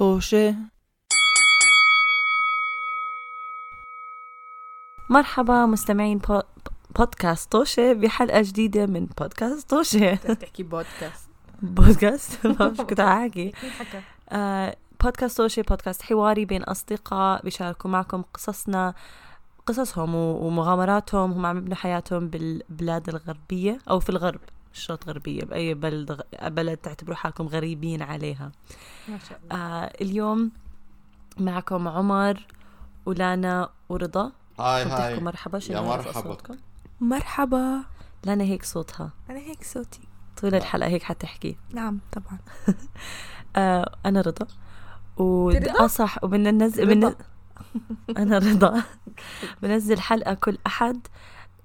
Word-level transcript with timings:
طوشة. 0.00 0.54
مرحبا 5.10 5.66
مستمعين 5.66 6.18
بو... 6.18 6.40
بودكاست 6.98 7.52
طوشة 7.52 7.92
بحلقة 7.92 8.42
جديدة 8.42 8.86
من 8.86 9.06
بودكاست 9.06 9.70
طوشة. 9.70 10.14
تحكي 10.40 10.62
بودكاست. 10.62 11.28
بودكاست؟ 11.62 12.42
شو 12.76 12.84
كنت 12.88 13.00
حكى؟ 13.00 13.52
آه، 14.28 14.76
بودكاست 15.02 15.36
طوشة 15.36 15.64
بودكاست 15.68 16.02
حواري 16.02 16.44
بين 16.44 16.62
أصدقاء 16.62 17.42
بيشاركوا 17.44 17.90
معكم 17.90 18.22
قصصنا 18.34 18.94
قصصهم 19.66 20.14
ومغامراتهم 20.14 21.32
هم 21.32 21.46
عم 21.46 21.58
يبنوا 21.58 21.76
حياتهم 21.76 22.28
بالبلاد 22.28 23.08
الغربية 23.08 23.78
أو 23.90 24.00
في 24.00 24.10
الغرب. 24.10 24.40
مش 24.40 24.59
شرط 24.72 25.08
غربية 25.08 25.44
بأي 25.44 25.74
بلد 25.74 26.22
بلد 26.42 26.76
تعتبروا 26.76 27.16
حالكم 27.16 27.46
غريبين 27.46 28.02
عليها. 28.02 28.52
ما 29.08 29.18
شاء 29.18 29.40
الله. 29.44 29.56
آه 29.56 29.92
اليوم 30.00 30.50
معكم 31.38 31.88
عمر 31.88 32.46
ولانا 33.06 33.70
ورضا. 33.88 34.32
هاي 34.58 34.84
هاي. 34.84 35.20
مرحبا 35.20 35.60
يا 35.70 35.80
مرحبا. 35.80 36.36
مرحبا. 37.00 37.84
لانا 38.24 38.44
هيك 38.44 38.64
صوتها. 38.64 39.10
أنا 39.30 39.38
هيك 39.38 39.64
صوتي. 39.64 40.00
طول 40.40 40.54
الحلقة 40.54 40.88
هيك 40.88 41.02
حتحكي 41.02 41.56
نعم 41.72 42.00
طبعا. 42.12 42.38
آه 43.56 43.96
أنا 44.06 44.20
رضا. 44.20 44.46
و؟ 45.16 45.50
آه 45.50 45.86
صح 45.86 46.24
وبدنا 46.24 46.50
ننزل. 46.50 47.14
أنا 48.18 48.38
رضا. 48.38 48.82
بنزل 49.62 50.00
حلقة 50.00 50.34
كل 50.34 50.58
أحد 50.66 51.06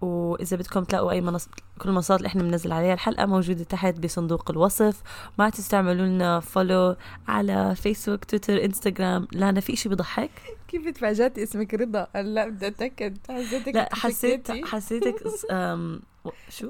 وإذا 0.01 0.57
بدكم 0.57 0.83
تلاقوا 0.83 1.11
أي 1.11 1.21
منصة 1.21 1.49
كل 1.79 1.89
المنصات 1.89 2.17
اللي 2.17 2.27
إحنا 2.27 2.43
بننزل 2.43 2.71
عليها 2.71 2.93
الحلقة 2.93 3.25
موجودة 3.25 3.63
تحت 3.63 3.99
بصندوق 3.99 4.51
الوصف. 4.51 5.01
ما 5.39 5.49
تنسوا 5.49 5.74
تعملوا 5.74 6.05
لنا 6.05 6.39
follow 6.39 6.95
على 7.27 7.75
فيسبوك 7.75 8.25
تويتر 8.25 8.65
انستغرام 8.65 9.27
لانا 9.31 9.59
في 9.59 9.73
إشي 9.73 9.89
بضحك. 9.89 10.31
كيف 10.67 10.89
تفاجأتي 10.89 11.43
اسمك 11.43 11.73
رضا؟ 11.73 12.07
لا 12.15 12.49
بدي 12.49 12.67
أتأكد. 12.67 13.17
حسيتك 13.29 13.75
لا 13.75 13.89
حسيت. 13.93 14.51
حسيتك. 14.51 15.15
شو؟ 16.49 16.69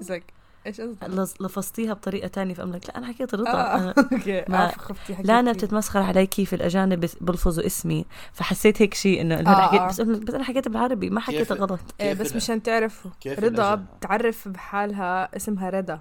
إيش 0.65 0.81
قصدك؟ 0.81 1.41
لفظتيها 1.41 1.93
بطريقة 1.93 2.27
تانية 2.27 2.53
فأملك 2.53 2.85
لا 2.89 2.97
أنا 2.97 3.07
حكيت 3.07 3.35
رضا 3.35 3.49
آه 3.51 3.75
أنا... 3.77 3.93
okay 4.13 4.45
ما- 4.49 4.65
آه،. 4.69 5.21
لا 5.23 5.39
أنا 5.39 5.51
بتتمسخر 5.51 5.99
علي 5.99 6.25
كيف 6.27 6.53
الأجانب 6.53 7.09
بلفظوا 7.21 7.65
اسمي 7.65 8.05
فحسيت 8.33 8.81
هيك 8.81 8.93
شيء 8.93 9.21
إنه 9.21 9.39
أنا 9.39 9.63
آه، 9.63 9.67
حكيت 9.67 9.81
آه. 9.81 9.87
بس 9.87 10.01
بس 10.01 10.33
أنا 10.33 10.43
حكيت 10.43 10.67
بالعربي 10.67 11.09
ما 11.09 11.19
حكيت 11.19 11.37
كيف- 11.39 11.51
غلط 11.51 11.79
إيه 12.01 12.13
بس 12.13 12.35
مشان 12.35 12.63
تعرفوا 12.63 13.11
رضا 13.27 13.37
الأجانب؟ 13.47 13.85
بتعرف 13.97 14.47
بحالها 14.47 15.35
اسمها 15.35 15.69
رضا 15.69 15.99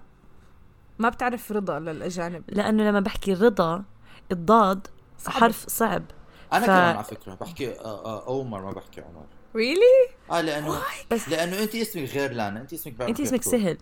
ما 0.99 1.09
بتعرف 1.09 1.53
رضا 1.53 1.79
للأجانب 1.79 2.43
لأنه 2.49 2.83
لما 2.89 3.01
بحكي 3.01 3.33
رضا 3.35 3.85
الضاد 4.33 4.87
صعب. 5.19 5.33
حرف 5.35 5.65
صعب 5.69 6.03
أنا 6.53 6.63
ف- 6.63 6.67
كمان 6.67 6.95
على 6.97 7.05
فكرة 7.05 7.35
بحكي 7.35 7.71
آه، 7.71 8.05
آه، 8.05 8.25
عمر 8.41 8.63
ما 8.63 8.73
بحكي 8.73 9.01
عمر 9.01 9.25
really؟ 9.57 9.81
آه 10.31 10.41
لأنه 10.41 10.79
بس- 11.11 11.29
لأنه 11.29 11.63
انت 11.63 11.75
اسمك 11.75 12.03
غير 12.09 12.33
لانا 12.33 12.61
انت 12.61 12.73
اسمك 12.73 13.01
انت 13.03 13.21
اسمك. 13.21 13.43
سهل 13.43 13.79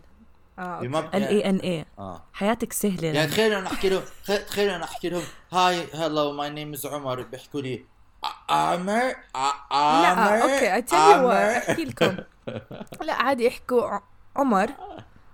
آه 0.58 0.62
okay. 0.62 1.16
L 1.16 1.22
A 1.24 1.50
N 1.50 1.56
A 1.56 1.84
آه. 1.98 2.22
حياتك 2.32 2.72
سهلة. 2.72 3.08
يعني 3.08 3.30
تخيلوا 3.30 3.58
أنا 3.58 3.66
أحكي 3.66 3.88
لهم 3.88 4.02
تخ- 4.26 4.44
تخيلوا 4.46 4.76
أنا 4.76 4.84
أحكي 4.84 5.08
لهم 5.08 5.22
hi 5.52 5.86
hello 5.94 6.32
my 6.32 6.50
name 6.50 6.72
is 6.72 6.86
عمر 6.86 7.22
بيحكوا 7.22 7.60
لي 7.60 7.84
"ع- 8.24 8.54
عمر 8.72 9.14
عمر 9.34 10.36
لا 10.36 10.42
okay 10.42 10.78
اتلي 10.78 10.98
عمر 10.98 11.32
أحكي 11.32 11.84
لكم. 11.84 12.16
لا 13.06 13.12
عادي 13.14 13.48
احكوا 13.48 13.98
عمر. 14.36 14.70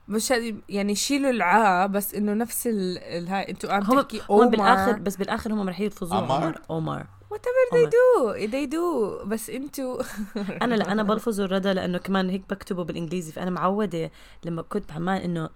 مش 0.08 0.32
يعني 0.68 0.94
شيلوا 0.94 1.30
العا 1.30 1.86
بس 1.86 2.14
إنه 2.14 2.34
نفس 2.34 2.66
ال, 2.66 2.98
ال 2.98 3.28
هاي 3.28 3.48
أنتوا 3.50 3.72
عم 3.72 3.82
هم 3.82 4.00
تحكي 4.00 4.22
هم 4.30 4.50
بالاخر 4.50 4.92
بس 4.92 5.16
بالآخر 5.16 5.52
هم 5.52 5.68
رح 5.68 5.80
يلفظوا؟ 5.80 6.18
عمر. 6.18 6.60
عمر. 6.70 7.06
وات 7.30 7.44
ايفر 7.46 7.90
they 7.90 7.92
do 7.92 8.50
they 8.52 8.72
do. 8.72 9.24
بس 9.26 9.50
أنتوا 9.50 10.02
أنا 10.62 10.74
لا 10.74 10.92
أنا 10.92 11.02
بلفظه 11.02 11.44
الردى 11.44 11.72
لأنه 11.72 11.98
كمان 11.98 12.30
هيك 12.30 12.42
بكتبه 12.50 12.84
بالإنجليزي 12.84 13.32
فأنا 13.32 13.50
معودة 13.50 14.10
لما 14.44 14.62
كنت 14.62 14.92
بعمان 14.92 15.20
إنه 15.20 15.50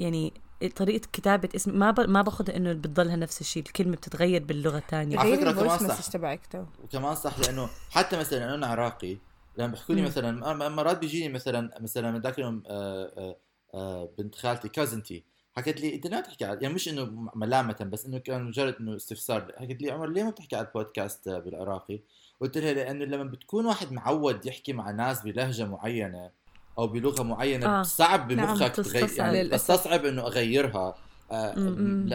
يعني 0.00 0.32
طريقة 0.76 1.08
كتابة 1.12 1.48
اسم 1.56 1.78
ما 1.78 1.90
ب... 1.90 2.00
ما 2.00 2.22
باخذها 2.22 2.56
إنه 2.56 2.72
بتضلها 2.72 3.16
نفس 3.16 3.40
الشيء، 3.40 3.62
الكلمة 3.62 3.96
بتتغير 3.96 4.44
باللغة 4.44 4.78
الثانية 4.78 5.18
على 5.18 5.36
فكرة 5.36 5.52
كمان 5.52 5.78
صح. 5.78 6.06
تبعك 6.06 6.46
تو. 6.46 6.64
وكمان 6.84 7.14
صح 7.14 7.38
لأنه 7.38 7.68
حتى 7.90 8.18
مثلا 8.18 8.54
أنا 8.54 8.66
عراقي 8.66 9.16
لما 9.58 9.66
بيحكوا 9.66 9.94
لي. 9.94 10.02
مثلا 10.02 10.68
مرات 10.68 10.98
بيجيني 10.98 11.28
مثلا 11.28 11.78
مثلا 11.80 12.10
من 12.10 12.20
ذاك 12.20 12.38
اليوم 12.38 12.62
آه، 12.66 13.12
آه، 13.18 13.36
آه، 13.74 14.10
بنت 14.18 14.34
خالتي 14.34 14.68
كازنتي 14.68 15.24
حكت 15.58 15.80
لي 15.80 15.94
أنت 15.94 16.06
ليه 16.06 16.20
بتحكي 16.20 16.44
على 16.44 16.58
يعني 16.62 16.74
مش 16.74 16.88
إنه 16.88 17.30
ملامة 17.34 17.76
بس 17.80 18.06
إنه 18.06 18.18
كان 18.18 18.44
مجرد 18.44 18.76
إنه 18.80 18.96
استفسار 18.96 19.52
حكت 19.58 19.82
لي 19.82 19.90
عمر 19.90 20.06
ليه 20.06 20.22
ما 20.22 20.30
بتحكي 20.30 20.56
على 20.56 20.66
البودكاست 20.66 21.28
بالعراقي؟ 21.28 22.00
قلت 22.40 22.58
لها 22.58 22.72
لأنه 22.72 23.04
لما 23.04 23.24
بتكون 23.24 23.66
واحد 23.66 23.92
معود 23.92 24.46
يحكي 24.46 24.72
مع 24.72 24.90
ناس 24.90 25.22
بلهجة 25.22 25.66
معينة 25.66 26.30
أو 26.78 26.86
بلغة 26.86 27.22
معينة 27.22 27.80
آه. 27.80 27.82
صعب 27.82 28.32
نعم، 28.32 28.46
بمخك 28.46 28.72
تغير. 28.72 29.10
يعني. 29.16 29.48
تستصعب 29.48 30.04
إنه 30.04 30.22
أغيرها 30.22 30.94
آه، 31.30 31.54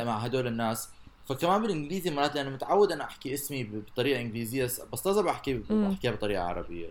مع 0.04 0.18
هدول 0.18 0.48
الناس 0.48 0.90
فكمان 1.26 1.62
بالإنجليزي 1.62 2.12
مرات 2.12 2.36
لأنه 2.36 2.50
متعود 2.50 2.92
أنا 2.92 3.04
أحكي 3.04 3.34
اسمي 3.34 3.64
بطريقة 3.64 4.22
إنجليزية 4.22 4.64
بستصعب 4.94 5.28
أحكي. 5.28 5.64
أحكيها 5.72 6.12
بطريقة 6.12 6.44
عربية 6.44 6.90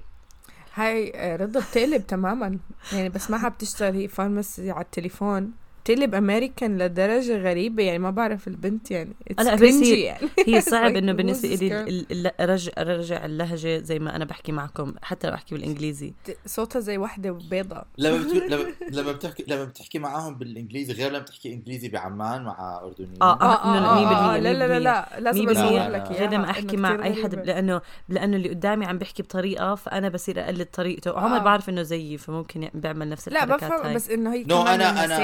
هاي 0.74 1.12
آه، 1.14 1.36
رضا 1.36 1.60
بتقلب 1.60 2.06
تماما 2.06 2.58
يعني 2.92 3.08
بسمعها 3.08 3.48
بتشتغل 3.48 3.94
هي 3.94 4.08
فارماسي 4.08 4.70
على 4.70 4.84
التليفون 4.84 5.52
بتقلب 5.84 6.14
أمريكان 6.14 6.78
لدرجة 6.78 7.36
غريبة 7.42 7.82
يعني 7.82 7.98
ما 7.98 8.10
بعرف 8.10 8.48
البنت 8.48 8.90
يعني 8.90 9.12
It's 9.32 9.42
لا، 9.44 9.54
بس 9.54 9.60
cringy 9.60 9.82
هي- 9.92 10.00
يعني 10.00 10.28
هي 10.46 10.60
صعب 10.60 10.96
إنه 10.96 11.12
this 11.32 11.44
لي 11.44 11.70
girl? 11.70 11.88
ال- 11.88 12.06
ال- 12.26 12.40
ارجع 12.40 12.72
أرجع 12.78 13.24
اللهجة 13.24 13.78
زي 13.78 13.98
ما 13.98 14.16
أنا 14.16 14.24
بحكي 14.24 14.52
معكم 14.52 14.94
حتى 15.02 15.26
لو 15.28 15.34
احكي 15.34 15.54
بالإنجليزي 15.54 16.12
صوتها 16.46 16.80
زي 16.80 16.98
وحدة 16.98 17.30
بيضة 17.50 17.82
لما 17.98 18.18
بتقول 18.22 18.42
لما 18.52 18.64
لما 18.90 19.12
بتحكي 19.12 19.44
لما 19.48 19.64
بتحكي 19.64 19.98
معاهم 19.98 20.34
بالإنجليزي 20.34 20.92
غير 20.92 21.08
لما 21.10 21.18
بتحكي 21.18 21.52
إنجليزي 21.52 21.88
بعمان 21.88 22.42
مع 22.42 22.80
أردنيين 22.84 23.22
آه، 23.22 23.40
آه 23.42 23.64
آه 23.64 23.94
مية 24.00 24.06
آه 24.16 24.32
بالمية، 24.32 24.52
لا 24.52 24.58
لا 24.66 24.78
لا 24.78 24.78
لا 24.78 25.20
لازم. 25.20 25.48
أصور 25.48 25.52
لك 25.52 25.58
لا، 25.58 26.10
إياها 26.10 26.12
غير 26.20 26.30
لما 26.30 26.50
أحكي 26.50 26.76
مع 26.76 27.04
أي 27.04 27.14
حد 27.22 27.34
غريبة. 27.34 27.42
لأنه 27.52 27.80
لأنه 28.08 28.36
اللي 28.36 28.48
قدامي 28.48 28.86
عم 28.86 28.98
بيحكي 28.98 29.22
بطريقة 29.22 29.74
فأنا 29.74 30.08
بصير 30.08 30.44
أقلد 30.44 30.66
طريقته 30.72 31.18
عمر 31.20 31.36
آه. 31.36 31.40
بعرف 31.42 31.68
إنه 31.68 31.82
زيي 31.82 32.18
فممكن 32.18 32.68
بيعمل 32.74 33.08
نفس 33.08 33.28
لا 33.28 33.44
الحركات 33.44 33.70
بفهم 33.70 33.86
هاي 33.86 33.94
بس 33.94 34.10
إنه 34.10 34.32
هي 34.34 34.44
كمان 34.44 34.66
أنا- 34.80 34.98
أنا 34.98 35.16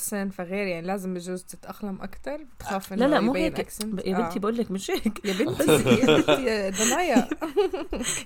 أنا- 0.00 0.12
بيرسون 0.12 0.30
فغير 0.30 0.66
يعني 0.66 0.86
لازم 0.86 1.14
بجوز 1.14 1.42
تتأقلم 1.44 1.98
أكتر 2.02 2.38
بتخاف 2.56 2.92
انه 2.92 3.06
لا 3.06 3.10
لا 3.14 3.20
مو 3.20 3.34
هيك. 3.34 3.58
يا 3.58 3.64
بنتي 3.94 4.36
آه. 4.36 4.38
بقول 4.38 4.56
لك 4.56 4.70
مش 4.70 4.90
هيك. 4.90 5.24
يا 5.24 5.32
بنتي 5.32 5.72
يا 5.72 6.16
بنتي 6.16 6.44
يا 6.44 6.70
دنايا. 6.70 7.28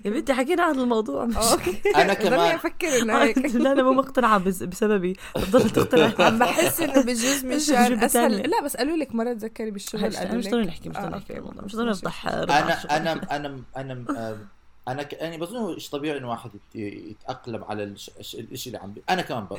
يا 0.05 0.11
بنتي 0.11 0.35
حكينا 0.35 0.63
عن 0.63 0.79
الموضوع. 0.81 1.25
مش 1.25 1.37
أوكي. 1.37 1.81
أنا 1.97 2.13
ضلني 2.15 2.31
كمان. 2.31 2.55
أفكر 2.55 3.03
إنه 3.03 3.23
هيك. 3.23 3.39
لا 3.39 3.73
أنا 3.73 3.83
مو 3.83 3.93
مقتنعة 3.93 4.39
بس- 4.39 4.63
بسببي. 4.63 5.17
بتضل 5.37 5.71
تقتنع. 5.85 6.27
عم 6.27 6.39
بحس 6.39 6.81
إنه 6.81 7.03
بجوز 7.03 7.45
مشان 7.55 8.03
أسهل. 8.03 8.09
تانية. 8.31 8.43
لا 8.43 8.63
بس 8.65 8.77
قالوا 8.77 8.97
لك 8.97 9.15
مره 9.15 9.33
تذكري 9.33 9.71
بالشغل 9.71 10.05
أنا 10.05 10.19
قالوا 10.19 10.35
مش 10.35 10.49
ضروري 10.49 10.67
نحكي 10.67 10.89
مش 10.89 10.97
آه، 10.97 11.01
ضروري 11.01 11.17
نحكي 11.19 11.41
مش 11.41 11.75
ضروري. 11.77 11.91
نفضح 11.91 12.27
أنا 12.27 12.97
أنا 12.97 13.37
أنا 13.37 13.61
أنا 13.77 14.05
آه، 14.19 14.39
أنا 14.89 15.03
ك... 15.03 15.13
يعني 15.13 15.39
بظن 15.39 15.75
إيش 15.75 15.91
طبيعي 15.91 16.19
إنه 16.19 16.31
واحد 16.31 16.51
يت- 16.75 16.77
يتأقلم 17.11 17.65
على 17.65 17.85
الش... 17.85 18.11
الش- 18.21 18.35
الشيء 18.35 18.73
اللي 18.73 18.85
عم 18.85 18.93
بي... 18.93 19.03
أنا 19.11 19.23
كمان 19.23 19.45
ب... 19.45 19.55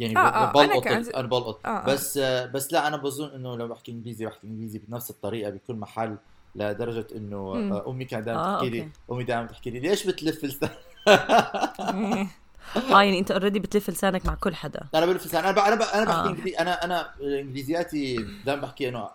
يعني 0.00 0.16
آه، 0.16 0.20
آه، 0.20 0.44
أنا 0.44 0.52
بلقط 0.52 0.84
كمان- 0.84 1.06
أنا 1.16 1.26
بلقط 1.28 1.66
آه، 1.66 1.68
آه. 1.68 1.86
بس 1.86 2.18
آه، 2.18 2.46
بس 2.46 2.72
لا 2.72 2.86
أنا 2.88 2.96
بظن 2.96 3.34
إنه 3.34 3.56
لو 3.56 3.68
بحكي 3.68 3.92
إنجليزي 3.92 4.26
بحكي 4.26 4.46
إنجليزي 4.46 4.80
بنفس 4.88 5.10
الطريقة 5.10 5.50
بكل 5.50 5.74
محل 5.74 6.16
لدرجة 6.56 7.06
إنه. 7.16 7.36
آه، 7.36 7.90
أمي 7.90 8.04
كانت 8.04 8.26
دائما 8.26 8.40
آه، 8.40 8.56
تحكي 8.58 8.70
لي. 8.70 8.88
أمي 9.12 9.24
دائما 9.24 9.46
تحكي 9.46 9.70
لي 9.70 9.80
ليش 9.80 10.06
بتلف 10.06 10.44
لسانك 10.44 10.72
آه 12.76 13.02
يعني 13.02 13.18
أنت 13.18 13.30
already 13.30 13.58
بتلف 13.58 13.90
لسانك 13.90 14.26
مع 14.26 14.34
كل 14.34 14.54
حدا 14.54 14.80
أنا 14.94 15.06
بلف 15.06 15.26
لساني 15.26 15.48
أنا 15.48 15.56
ب... 15.56 15.58
أنا 15.58 15.74
ب... 15.74 15.82
أنا 15.82 16.04
بحكي 16.04 16.18
آه. 16.20 16.30
انجليزي 16.30 16.56
أنا 16.56 16.84
أنا 16.84 17.10
إنجليزياتي 17.22 18.26
دائما 18.46 18.62
بحكي 18.62 18.88
إنه 18.88 19.08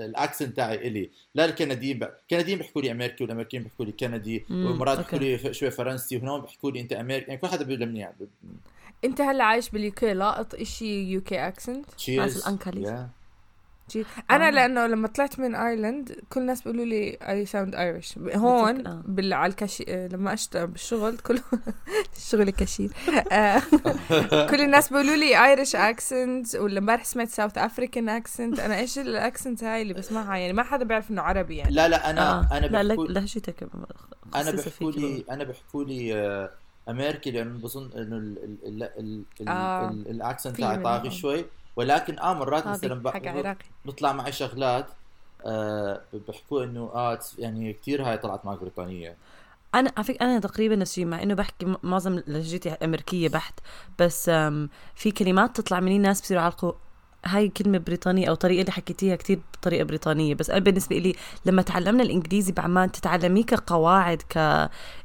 ال 0.00 0.08
accent 0.08 0.56
تاعي 0.56 0.88
إلي 0.88 1.10
لا 1.34 1.44
الكنديين 1.44 1.98
ب... 1.98 2.02
الكنديين 2.02 2.58
بيحكوا 2.58 2.82
لي 2.82 2.90
أمريكي 2.90 3.24
والأمريكيين 3.24 3.62
بيحكوا 3.62 3.84
لي 3.84 3.92
كندي 3.92 4.44
ومرات. 4.50 4.98
بيحكوا 4.98 5.18
لي 5.18 5.54
شوي 5.54 5.70
فرنسي 5.70 6.16
وهنون 6.16 6.40
بيحكوا 6.40 6.70
لي 6.70 6.80
أنت 6.80 6.92
أمريكي 6.92 7.26
يعني 7.26 7.40
كل 7.40 7.48
حدا 7.48 7.64
بيلمني 7.64 7.98
يعني 8.00 8.14
انت 9.04 9.20
هلا 9.20 9.44
عايش 9.44 9.70
بال 9.70 9.92
UK 9.92 10.14
لاقط 10.14 10.54
إشي 10.54 11.02
UK 11.02 11.48
accent؟ 11.48 11.90
cheers 11.90 12.36
الأنكلي. 12.36 13.08
أنا 14.30 14.48
آه. 14.48 14.50
لأنه 14.50 14.86
لما 14.86 15.08
طلعت 15.08 15.38
من 15.38 15.54
ايرلند 15.54 16.16
كل 16.30 16.40
الناس 16.40 16.62
بيقولوا 16.62 16.84
لي 16.84 17.18
I 17.28 17.46
sound 17.46 17.74
Irish 17.74 18.18
هون 18.18 18.86
آه. 18.86 19.02
بال 19.06 19.32
على 19.32 19.50
الكشي 19.50 19.84
آه، 19.88 20.08
لما 20.08 20.32
أشتغل 20.32 20.66
بالشغل 20.66 21.18
كل 21.18 21.40
الشغل 22.16 22.50
كشير 22.50 22.90
كل 24.50 24.60
الناس 24.60 24.88
بيقولوا 24.88 25.16
لي 25.16 25.44
Irish 25.44 25.76
accent 25.76 26.54
ولا 26.56 26.78
امبارح 26.78 27.04
سمعت 27.04 27.28
South 27.28 27.58
African 27.58 28.08
accent 28.08 28.60
أنا 28.60 28.78
إيش 28.78 28.98
ال 28.98 29.07
accent 29.07 29.64
هاي 29.64 29.82
اللي 29.82 29.94
بسمعها؟ 29.94 30.36
يعني 30.36 30.52
ما 30.52 30.62
حدا 30.62 30.84
بيعرف 30.84 31.10
إنه 31.10 31.22
عربي 31.22 31.56
يعني. 31.56 31.74
لا 31.74 31.88
لا 31.88 32.10
أنا 32.10 32.30
آه. 32.30 32.58
أنا 32.58 32.66
بحكوا 32.66 33.06
لا 33.06 33.12
لهجتك 33.12 33.68
أنا 34.34 34.50
بحكوا 34.50 34.92
لي 34.92 35.24
أنا 35.30 35.44
بحكوا 35.44 35.84
لي 35.84 36.50
أمريكي 36.90 37.30
لأنه 37.30 37.58
بظن 37.58 37.90
إنه 37.96 38.16
ال- 38.16 38.38
ال- 38.44 38.58
ال- 38.82 38.82
ال- 38.98 39.24
ال- 39.40 39.48
آه. 39.48 39.88
ال- 39.90 40.08
ال 40.10 40.17
accent 40.17 40.56
تاعي. 40.56 40.82
طاغي 40.82 41.10
شوي 41.10 41.44
ولكن 41.76 42.18
آه 42.18 42.34
مرات 42.34 42.66
مثلا 42.66 43.02
بطلع 43.84 44.12
معي 44.12 44.32
شغلات 44.32 44.86
آه 45.46 46.00
بيحكوا 46.28 46.64
إنه 46.64 46.90
آه 46.94 47.18
يعني 47.38 47.72
كثير 47.72 48.02
هاي 48.02 48.18
طلعت 48.18 48.44
معك 48.46 48.58
بريطانية 48.60 49.16
أنا 49.74 49.92
على 49.96 50.04
فكرة 50.04 50.24
أنا 50.26 50.38
تقريبا 50.40 50.76
نفس 50.76 50.98
مع 50.98 51.22
إنه 51.22 51.34
بحكي 51.34 51.66
م- 51.66 51.76
معظم 51.82 52.22
لهجتي 52.26 52.70
أمريكية 52.70 53.28
بحت 53.28 53.54
بس 53.98 54.30
في 54.94 55.10
كلمات 55.18 55.56
تطلع 55.56 55.80
مني 55.80 55.98
ناس 55.98 56.20
بصيروا 56.20 56.42
يعلقوا 56.42 56.72
هاي 57.26 57.48
كلمة 57.48 57.78
بريطانية 57.78 58.28
أو 58.28 58.34
طريقة 58.34 58.60
اللي 58.60 58.72
حكيتيها 58.72 59.16
كتير 59.16 59.40
بطريقة 59.54 59.84
بريطانية 59.84 60.34
بس 60.34 60.50
أنا 60.50 60.58
بالنسبة 60.60 60.96
لي 60.98 61.14
لما 61.46 61.62
تعلمنا 61.62 62.02
الإنجليزي 62.02 62.52
بعمان 62.52 62.92
تتعلميه 62.92 63.44
كقواعد 63.44 64.22
ك 64.22 64.36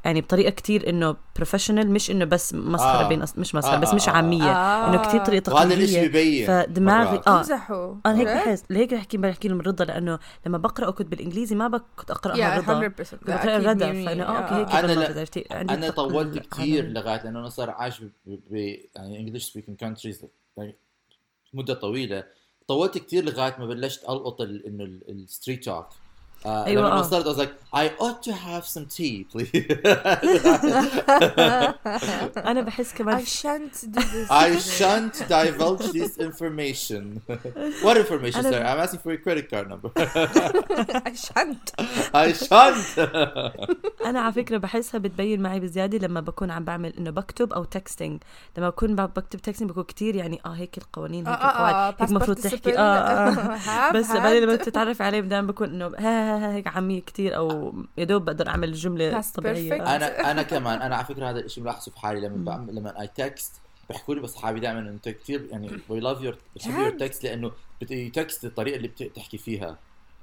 يعني 0.04 0.20
بطريقة 0.20 0.50
كتير 0.50 0.88
إنه 0.88 1.16
بروفيشنال 1.36 1.90
مش 1.90 2.10
إنه 2.10 2.24
بس 2.24 2.54
مسخرة 2.54 3.04
آه. 3.04 3.08
بين 3.08 3.22
أص... 3.22 3.38
مش 3.38 3.54
مسخرة 3.54 3.74
آه، 3.76 3.78
بس 3.80 3.88
آه، 3.88 3.94
مش 3.94 4.08
آه، 4.08 4.12
عامية 4.12 4.50
آه. 4.56 4.88
إنه 4.90 5.08
كتير 5.08 5.24
طريقة 5.24 5.54
وهذا 5.54 5.74
الشيء 5.74 5.86
تقليدية 5.88 6.08
ببين 6.08 6.46
فدماغي 6.46 7.10
مرات. 7.10 7.28
آه 7.28 7.36
تمزحوا 7.42 7.94
أنا 8.06 8.18
هيك؟ 8.18 8.26
بحس 8.28 8.64
لهيك 8.70 8.94
بحكي 8.94 9.16
بحكي 9.16 9.48
لهم 9.48 9.60
رضا 9.60 9.84
لأنه 9.84 10.18
لما 10.46 10.58
بقرأ 10.58 10.90
كنت 10.90 11.08
بالإنجليزي 11.08 11.54
ما 11.54 11.80
كنت 11.96 12.10
أقرأها 12.10 12.36
يا 12.36 12.56
رضا 12.58 12.80
100% 12.88 12.90
كنت 13.10 13.28
أكيد 13.30 13.66
رضا. 13.66 13.86
آه 13.86 14.38
أوكي 14.38 14.54
آه، 14.54 14.58
هيك 14.58 14.70
أنا 14.74 14.92
لا- 14.92 15.18
عرفتي 15.18 15.44
عندي 15.50 15.74
التق- 15.88 15.94
طولت 15.94 16.38
كثير 16.54 16.84
العناوين. 16.84 16.92
لغاية 16.94 17.22
لأنه 17.24 17.38
أنا 17.40 17.48
صار 17.48 17.70
عايش 17.70 18.00
ب- 18.26 18.76
يعني 18.96 19.20
English 19.20 19.44
speaking 19.50 19.78
countries 19.78 20.24
يعني 20.56 20.76
مدة 21.56 21.74
طويلة. 21.74 22.24
طولت 22.68 22.98
كثير 22.98 23.24
لغاية 23.24 23.56
ما 23.58 23.66
بلشت 23.66 24.02
ألقط 24.08 24.40
ال- 24.40 24.66
إنه 24.66 24.84
ال 24.84 24.95
street 24.95 25.64
talk 25.64 25.86
آه 26.46 26.66
أيوة، 26.66 26.82
لما 26.82 26.98
آه. 26.98 27.02
صرت 27.02 27.26
I 27.26 27.28
was 27.28 27.40
like 27.40 27.50
I 27.76 27.88
ought 28.02 28.22
to 28.28 28.32
have 28.32 28.64
some 28.64 28.86
tea 28.96 29.24
please. 29.32 29.50
أنا 32.36 32.60
بحس 32.60 32.94
كمان 32.94 33.18
I 33.20 33.24
shan't 33.24 33.84
do 33.84 34.00
this 34.00 34.30
I 34.44 34.56
shan't 34.78 35.28
divulge 35.28 35.86
this 35.92 36.18
information. 36.28 37.04
What 37.86 37.96
information 37.96 38.40
أنا- 38.42 38.50
sir 38.52 38.62
I'm 38.70 38.80
asking 38.86 39.00
for 39.04 39.10
your 39.14 39.22
credit 39.26 39.46
card 39.52 39.66
number. 39.72 39.90
I 41.10 41.12
shan't. 41.26 41.66
I 42.14 42.28
shan't. 42.46 42.98
أنا 44.06 44.20
على 44.20 44.32
فكرة 44.32 44.56
بحسها 44.58 44.98
بتبين 44.98 45.42
معي 45.42 45.60
بزيادة 45.60 45.98
لما 46.08 46.20
بكون 46.20 46.50
عم 46.50 46.64
بعمل 46.64 46.92
إنه 46.98 47.10
بكتب 47.10 47.52
أو 47.52 47.64
تكستنج 47.64 48.22
لما 48.58 48.68
بكون 48.68 48.94
ب- 48.96 49.00
بكتب 49.14 49.40
تكستنج 49.40 49.70
بكون 49.70 49.84
كتير 49.84 50.14
يعني 50.16 50.40
آه 50.46 50.48
هيك 50.54 50.78
القوانين 50.78 51.26
هيك 51.26 51.36
القواعد. 51.36 51.94
هيك 52.00 52.10
المفروض 52.10 52.36
تحكي. 52.38 52.78
آه, 52.78 52.80
آه. 52.82 53.58
have 53.90 53.94
بس 53.96 54.10
بعدين 54.10 54.42
لما 54.42 54.56
had. 54.56 54.60
تتعرف 54.64 55.02
عليه 55.02 55.20
دائما 55.20 55.46
بكون 55.46 55.68
إنه 55.68 55.86
ها 55.86 55.90
ها 55.98 56.35
ها 56.35 56.35
هيك 56.38 56.66
عاميه 56.66 57.00
كتير 57.00 57.36
أو 57.36 57.74
يا 57.98 58.04
دوب 58.04 58.24
بقدر 58.24 58.48
أعمل 58.48 58.68
الجمله 58.68 59.22
Past 59.22 59.34
طبيعية. 59.34 59.96
أنا 59.96 60.06
أنا 60.30 60.42
كمان 60.42 60.82
أنا 60.82 60.96
على 60.96 61.04
فكرة 61.04 61.30
هذا 61.30 61.40
الشيء 61.40 61.64
ملاحظه 61.64 61.92
في 61.92 61.98
حالي 62.00 62.20
لما 62.20 62.44
بعمل 62.44 62.74
لما 62.74 63.00
اي 63.00 63.06
text 63.06 63.52
بيحكوا 63.88 64.14
لي 64.14 64.24
اصحابي 64.24 64.60
دائما 64.60 64.78
أنت 64.80 65.08
كثير 65.08 65.46
يعني 65.50 65.70
we 65.88 66.00
love 66.00 66.20
your 66.22 66.36
بحب 66.56 66.78
your؟ 66.78 66.90
text 66.90 67.24
لأنه 67.24 67.52
text 68.14 68.44
الطريقة 68.44 68.76
اللي 68.76 68.88
بتحكي 68.88 69.38
فيها 69.38 69.78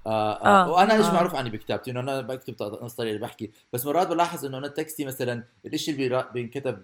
آه 0.07 0.33
آه 0.33 0.63
آه، 0.65 0.71
وأنا 0.71 0.94
إيش 0.95 1.06
آه. 1.06 1.13
معروف 1.13 1.36
عني 1.36 1.50
بكتابتي 1.50 1.92
إنه 1.92 2.00
أنا 2.00 2.21
بكتب 2.21 2.54
ط- 2.56 2.83
نفس 2.83 2.92
الطريقة 2.94 3.13
اللي 3.16 3.21
بحكي 3.25 3.51
بس 3.74 3.86
مرات 3.86 4.07
بلاحظ 4.07 4.45
إنه 4.45 4.57
أنا 4.57 4.68
text 4.68 4.98
ي 4.98 5.06
مثلا 5.06 5.44
الشيء 5.66 5.95
اللي 5.95 6.25
بينكتب 6.33 6.83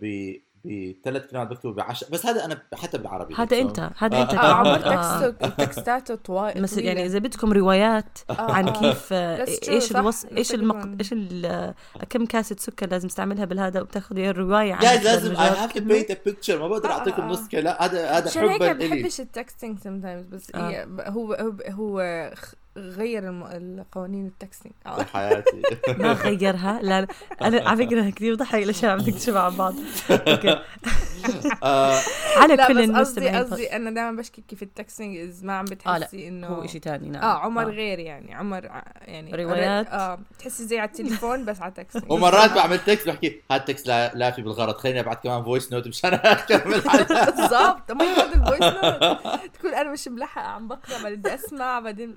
بثلاث 0.66 1.26
كلمات 1.32 1.48
بكتبه 1.48 1.74
بعشر 1.74 2.08
بس 2.12 2.26
هذا 2.26 2.46
أنا 2.46 2.62
حتى 2.74 2.98
بالعربي 2.98 3.36
هذا 3.36 3.58
انت 3.60 3.90
هذا 3.98 4.22
انت 4.22 4.34
آه، 4.34 4.38
آه 4.38 4.54
عمر. 4.54 4.86
آه. 4.86 5.30
text 5.30 5.49
ك 5.49 5.54
text 5.58 5.96
اته 5.96 6.16
طوال 6.16 6.62
مثل 6.62 6.82
يعني 6.82 7.06
إذا 7.06 7.20
بدكم 7.20 7.54
روايات 7.54 8.20
عن 8.30 8.70
كيف 8.70 9.10
آه، 9.14 9.46
That's 9.46 9.50
true، 9.66 9.70
إيش 9.70 9.92
الوص 9.92 10.26
إيش 10.26 10.54
المق. 10.54 10.88
إيش 11.00 11.14
ال- 11.14 11.74
كم 12.10 12.26
كاسه 12.26 12.56
سكر 12.60 12.88
لازم 12.90 13.08
تستعملها 13.08 13.46
بالهذا 13.46 13.82
وبتاخذي 13.82 14.30
الرواية 14.30 14.74
عن 14.74 14.80
جايز 14.80 15.04
لازم 15.04 15.32
اي 15.32 15.50
هاف 15.50 15.74
تو. 15.74 15.80
بينت 15.80 16.12
ا 16.12 16.18
بيكتشر 16.26 16.60
ما 16.60 16.68
بقدر 16.68 16.90
آه، 16.90 16.94
أعطيكم 16.94 17.22
آه. 17.22 17.28
نص 17.28 17.48
كلام 17.48 17.76
هذا 17.80 18.10
هذا 18.10 18.30
عشان 18.30 18.44
هيك 18.44 18.64
حبا 18.64 18.74
ما 18.74 18.96
بحبش 18.96 19.20
التكستنج 19.22 19.78
sometimes 19.80 20.34
بس 20.34 20.52
آه. 20.56 20.70
هي 20.70 20.88
هو 21.08 21.34
هو 21.70 22.02
غير 22.80 23.28
الم- 23.30 23.44
القوانين 23.80 24.26
التكستنج. 24.28 24.72
في 24.98 25.04
حياتي. 25.14 25.62
ما 25.98 26.12
غيرها. 26.14 26.80
لا 26.84 27.02
لا. 27.02 27.08
أنا 27.42 27.70
على 27.70 27.86
فكرة 27.86 28.10
كثير 28.10 28.36
بضحك 28.36 28.64
الاشياء 28.64 28.92
عم 28.92 29.00
تكتشف 29.00 29.36
عن 29.36 29.56
بعض. 29.58 29.74
أوكي. 30.12 30.60
آه، 31.64 32.00
على 32.38 32.56
لا 32.56 32.68
كل 32.68 32.74
بس 32.74 32.80
قصدي 32.80 32.84
المستمعين 32.84 33.36
قصدي 33.36 33.76
أنا 33.76 33.92
دائما 33.92 34.12
بشكي 34.12 34.42
كيف 34.42 34.64
التكستنج 34.64 35.18
از 35.18 35.44
ما 35.44 35.54
عم 35.54 35.66
آه 35.66 35.70
بتحسي 35.70 36.18
لا 36.18 36.28
إنه 36.28 36.48
هو 36.48 36.68
شيء 36.68 36.82
ثاني 36.82 37.10
نعم 37.10 37.24
آه 37.24 37.38
عمر 37.38 37.62
آه. 37.62 37.66
غير 37.66 38.00
يعني 38.00 38.34
عمر 38.34 38.64
يعني 39.02 39.44
روايات. 39.44 39.88
آه 39.88 40.20
بتحسي 40.32 40.66
زي 40.66 40.80
على 40.80 40.88
التليفون 40.88 41.46
بس 41.46 41.62
على 41.62 41.72
texting 41.72 42.12
ومرات 42.12 42.54
بعمل 42.54 42.80
text 42.80 43.08
بحكي 43.08 43.42
هاد 43.52 43.66
text 43.66 43.88
لا 43.88 44.14
لافي 44.16 44.42
بالغرض 44.42 44.78
خليني 44.78 45.00
ابعت 45.00 45.24
كمان 45.24 45.44
voice 45.44 45.74
note 45.74 45.88
مشان 45.88 46.14
اكمل. 46.14 46.82
بالضبط 47.26 47.92
ما 47.92 48.04
ال 48.34 48.38
voice 48.38 48.62
note 48.62 49.20
تكون 49.54 49.74
أنا 49.74 49.92
مش 49.92 50.08
ملحقة 50.08 50.48
عم 50.48 50.68
بقرأ 50.68 51.10
بدي 51.10 51.34
أسمع 51.34 51.80
بعدين 51.80 52.16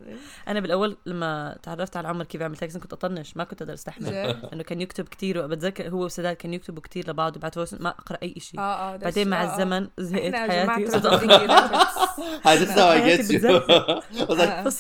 أنا 0.49 0.61
بالأول 0.61 0.97
لما 1.07 1.59
تعرفت 1.63 1.97
على 1.97 2.09
عمر 2.09 2.25
كيف 2.25 2.41
يعمل 2.41 2.57
text 2.57 2.79
كنت 2.79 2.93
أطنش 2.93 3.37
ما 3.37 3.45
كنت 3.45 3.63
أقدر 3.63 3.75
أستحمل؟ 3.75 4.15
انه 4.53 4.63
كان 4.63 4.81
يكتب 4.81 5.09
كثير 5.09 5.45
وبتذكر 5.45 5.89
هو 5.89 6.05
وسداد 6.05 6.37
كانوا 6.37 6.57
يكتبوا 6.57 6.83
كثير 6.83 7.11
لبعض 7.11 7.37
وبعد 7.37 7.55
voice 7.55 7.75
ما 7.75 7.89
أقرأ 7.89 8.19
أي 8.23 8.35
شيء 8.39 8.61
آه 8.61 8.92
آه 8.93 8.97
ده 8.97 9.05
بعدين 9.05 9.29
مع 9.29 9.43
آه، 9.43 9.47
آه. 9.53 9.55
الزمن 9.55 9.89
زهقت 9.99 10.35
حياتي. 10.35 10.99
هاي 12.45 12.59
لسه 12.59 13.17
get 13.17 13.21
you 13.29 13.45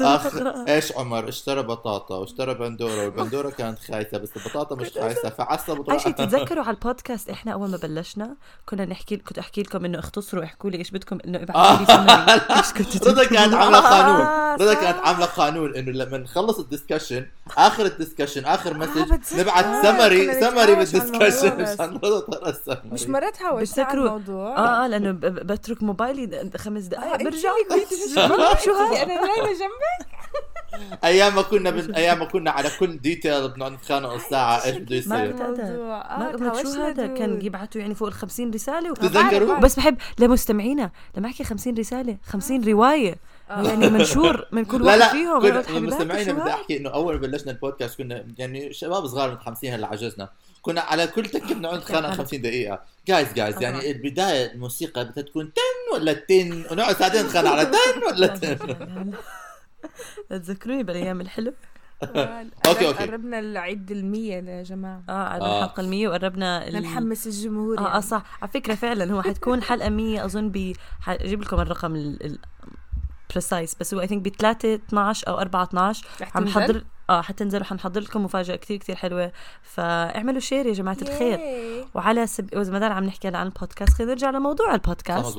آه. 0.02 0.64
إيش 0.68 0.92
عمر؟ 0.92 1.28
اشترى 1.28 1.62
بطاطا 1.62 2.16
واشترى 2.16 2.54
بندورة 2.54 3.04
والبندورة 3.04 3.50
كانت 3.50 3.78
خايسة 3.78 4.18
بس 4.18 4.30
البطاطا 4.36 4.74
مش 4.76 4.90
خايسة 4.90 5.30
فعصب 5.30 5.90
أي 5.90 5.98
شيء 5.98 6.12
تتذكروا 6.12 6.64
على 6.64 6.74
البودكاست 6.74 7.30
إحنا 7.30 7.52
أول 7.52 7.70
ما 7.70 7.76
بلشنا 7.76 8.34
كنا 8.66 8.84
نحكي 8.84 9.16
كنت 9.16 9.38
أحكي 9.38 9.62
لكم 9.62 9.84
إنه 9.84 9.98
اختصروا 9.98 10.44
احكوا 10.44 10.70
لي 10.70 10.78
إيش 10.78 10.90
بدكم 10.90 11.18
إنه 11.24 11.42
ابعثوا 11.42 11.78
لي 11.80 11.86
سمري 11.86 12.56
إيش 12.58 12.72
كنتوا 12.72 13.12
رضا 13.12 13.24
كانت؟ 13.24 13.54
عاملة 13.54 13.80
قانون. 13.80 14.20
آه، 14.26 14.54
رضا. 14.54 14.74
كانت 14.74 14.98
عاملة 14.98 15.26
قانون 15.26 15.76
إنه 15.76 15.90
لما 15.92 16.18
نخلص 16.18 16.58
ال 16.58 16.64
discussion 16.64 17.26
آخر 17.56 17.86
ال 17.86 17.91
discussion 17.91 18.44
آخر 18.44 18.74
message 18.78 19.12
آه، 19.48 19.82
summary 19.82 20.40
summary 20.40 20.74
بال 20.74 20.88
discussion 20.88 21.56
مش 22.92 23.06
هاوشت 23.42 23.78
على 23.78 23.88
بتذكروا- 23.88 24.01
الموضوع. 24.06 24.56
آه 24.56 24.84
آه 24.84 24.86
لأنه 24.86 25.10
بترك 25.20 25.82
موبايلي 25.82 26.50
خمس 26.56 26.84
آه، 26.84 26.88
دقائق 26.88 27.12
أنت 27.12 27.22
برجع 27.22 27.50
شو 28.64 28.72
هذا. 28.72 29.02
أنا 29.02 29.14
نايمة 29.14 29.48
جنبك. 29.48 30.12
أيام 31.04 31.34
ما 31.34 31.42
كنا 31.42 31.70
بن... 31.70 31.94
أيام 31.94 32.18
ما 32.18 32.24
كنا 32.24 32.50
على 32.50 32.70
كل 32.80 32.98
ديتيل 32.98 33.48
بنقعد 33.48 33.72
نتخانق 33.72 34.14
نص 34.14 34.22
ساعة 34.22 34.64
إيش 34.64 34.76
بده 34.76 35.02
ما 35.06 35.24
يصير. 35.24 35.36
ما 35.36 36.34
آه، 36.34 36.36
ما 36.36 36.62
شو 36.62 36.68
هذا. 36.68 37.06
كان. 37.06 37.42
يبعثوا 37.42 37.80
يعني 37.80 37.94
فوق 37.94 38.08
ال 38.08 38.14
50 38.14 38.50
رسالة 38.50 38.90
و... 38.90 38.94
تتذكروا؟ 38.94 39.48
بعرف. 39.48 39.64
بس 39.64 39.76
بحب 39.76 39.96
لمستمعينا 40.18 40.90
لما 41.16 41.28
أحكي 41.28 41.44
50 41.44 41.74
رسالة 41.74 42.16
50 42.24 42.64
رواية. 42.64 43.16
يعني 43.50 43.90
منشور 43.90 44.46
من 44.52 44.64
كل 44.64 44.78
لا 44.82 44.86
واحد 44.86 44.98
لا 44.98 45.08
فيهم 45.12 45.40
حبيباتي 45.40 45.80
مستمعينا 45.80 46.32
شو 46.32 46.40
بدي؟ 46.40 46.50
أحكي 46.50 46.76
إنه 46.76 46.90
أول 46.90 47.14
ما 47.14 47.20
بلشنا 47.20 47.52
البودكاست 47.52 47.98
كنا 47.98 48.24
يعني 48.38 48.72
شباب 48.72 49.06
صغار 49.06 49.32
متحمسين 49.32 49.74
هلا 49.74 49.86
عجزنا 49.86 50.28
كنا 50.62 50.80
على 50.80 51.06
كل 51.06 51.26
تكه 51.26 51.54
بنقعد 51.54 51.78
نتخانق 51.78 52.10
50 52.10 52.42
دقيقة. 52.42 52.82
جايز 53.08 53.32
جايز 53.32 53.62
يعني 53.62 53.90
البداية 53.90 54.52
الموسيقى 54.52 55.04
بدها 55.04 55.24
تكون 55.24 55.52
تن 55.52 55.94
ولا 55.96 56.12
تن؟ 56.12 56.64
ونقعد 56.70 56.96
ساعتين 56.96 57.22
نتخانق 57.26 57.50
على 57.50 57.64
تن 57.64 58.02
ولا 58.06 58.26
تن؟ 58.26 59.12
تذكروني 60.30 60.82
بالأيام 60.82 61.20
الحلوه 61.20 61.54
أوكي، 62.66 62.86
أوكي. 62.86 63.04
قربنا 63.04 63.38
العيد 63.38 63.90
المية 63.90 64.34
يا 64.34 64.62
جماعة. 64.62 65.02
آه 65.08 65.12
على 65.12 65.42
آه. 65.44 65.64
الحلقة 65.64 65.82
ال100 65.82 66.08
وقربنا 66.08 66.68
ال... 66.68 66.82
نحمس 66.82 67.26
الجمهور 67.26 67.78
آه 67.78 67.86
آه 67.86 67.88
يعني. 67.88 68.02
صح. 68.02 68.38
على 68.42 68.50
فكرة 68.50 68.74
فعلا 68.74 69.12
هو 69.12 69.22
حتكون 69.22 69.62
حلقة 69.62 69.88
100 69.88 70.24
أظن 70.24 70.48
ب 70.48 70.72
حجيب 71.00 71.42
لكم 71.42 71.60
الرقم 71.60 71.94
ال... 71.94 72.38
precise 73.32 73.74
بس 73.80 73.94
هو 73.94 74.00
I 74.00 74.06
think 74.06 74.22
ب 74.22 74.28
3 74.36 74.74
12 74.74 75.28
أو 75.28 75.38
4 75.38 75.62
12 75.64 76.06
رح 76.20 76.36
عم؟ 76.36 76.46
حضر 76.48 76.84
آه 77.10 77.22
حتنزل 77.22 77.60
وحنحضر 77.60 78.00
لكم 78.00 78.24
مفاجأة 78.24 78.56
كثير 78.56 78.76
كثير 78.76 78.96
حلوة. 78.96 79.32
فاعملوا 79.62 80.40
share 80.40 80.66
يا 80.66 80.72
جماعة 80.72 80.96
الخير. 81.02 81.38
yay. 81.38 81.84
وعلى 81.94 82.26
سب... 82.26 82.48
وإذا 82.56 82.72
ما 82.72 82.78
دام 82.78 82.92
عم 82.92 83.04
نحكي 83.04 83.28
هلا 83.28 83.38
عن 83.38 83.46
البودكاست 83.46 83.92
خلينا 83.92 84.12
نرجع 84.12 84.30
لموضوع 84.30 84.74
البودكاست 84.74 85.38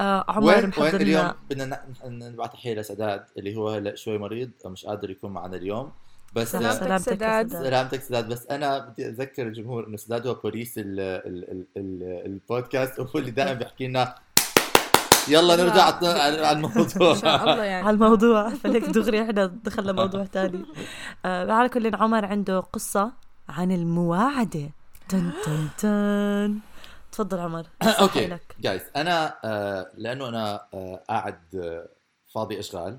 آه 0.00 0.24
عمر 0.28 0.46
وين 0.46 0.56
وين 0.58 0.68
محضر 0.68 1.00
اليوم؟ 1.00 1.32
بدنا 1.50 1.80
ن- 2.06 2.18
نبعث 2.32 2.50
تحيه 2.52 2.74
لسداد 2.74 3.24
اللي 3.38 3.56
هو 3.56 3.68
هلا 3.68 3.94
شوي 3.94 4.18
مريض 4.18 4.50
مش 4.66 4.86
قادر 4.86 5.10
يكون 5.10 5.30
معنا 5.32 5.56
اليوم. 5.56 5.92
بس 6.34 6.52
سلامتك 6.52 6.78
سلامتك 6.84 7.04
سداد. 7.12 7.48
سلامتك 7.52 8.02
سداد 8.02 8.28
بس 8.28 8.46
أنا 8.46 8.78
بدي 8.78 9.08
اذكر 9.08 9.42
الجمهور 9.46 9.86
إنه 9.86 9.96
سداد 9.96 10.26
هو 10.26 10.34
بوليس 10.34 10.78
ال 10.78 11.00
ال 11.00 11.50
ال 11.50 11.64
ال 11.76 12.02
البودكاست 12.26 13.00
وهو 13.00 13.10
اللي 13.18 13.30
دائما 13.30 13.52
بيحكي 13.52 13.86
لنا 13.86 14.14
يلا 15.28 15.56
نرجع 15.56 15.82
على 15.82 16.08
على 16.46 16.50
الموضوع. 16.50 17.10
إن 17.12 17.16
شاء 17.16 17.42
الله 17.42 17.64
يعني. 17.64 17.86
على 17.86 17.94
الموضوع. 17.94 18.48
فليك 18.48 18.84
دغري 18.84 19.22
إحنا 19.22 19.46
دخلنا 19.46 19.92
موضوع 19.92 20.24
ثاني. 20.24 20.64
آه 21.24 21.52
على 21.52 21.68
كل 21.68 21.94
عمر 21.94 22.24
عنده 22.24 22.60
قصة 22.60 23.12
عن 23.48 23.72
المواعدة. 23.72 24.70
تن 25.08 25.30
تن 25.44 25.68
تن. 25.78 26.58
تفضل 27.12 27.40
عمر. 27.40 27.66
أوكي. 28.00 28.38
جايز. 28.60 28.82
أنا 28.96 29.34
آه 29.44 29.90
لأنه 29.94 30.28
أنا 30.28 30.66
آه 30.74 31.04
قاعد 31.08 31.40
آه 31.54 31.88
فاضي 32.34 32.58
أشغال. 32.58 32.98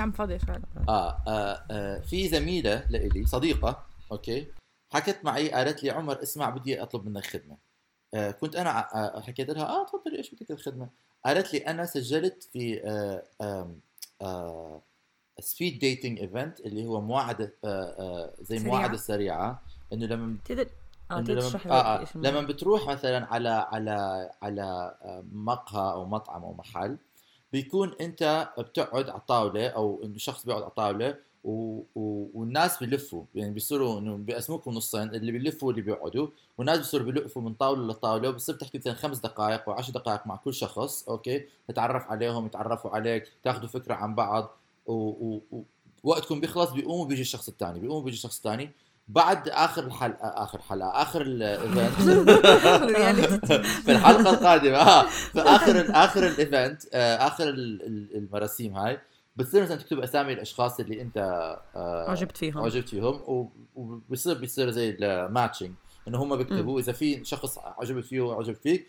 عم 0.00 0.12
فاضي 0.12 0.38
شوي 0.38 0.56
آه, 0.88 1.22
آه, 1.28 1.64
آه 1.70 2.00
في 2.00 2.28
زميلة 2.28 2.84
لإلي 2.90 3.26
صديقة 3.26 3.82
أوكي. 4.12 4.46
حكت 4.92 5.18
معي 5.24 5.50
قالت 5.50 5.82
لي 5.82 5.90
عمر 5.90 6.22
اسمع 6.22 6.50
بدي 6.50 6.82
أطلب 6.82 7.06
منك 7.06 7.26
خدمة. 7.26 7.56
كنت 8.40 8.56
أنا 8.56 8.94
آه 8.94 9.20
حكيت 9.20 9.50
لها 9.50 9.64
آه 9.64 9.86
تفضلي 9.86 10.18
إيش 10.18 10.34
بدك 10.34 10.50
الخدمة؟ 10.50 10.88
قالت 11.24 11.54
لي 11.54 11.58
أنا 11.58 11.86
سجلت 11.86 12.48
في 12.52 12.80
آه 12.84 13.22
آه 14.20 14.82
speed 15.40 15.78
dating 15.78 16.20
event 16.20 16.60
اللي 16.60 16.86
هو 16.86 17.00
مواعده 17.00 17.54
آه، 17.64 17.68
آه، 17.68 18.34
زي. 18.40 18.58
مواعده 18.58 18.96
سريعة. 18.96 19.62
إنه 19.92 20.06
لما 20.06 20.36
تقدر 20.44 20.66
آه 21.10 21.20
لما 21.20 21.60
آه 21.66 22.02
آه 22.02 22.06
لما 22.14 22.40
بتروح 22.40 22.88
مثلا 22.88 23.26
على 23.26 23.48
على 23.48 24.30
على 24.42 24.96
آه، 25.02 25.24
مقهى 25.32 25.92
أو 25.92 26.04
مطعم 26.04 26.44
أو 26.44 26.54
محل 26.54 26.98
بيكون 27.52 27.94
أنت 28.00 28.48
بتقعد 28.58 29.08
على 29.08 29.18
الطاولة 29.18 29.68
أو 29.68 30.02
إنه 30.04 30.18
شخص 30.18 30.46
بيقعد 30.46 30.62
على 30.62 30.70
الطاولة 30.70 31.16
و... 31.44 31.82
و... 31.94 32.26
والناس 32.34 32.78
بيلفوا 32.78 33.24
يعني 33.34 33.50
بيصيروا 33.50 33.98
إنه 33.98 34.16
بيقسموكم 34.16 34.70
نصين 34.70 35.02
اللي 35.02 35.32
بيلفوا 35.32 35.68
واللي 35.68 35.82
بيقعدوا 35.82 36.26
والناس 36.58 36.78
بيصيروا 36.78 37.06
بيلفوا 37.12 37.42
من 37.42 37.54
طاولة 37.54 37.86
لطاولة 37.86 38.28
وبتصير 38.28 38.54
تحكي 38.54 38.78
مثلا 38.78 38.94
خمس 38.94 39.18
دقائق 39.18 39.68
أو 39.68 39.72
10 39.74 39.92
دقائق 39.92 40.26
مع 40.26 40.36
كل 40.36 40.54
شخص 40.54 41.08
أوكي؟ 41.08 41.44
تتعرف 41.68 42.06
عليهم 42.10 42.46
يتعرفوا 42.46 42.90
عليك 42.90 43.32
تاخذوا 43.44 43.68
فكرة 43.68 43.94
عن 43.94 44.14
بعض 44.14 44.50
و... 44.86 44.92
و... 44.92 45.40
بيخلص 46.40 46.70
بيقوموا 46.70 47.04
بيجي 47.06 47.20
الشخص 47.20 47.48
الثاني 47.48 47.80
بيقوم 47.80 48.04
بيجي 48.04 48.16
الشخص 48.16 48.36
الثاني 48.36 48.70
بعد 49.08 49.48
آخر 49.48 49.86
الحلقة 49.86 50.28
آخر 50.28 50.58
حلقه 50.58 51.02
آخر 51.02 51.22
ال 51.22 51.35
event 51.35 52.00
في 53.84 53.92
الحلقة 53.92 54.30
القادمة 54.30 54.76
آه 54.76 55.02
في 55.08 55.40
آخر 55.40 55.86
آخر 55.90 56.26
ال 56.26 56.35
event 56.35 56.82
آه، 56.94 57.16
آخر 57.26 57.48
ال- 57.48 57.82
ال- 57.86 58.16
المراسيم 58.16 58.76
هاي 58.76 58.98
بتصير 59.36 59.62
مثلا 59.62 59.76
تكتب 59.76 59.98
أسامي 59.98 60.32
الأشخاص 60.32 60.80
اللي 60.80 61.00
أنت 61.02 61.16
آه، 61.76 62.10
عجبت 62.10 62.36
فيهم 62.36 62.58
عجبت 62.62 62.88
فيهم 62.88 63.20
وبصير 63.74 64.38
بيصير 64.38 64.70
زي 64.70 64.90
ال 65.00 65.08
matching 65.08 65.70
إنه 66.08 66.22
هم 66.22 66.36
بيكتبوا 66.36 66.80
إذا 66.80 66.92
في 66.92 67.24
شخص 67.24 67.58
عجبت 67.58 68.04
فيه 68.04 68.20
وعجب 68.20 68.54
فيك 68.54 68.86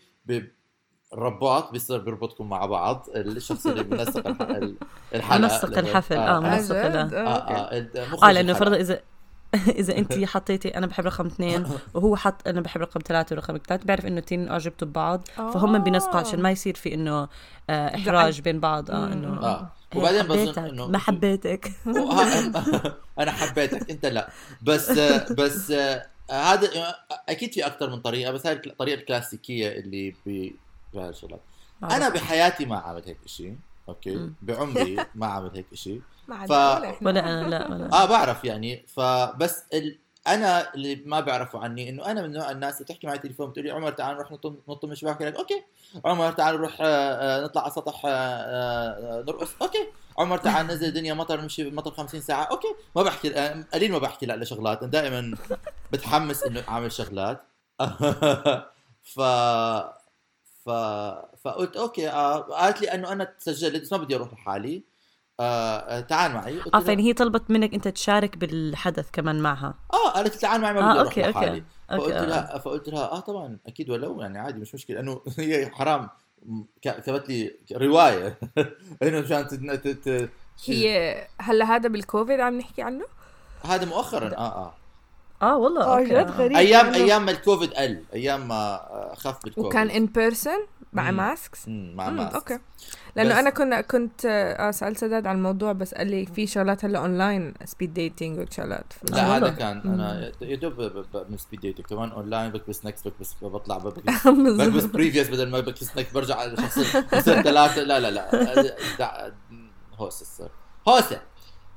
الرباط 1.12 1.72
بيصير 1.72 1.98
بيربطكم 1.98 2.48
مع 2.48 2.66
بعض 2.66 3.06
الشخص 3.16 3.66
اللي 3.66 3.80
ال- 4.40 4.76
الحلقة 5.14 5.42
منسق 5.42 5.78
الحفل 5.78 6.16
آه 6.16 6.40
منسق 6.40 6.74
جد؟ 6.86 7.14
آه 7.14 7.26
آه، 7.26 7.38
okay. 7.64 7.78
ال- 7.78 7.98
آه 7.98 8.08
مخرج 8.12 8.34
لأنه. 8.34 8.52
فرضا 8.52 8.76
إذا 8.76 9.00
اذا 9.80 9.98
انت 9.98 10.24
حطيتي 10.24 10.68
أنا 10.68 10.86
بحب 10.86 11.06
رقم 11.06 11.26
اثنين 11.26 11.66
وهو 11.94 12.16
حط 12.16 12.48
أنا 12.48 12.60
بحب 12.60 12.80
رقم 12.80 13.00
ثلاثة 13.00 13.36
ورقم 13.36 13.58
ثلاثة 13.68 13.84
بيعرف 13.84 14.06
إنه 14.06 14.18
التنين 14.18 14.48
أعجبتوا 14.48 14.88
ببعض 14.88 15.28
فهم 15.36 15.78
بينسقوا 15.78 16.20
عشان 16.20 16.42
ما 16.42 16.50
يصير 16.50 16.74
في 16.74 16.94
إنه 16.94 17.28
آه 17.70 17.94
إحراج 17.94 18.40
بين 18.40 18.60
بعض 18.60 18.90
آه 18.90 19.12
إنه 19.12 19.28
آه. 19.28 19.70
هي 19.92 20.00
وبعدين 20.00 20.22
بظن 20.22 20.38
حبيتك، 20.38 20.58
إنه 20.58 20.86
ما 20.86 20.98
حبيتك. 20.98 21.72
أنا 23.18 23.32
حبيتك 23.32 23.90
أنت 23.90 24.06
لا. 24.06 24.28
بس 24.62 24.90
بس 25.30 25.70
هذا 26.30 26.94
أكيد 27.28 27.52
في 27.52 27.66
أكثر 27.66 27.90
من 27.90 28.00
طريقة 28.00 28.32
بس 28.32 28.46
هاي 28.46 28.60
الطريقة 28.66 29.00
الكلاسيكية 29.00 29.68
اللي 29.68 30.14
ب 30.26 30.50
بهالشغلات 30.94 31.40
أنا 31.82 32.08
بحياتي 32.08 32.64
ما 32.64 32.78
عملت 32.78 33.08
هيك 33.08 33.18
شيء 33.26 33.56
okay؟ 33.88 34.16
مم. 34.16 34.34
بعمري 34.42 34.96
ما 35.14 35.26
عملت 35.26 35.56
هيك 35.56 35.74
شيء 35.74 36.02
ف- 36.28 36.50
ولا 37.02 37.20
أنا 37.20 37.48
لا 37.48 37.70
ولا. 37.70 37.92
آه 38.02 38.04
بعرف 38.06 38.44
يعني. 38.44 38.86
فبس 38.88 39.62
ال... 39.74 39.98
أنا 40.26 40.74
اللي 40.74 41.02
ما 41.06 41.20
بيعرفوا 41.20 41.60
عني 41.60 41.88
إنه 41.88 42.06
أنا 42.10 42.22
من 42.22 42.32
نوع 42.32 42.50
الناس 42.50 42.74
اللي 42.74 42.84
تحكي 42.84 43.06
معي 43.06 43.18
تليفون 43.18 43.50
بتقول 43.50 43.64
لي 43.66 43.70
عمر 43.72 43.90
تعال 43.90 44.16
نروح 44.16 44.32
نط 44.32 44.46
نط 44.68 44.84
من 44.84 44.92
الشباك 44.92 45.22
لك 45.22 45.36
okay. 45.36 45.62
عمر 46.04 46.32
تعال 46.32 46.54
نروح 46.54 46.76
آه، 46.80 46.84
آه، 46.84 47.44
نطلع 47.44 47.62
على 47.62 47.70
سطح 47.70 48.02
آه، 48.04 49.24
نرقص. 49.28 49.48
okay. 49.62 49.86
عمر 50.18 50.38
تعال 50.38 50.66
ننزل 50.68 50.92
دنيا 50.92 51.14
مطر 51.14 51.40
نمشي 51.40 51.70
مطر 51.70 51.90
50 51.90 52.20
ساعة. 52.20 52.42
okay. 52.44 52.68
ما 52.96 53.02
بحكي 53.02 53.30
قليل 53.74 53.92
ما 53.92 53.98
بحكي 53.98 54.26
لا 54.26 54.36
لشغلات. 54.36 54.82
أنا 54.82 54.90
دائما 54.90 55.36
بتحمس 55.92 56.42
إنه 56.42 56.62
أعمل 56.68 56.92
شغلات. 56.92 57.42
ف 59.02 59.20
ف 60.66 60.70
فقلت 61.44 61.76
okay 61.76 62.08
آه 62.10 62.36
قالت 62.38 62.80
لي 62.82 62.94
إنه 62.94 63.12
أنا 63.12 63.24
تسجلت 63.24 63.82
بس 63.82 63.92
ما 63.92 63.98
بدي 63.98 64.16
أروح 64.16 64.32
لحالي. 64.32 64.82
آه 65.40 65.76
آه، 65.78 66.00
تعال 66.00 66.32
معي. 66.32 66.60
آه 66.74 66.80
فإن 66.80 66.98
هي 66.98 67.12
طلبت 67.12 67.50
منك 67.50 67.74
أنت 67.74 67.88
تشارك 67.88 68.36
بالحدث 68.36 69.10
كمان 69.12 69.40
معها. 69.40 69.74
آه 69.92 70.10
قالت 70.10 70.34
لي 70.34 70.40
تعال 70.40 70.60
معي 70.60 70.72
ما 70.72 70.80
آه 70.80 70.90
بدي 70.90 71.00
أروح 71.00 71.08
okay 71.18 71.30
لحالي. 71.30 71.64
okay 71.92 72.02
فقلت 72.02 72.14
آه. 72.16 72.24
لها 72.26 72.58
فقلت 72.58 72.88
لها 72.88 73.12
آه 73.12 73.20
طبعا 73.20 73.58
أكيد 73.66 73.90
ولو 73.90 74.20
يعني 74.20 74.38
عادي 74.38 74.60
مش 74.60 74.74
مشكلة. 74.74 75.00
إنه 75.00 75.20
هي 75.38 75.70
حرام. 75.70 76.08
كتبت 76.82 77.28
لي 77.28 77.56
رواية. 77.72 78.38
إنه 79.02 79.20
مشان 79.20 79.48
تت- 79.48 79.70
تت- 79.86 80.08
تت- 80.08 80.30
هي 80.66 81.16
هلا 81.40 81.64
هذا 81.64 81.88
بالكوفيد 81.88 82.40
عم 82.40 82.58
نحكي 82.58 82.82
عنه؟ 82.82 83.04
هذا 83.64 83.84
مؤخرا 83.84 84.28
آه 84.36 84.38
آه. 84.38 84.74
آه 85.42 85.56
والله 85.56 85.82
آه 85.84 86.02
جد. 86.04 86.30
غريب 86.30 86.56
أيام 86.56 86.92
إنه- 86.92 86.96
أيام 86.96 87.24
ما 87.24 87.30
الكوفيد 87.30 87.74
قل. 87.74 88.02
أيام 88.14 88.48
ما 88.48 88.54
آه، 88.74 89.14
خف 89.16 89.42
بالكوفيد. 89.44 89.66
وكان 89.66 89.90
ان 89.90 90.06
person 90.06 90.66
مع 90.92 91.10
مم. 91.10 91.16
masks 91.16 91.68
مم، 91.68 91.92
مع 91.96 92.10
مم، 92.10 92.16
mask 92.16 92.34
okay. 92.34 92.58
لأنه 93.16 93.28
بس- 93.30 93.36
أنا 93.38 93.50
كنا 93.50 93.80
كنت 93.80 94.26
آه 94.58 94.70
سالت 94.70 94.98
سداد 94.98 95.26
عن 95.26 95.36
الموضوع 95.36 95.72
بس 95.72 95.94
قال 95.94 96.06
لي 96.10 96.26
في 96.26 96.46
شغلات 96.46 96.84
هلا 96.84 96.98
online 96.98 97.54
speed 97.64 97.94
dating 97.94 98.38
وشغلات 98.38 98.92
لا 99.10 99.36
هذا. 99.36 99.48
كان 99.50 99.78
أنا 99.80 100.32
يا 100.40 100.56
دوب 100.56 100.80
من 101.30 101.36
speed 101.38 101.60
dating 101.60 101.86
كمان 101.86 102.10
اونلاين 102.10 102.50
بكبس 102.50 102.86
next 102.86 103.08
بكبس 103.08 103.34
بطلع 103.42 103.78
بكبس 103.78 104.26
بكبس 104.26 104.84
previous 104.84 105.28
بدل 105.28 105.50
ما 105.50 105.60
بكبس 105.60 105.96
next 105.96 106.14
برجع 106.14 106.36
على 106.36 106.56
شخص 106.56 106.78
ثلاثة. 107.24 107.82
لا 107.82 108.00
لا 108.00 108.10
لا. 108.10 109.32
هوسة 109.98 110.48
هوسة. 110.88 111.20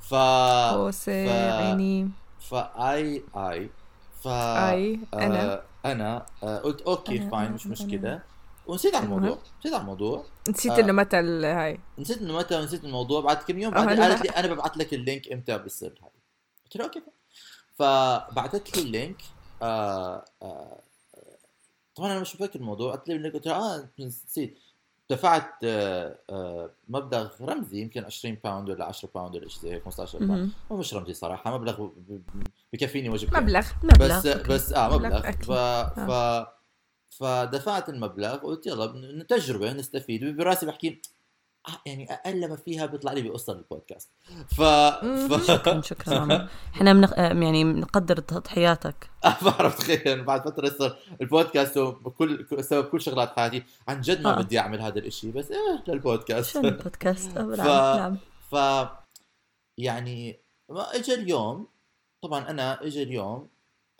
ف 0.10 0.14
هوسة 0.14 1.26
ف- 1.26 1.30
عيني. 1.62 2.10
فاي 2.50 3.24
اي 3.36 3.70
ف 4.24 4.28
اي 4.28 5.00
أنا 5.14 5.54
آه 5.54 5.64
أنا. 5.86 6.26
آه 6.44 6.58
قلت 6.58 6.82
أوكي 6.82 7.20
أنا- 7.20 7.32
فاين 7.32 7.48
أنا- 7.50 7.52
مش 7.52 7.68
مشكله 7.68 8.22
ونسيت 8.68 8.96
على 8.96 9.06
الموضوع. 9.06 9.38
نسيت 9.60 9.74
على 9.74 9.82
الموضوع. 9.82 10.26
نسيت 10.50 10.72
آه. 10.72 10.80
إنه 10.80 10.94
متى 10.94 11.20
ال- 11.20 11.46
هاي. 11.46 11.80
نسيت 12.00 12.18
إنه 12.18 12.38
متى 12.38 12.56
ونسيت 12.60 12.84
الموضوع. 12.84 13.22
بعد 13.22 13.38
كم 13.38 13.60
يوم 13.60 13.74
بعد 13.74 13.90
هلا. 13.90 14.04
قالت 14.08 14.22
لي 14.24 14.30
أنا 14.30 14.48
ببعث 14.54 14.78
لك 14.78 14.94
اللينك 14.94 15.32
إمتى 15.32 15.58
بيصير 15.58 15.90
هاي. 16.04 16.10
قلت 16.66 16.76
لها 16.78 16.86
أوكي 16.86 17.02
فبعثت 17.76 18.78
لي 18.78 18.84
اللينك 18.84 19.22
آه 19.62 20.26
آه 20.42 20.80
طبعا 21.96 22.12
أنا 22.12 22.20
مش 22.20 22.32
فاكر 22.34 22.60
الموضوع. 22.60 22.96
قلت 22.96 23.08
لي 23.10 23.16
ال 23.16 23.19
link 23.19 23.34
قلت 23.34 23.46
لها 23.48 23.76
آه 23.76 23.90
نسيت. 24.00 24.60
دفعت 25.10 25.52
آه 25.64 26.20
آه 26.30 26.70
مبلغ 26.90 27.30
رمزي 27.42 27.82
يمكن 27.82 28.04
20 28.06 28.38
pound 28.44 28.70
ولا 28.70 28.86
10 28.86 29.10
pound 29.16 29.36
ولا 29.36 29.48
شيء 29.48 29.62
زي 29.62 29.74
هيك 29.74 29.84
15 29.86 30.20
pound 30.20 30.52
مش 30.72 30.94
رمزي 30.94 31.14
صراحة 31.14 31.58
مبلغ 31.58 31.90
بكفيني 32.74 33.10
وجبتين 33.10 33.44
مبلغ 33.44 33.68
مبلغ 33.84 34.18
بس 34.20 34.26
okay. 34.26 34.50
بس 34.50 34.74
آه 34.74 34.98
مبلغ. 34.98 35.32
ف 35.32 35.52
ف 36.00 36.46
فدفعت 37.10 37.90
المبلغ 37.90 38.36
قلت 38.36 38.68
يلا 38.68 39.24
تجربه 39.30 39.74
نستفيد. 39.74 40.38
براسي 40.38 40.66
بحكي 40.66 40.88
آه، 40.90 41.19
يعني 41.86 42.14
أقل 42.14 42.50
ما 42.50 42.56
فيها 42.56 42.86
بيطلع 42.86 43.12
لي 43.12 43.22
بقصه 43.22 43.54
البودكاست 43.54 44.10
ف, 44.48 44.62
ف... 44.62 45.48
شكرا 45.48 45.82
شكرا. 45.92 46.48
إحنا. 46.74 47.18
آه، 47.18 47.34
يعني 47.34 47.64
بنقدر 47.64 48.18
تضحياتك 48.20 49.10
بعرف 49.46 49.78
تخيل 49.78 50.24
بعد 50.24 50.42
فترة 50.46 50.70
صار 50.70 50.98
البودكاست 51.22 51.78
وكل 51.78 52.46
سبب 52.60 52.86
كل 52.86 53.02
شغلات 53.02 53.30
حياتي 53.36 53.64
عن 53.88 54.02
جد 54.02 54.22
ما 54.22 54.38
آه. 54.38 54.42
بدي 54.42 54.60
أعمل 54.60 54.82
هذا 54.82 55.00
الإشي 55.00 55.32
بس 55.32 55.52
إيه 55.52 55.84
للبودكاست 55.88 56.54
شو 56.54 56.60
البودكاست 56.60 57.38
آه، 57.38 57.56
ف- 57.56 57.60
نعم 57.60 58.18
ف 58.52 58.56
يعني 59.78 60.40
ما 60.70 60.96
اجى 60.96 61.14
اليوم 61.14 61.68
طبعا 62.22 62.50
أنا 62.50 62.84
اجى 62.86 63.04
اليوم 63.04 63.48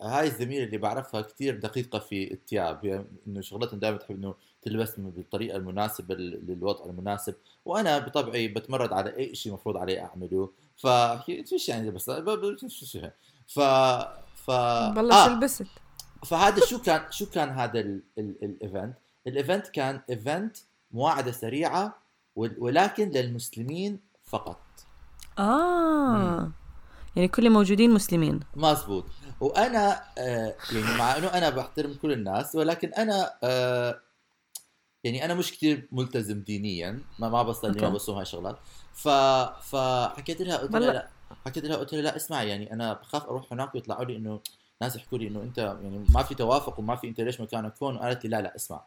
هاي 0.02 0.26
الزميلة 0.26 0.64
اللي 0.64 0.78
بعرفها 0.78 1.20
كتير 1.20 1.56
دقيقة 1.56 1.98
في 1.98 2.32
الثياب 2.32 2.84
يعني 2.84 3.04
إنه 3.26 3.40
شغلتها 3.40 3.76
دائما 3.76 3.96
تحب 3.98 4.16
إنه 4.16 4.34
تلبس 4.62 5.00
بالطريقة 5.00 5.56
المناسبة 5.56 6.14
لل- 6.14 6.46
للوضع 6.46 6.84
المناسب. 6.84 7.34
وأنا 7.64 7.98
بطبعي 7.98 8.48
بتمرد 8.48 8.92
على 8.92 9.16
أي 9.16 9.34
شيء 9.34 9.52
المفروض 9.52 9.76
علي 9.76 10.00
أعمله. 10.00 10.50
ف 10.76 10.86
إيش 11.28 11.68
يعني 11.68 11.90
بس 11.90 12.10
شو- 12.68 13.00
ف 13.46 13.60
ف 14.46 14.48
والله 14.48 15.26
شو 15.26 15.32
لبست 15.32 15.66
فهذا 16.26 16.66
شو 16.66 16.78
كان 16.82 17.12
شو 17.12 17.26
كان 17.26 17.48
هذا 17.48 17.80
ال- 17.80 18.02
ال- 18.18 18.36
ال 18.44 18.52
event 18.52 18.94
ال 19.26 19.33
event 19.33 19.66
كان 19.66 20.00
event 20.10 20.56
مواعدة 20.92 21.32
سريعة 21.32 21.94
ول- 22.36 22.56
ولكن 22.58 23.08
للمسلمين 23.10 23.98
فقط. 24.24 24.60
آه. 25.38 26.50
يعني 27.16 27.28
كل 27.28 27.50
موجودين 27.50 27.90
مسلمين. 27.90 28.40
مزبوط 28.56 29.04
وأنا 29.40 30.02
آه 30.18 30.54
يعني 30.72 30.98
مع 30.98 31.16
إنه 31.16 31.26
أنا 31.28 31.50
بحترم 31.50 31.94
كل 31.94 32.12
الناس 32.12 32.54
ولكن 32.54 32.88
أنا 32.88 33.32
آه 33.42 34.00
يعني 35.04 35.24
أنا 35.24 35.34
مش 35.34 35.52
كتير 35.52 35.88
ملتزم 35.92 36.40
دينيا 36.40 37.00
ما 37.18 37.28
ما 37.28 37.42
بصلي 37.42 37.80
ما. 37.80 37.88
بصوم 37.88 38.14
هاي 38.14 38.22
الشغلات 38.22 38.58
ف 38.94 39.08
فحكيت 39.70 40.40
لها 40.42 40.56
قلت 40.56 40.72
لها. 40.72 40.92
لا 40.92 41.08
حكيت 41.46 41.64
لها 41.64 41.76
قلت 41.76 41.92
لها 41.94 42.02
لا 42.02 42.16
اسمعي 42.16 42.48
يعني 42.48 42.72
أنا 42.72 42.92
بخاف 42.92 43.24
أروح 43.24 43.52
هناك 43.52 43.74
ويطلعوا 43.74 44.04
لي 44.04 44.16
إنه 44.16 44.40
ناس 44.82 44.96
يحكوا 44.96 45.18
لي 45.18 45.28
إنه 45.28 45.42
أنت 45.42 45.58
يعني 45.58 46.04
ما 46.08 46.22
في 46.22 46.34
توافق 46.34 46.78
وما 46.78 46.96
في 46.96 47.08
أنت 47.08 47.20
ليش 47.20 47.40
مكانك 47.40 47.74
هون 47.82 47.96
وقالت 47.96 48.24
لي 48.24 48.30
لا 48.30 48.40
لا 48.42 48.56
اسمع 48.56 48.80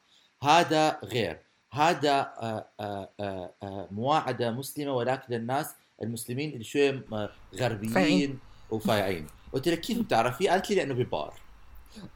هذا 0.43 0.99
غير 1.03 1.39
هذا 1.71 2.33
آه 2.39 3.87
مواعدة 3.91 4.51
مسلمة 4.51 4.93
ولكن 4.93 5.33
للناس 5.33 5.75
المسلمين 6.01 6.53
اللي 6.53 6.63
شوية 6.63 7.05
آه، 7.13 7.29
غربيين 7.55 7.93
فايعين. 7.93 8.39
وفايعين 8.71 9.27
قلت 9.53 9.67
لها 9.67 9.75
كيف 9.75 9.97
بتعرفي؟ 9.99 10.47
قالت 10.47 10.69
لي 10.69 10.75
لأنه 10.75 10.93
ببار. 10.93 11.33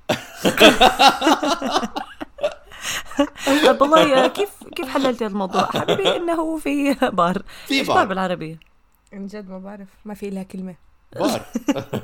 طيب 3.47 3.81
والله 3.81 4.27
كيف 4.27 4.49
كيف 4.75 4.87
حللتي 4.89 5.25
هذا 5.25 5.31
الموضوع؟ 5.33 5.65
حبيبي 5.65 6.15
إنه 6.15 6.57
في 6.57 6.93
بار. 6.93 7.41
في 7.67 7.83
بار. 7.83 7.95
بار 7.95 8.05
بالعربي 8.05 8.57
عن 9.13 9.27
جد 9.27 9.49
ما 9.49 9.59
بعرف 9.59 9.87
ما 10.05 10.13
في 10.13 10.29
لها 10.29 10.43
كلمة. 10.43 10.75
بار. 11.15 11.41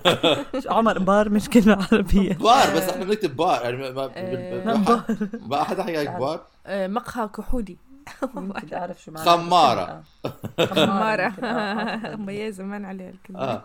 عمر 0.75 0.99
بار 0.99 1.29
مش 1.29 1.49
كلمة 1.49 1.87
عربية. 1.91 2.33
بار 2.33 2.75
بس 2.75 2.83
إحنا 2.83 3.05
بنكتب 3.05 3.35
بار. 3.35 3.61
يعني 3.63 3.77
ما 3.77 3.91
ما. 3.91 4.07
ما 4.65 4.73
ما- 4.73 4.83
بار. 4.83 5.03
ما 5.47 5.63
حدا 5.63 5.83
حكى 5.83 6.03
لك 6.03 6.09
بار؟ 6.11 6.41
آه، 6.65 6.87
مقهى 6.87 7.27
كحولي. 7.27 7.77
يمكن 8.37 8.75
أعرف 8.75 9.03
شو 9.03 9.11
معنى 9.11 9.25
خمارة. 9.25 10.03
خمارة. 10.75 11.23
يمكن، 11.23 11.45
آه، 11.45 12.47
آه. 12.47 12.49
زمان 12.59 12.85
عليها 12.85 13.09
الكلمة. 13.09 13.61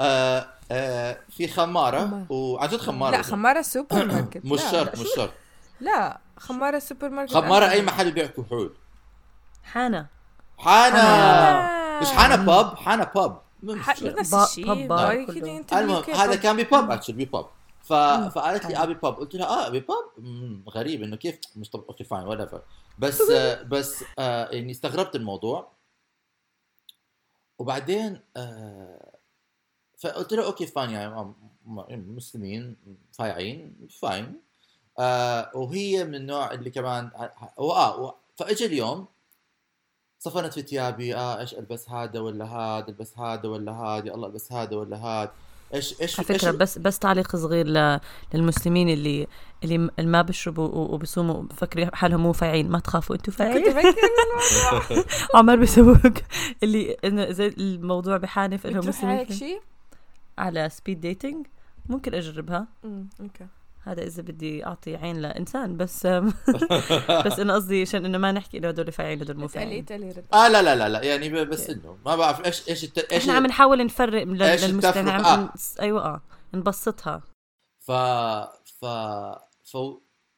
آه. 0.00 0.46
في 1.30 1.48
خمارة. 1.48 2.26
وعن 2.30 2.68
جد 2.68 2.76
خمارة 2.76 3.16
لا 3.16 3.22
خمارة 3.22 3.62
سوبر 3.62 4.04
ماركت 4.04 4.44
مش. 4.52 4.60
شرط 4.62 4.98
مش 4.98 5.06
شرط. 5.16 5.30
لا 5.80 6.18
خمارة 6.36 6.78
سوبر 6.78 7.08
ماركت 7.08 7.32
خمارة 7.34 7.70
أي 7.70 7.82
محل 7.82 8.10
بيع 8.12 8.26
كحول. 8.26 8.74
حانة. 9.64 10.06
حانا 10.58 11.00
آه. 11.98 12.00
مش 12.00 12.08
حانا 12.08 12.36
باب 12.36 12.76
حانا 12.76 13.04
باب. 13.14 13.40
نفس 13.62 14.34
الشيء. 14.34 14.72
المهم 14.72 16.04
هذا. 16.14 16.36
كان 16.36 16.56
بباب 16.56 16.90
اكشلي 16.90 17.24
بباب 17.24 17.46
ف... 17.82 17.92
فقالت 18.34 18.66
لي 18.66 18.76
ابي 18.82 18.94
باب 18.94 19.14
قلت 19.14 19.34
لها 19.34 19.46
آه 19.46 19.66
ابي 19.66 19.80
باب 19.80 20.04
غريب 20.70 21.02
إنه 21.02 21.16
كيف؟ 21.16 21.38
مش 21.56 21.70
طب 21.70 21.84
أوكي 21.88 22.04
فاين 22.04 22.26
ولا 22.26 22.60
بس 22.98 23.20
آه 23.30 23.62
بس 23.62 24.04
آه 24.18 24.48
يعني 24.50 24.70
استغربت 24.70 25.16
الموضوع. 25.16 25.72
وبعدين 27.58 28.20
آه 28.36 29.12
فقلت 29.98 30.32
له 30.32 30.46
أوكي 30.46 30.66
فاين 30.66 30.90
يعني 30.90 31.14
م- 31.66 32.16
مسلمين 32.16 32.76
فايعين 33.12 33.88
فاين 34.00 34.40
وهي 35.54 36.04
من 36.04 36.14
النوع 36.14 36.52
اللي 36.52 36.70
كمان 36.70 37.10
واه 37.56 38.00
و- 38.00 38.14
فاجى 38.36 38.66
اليوم. 38.66 39.06
صفنت 40.18 40.52
في 40.52 40.62
ثيابي 40.62 41.16
آه 41.16 41.40
إيش 41.40 41.54
ألبس 41.54 41.90
هذا 41.90 42.20
ولا 42.20 42.44
هذا 42.44 42.88
ألبس 42.88 43.18
هذا 43.18 43.48
ولا 43.48 43.72
هذا 43.72 44.14
الله 44.14 44.26
ألبس 44.28 44.52
هذا 44.52 44.76
ولا 44.76 44.96
هذا. 44.96 45.32
إيش 45.74 46.00
إيش 46.00 46.20
على 46.20 46.26
فكرة 46.28 46.48
إيش 46.50 46.56
بس 46.56 46.78
بس 46.78 46.98
تعليق 46.98 47.36
صغير 47.36 47.66
ل- 47.66 48.00
للمسلمين 48.34 48.88
اللي 48.88 49.26
اللي 49.64 49.78
ما 49.98 50.22
بيشربوا 50.22 50.68
وبصوموا 50.68 51.42
بفكروا 51.42 51.96
حالهم 51.96 52.20
مو 52.22 52.32
فايعين 52.32 52.68
ما 52.70 52.78
تخافوا 52.78 53.16
أنتوا 53.16 53.32
كنت 53.32 53.38
فايعين. 53.42 53.72
بفكر 53.74 55.04
عمر 55.34 55.56
بيسووك. 55.56 56.12
اللي 56.62 56.96
إنه 57.04 57.30
زي 57.30 57.46
الموضوع 57.48 58.16
بحانف 58.16 58.66
إنه 58.66 58.78
مسلمين. 58.78 59.30
شيء 59.32 59.60
على 60.38 60.68
speed 60.68 61.00
dating 61.00 61.46
ممكن 61.88 62.14
أجربها. 62.14 62.66
okay. 63.20 63.46
هذا 63.86 64.02
إذا 64.02 64.22
بدي 64.22 64.66
أعطي 64.66 64.96
عين 64.96 65.16
لإنسان 65.16 65.76
بس 65.76 66.06
بس 67.26 67.38
انه 67.38 67.54
قصدي 67.54 67.82
عشان 67.82 68.04
إنه 68.04 68.18
ما 68.18 68.32
نحكي 68.32 68.58
إنه 68.58 68.68
هدول 68.68 68.92
فاعلين 68.92 69.20
هدول 69.22 69.36
مو 69.36 69.48
فاعلين 69.48 69.86
آه 70.32 70.48
لا 70.48 70.62
لا 70.62 70.76
لا 70.76 70.88
لا 70.88 71.02
يعني 71.02 71.44
بس 71.44 71.70
إنه 71.70 71.98
ما 72.06 72.16
بعرف 72.16 72.46
إيش 72.46 72.68
إيش 72.68 72.84
الت... 72.84 72.98
إيش 72.98 73.22
إحنا 73.22 73.32
عم 73.32 73.46
نحاول 73.46 73.84
نفرق 73.84 74.42
إيش 74.42 74.64
للمستمع 74.64 75.16
التفرق؟ 75.16 75.26
آه. 75.26 75.32
عم- 75.32 75.50
أيوه 75.80 76.04
آه 76.04 76.22
نبسطها 76.54 77.22
ف 77.80 77.92
ف 78.80 78.84
ف 79.64 79.76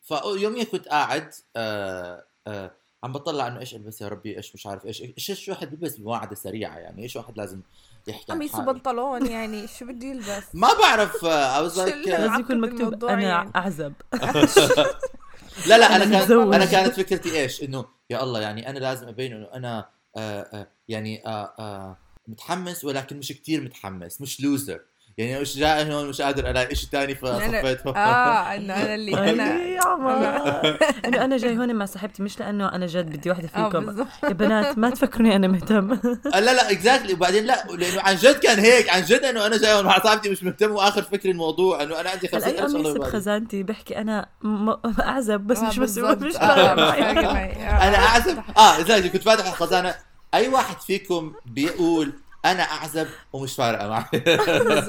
فيوميا 0.03 0.65
كنت 0.65 0.89
قاعد 0.89 1.31
آه 1.57 2.25
آه 2.47 2.71
عم 3.05 3.13
بطلع 3.13 3.47
إنه 3.47 3.61
إيش 3.61 3.75
ألبس 3.75 4.01
يا 4.01 4.09
ربي 4.09 4.37
إيش 4.37 4.55
مش 4.55 4.67
عارف 4.67 4.87
إيش 4.87 5.03
إيش 5.03 5.31
إيش 5.31 5.49
واحد 5.49 5.71
بيلبس 5.71 5.97
بمواعده 5.97 6.35
سريعة 6.35 6.77
يعني 6.79 7.03
إيش 7.03 7.17
واحد 7.17 7.37
لازم 7.37 7.61
يحكي 8.09 8.33
عن 8.33 8.39
قميص 8.39 8.53
حاله. 8.53 8.69
وبنطلون 8.69 9.27
يعني 9.27 9.67
شو 9.67 9.85
بده 9.85 10.07
يلبس 10.07 10.45
ما 10.55 10.69
بعرف 10.81 11.25
آه 11.25 11.29
آه، 11.29 11.61
لازم 12.07 12.41
يكون 12.41 12.61
مكتوب 12.61 13.05
أنا 13.05 13.23
يعني. 13.23 13.51
أعزب 13.57 13.93
لا 15.69 15.79
لا 15.79 15.87
أنا 15.87 15.97
أنا 15.97 16.05
كان 16.05 16.23
متزوج. 16.23 16.55
أنا 16.55 16.65
كانت 16.65 17.01
فكرتي 17.01 17.41
إيش 17.41 17.63
إنه 17.63 17.85
يا 18.11 18.23
الله 18.23 18.41
يعني 18.41 18.71
أنا 18.71 18.79
لازم 18.79 19.09
أبين 19.09 19.33
إنه 19.33 19.49
أنا 19.55 19.89
آه 20.17 20.69
يعني 20.89 21.23
متحمس 22.29 22.85
ولكن 22.85 23.19
مش 23.19 23.29
كتير 23.29 23.61
متحمس 23.61 24.21
مش 24.21 24.41
لوزر 24.41 24.81
يعني 25.19 25.41
مش 25.41 25.57
جاي 25.57 25.95
هون 25.95 26.09
مش 26.09 26.21
قادر 26.23 26.51
ألاقي 26.51 26.75
شيء 26.75 26.89
ثاني 26.89 27.15
فصفيت 27.15 27.87
آه 27.87 27.91
انه 27.91 28.75
أنا 28.75 28.95
اللي 28.95 29.31
أنا 29.31 29.63
يا 29.65 29.81
عمر 29.87 30.13
انه 31.05 31.25
أنا 31.25 31.37
جاي 31.37 31.59
هون 31.59 31.75
مع 31.75 31.85
صاحبتي 31.85 32.23
مش 32.23 32.41
لأنه 32.41 32.69
أنا 32.73 32.87
جد 32.87 33.17
بدي 33.17 33.31
وحدة 33.31 33.49
آه 33.57 33.69
فيكم. 33.69 34.07
يا 34.25 34.33
بنات 34.33 34.79
ما 34.79 34.91
تفكروني 34.91 35.37
أنا 35.37 35.49
مهتم. 35.49 35.93
آه، 36.35 36.41
لا 36.41 36.55
لا 36.55 36.71
اكزاكتلي 36.71 37.13
وبعدين 37.13 37.45
لا 37.45 37.65
لأنه 37.79 38.01
عن 38.01 38.17
جد 38.17 38.35
كان 38.39 38.59
هيك 38.59 38.89
عن 38.91 39.03
جد 39.03 39.25
إنه 39.25 39.47
أنا 39.47 39.57
جاي 39.57 39.73
هون 39.75 39.85
مع 39.85 39.99
صاحبتي 40.03 40.31
مش 40.31 40.43
مهتم. 40.45 40.71
وآخر 40.73 41.03
فكر 41.03 41.31
الموضوع 41.31 41.83
إنه 41.83 42.01
أنا 42.01 42.11
عندي 42.11 42.29
50 42.29 42.43
اي 42.43 42.51
ألف 42.51 42.73
شغلة 42.73 42.83
قميص 42.83 42.89
ببالي. 42.97 43.11
بخزانتي 43.11 43.63
بحكي 43.63 43.99
أنا 43.99 44.27
م- 44.43 44.75
أعزب 45.01 45.41
بس 45.41 45.59
آه، 45.59 45.69
مش 45.69 45.79
مسؤول 45.79 46.17
بالضبط. 46.17 46.29
مش 46.29 46.37
آه،. 46.37 46.45
آه. 46.93 47.89
أنا 47.89 47.97
أعزب. 47.97 48.39
آه 48.59 48.81
لذلك 48.81 49.13
كنت 49.13 49.23
فاتح 49.23 49.47
الخزانة. 49.47 49.95
أي 50.35 50.49
واحد 50.49 50.81
فيكم 50.81 51.33
بيقول 51.47 52.13
أنا 52.45 52.63
أعزب 52.63 53.07
ومش 53.33 53.55
فارقة 53.55 53.89
معي. 53.89 54.05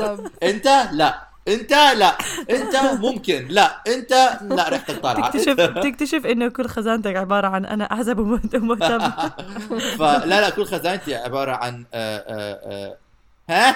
أنت 0.49 0.67
لا. 0.91 1.29
أنت 1.47 1.71
لا. 1.71 2.17
أنت 2.49 2.75
ممكن. 2.99 3.47
لا. 3.49 3.81
أنت 3.87 4.39
لا. 4.41 4.69
ريحتك 4.69 4.99
طالعه 4.99 5.31
تكتشف 5.31 5.55
تكتشف 5.83 6.25
إنه 6.25 6.47
كل 6.49 6.67
خزانتك 6.67 7.15
عبارة 7.15 7.47
عن 7.47 7.65
أنا 7.65 7.91
أعزب 7.91 8.19
ومهتم 8.19 8.67
مهتم. 8.67 9.11
فلا 9.99 10.41
لا 10.41 10.49
كل 10.49 10.65
خزانتي 10.65 11.15
عبارة 11.15 11.51
عن 11.51 11.85
آه، 11.93 12.17
آه، 12.17 12.59
آه، 12.63 12.97
ها؟ 13.49 13.75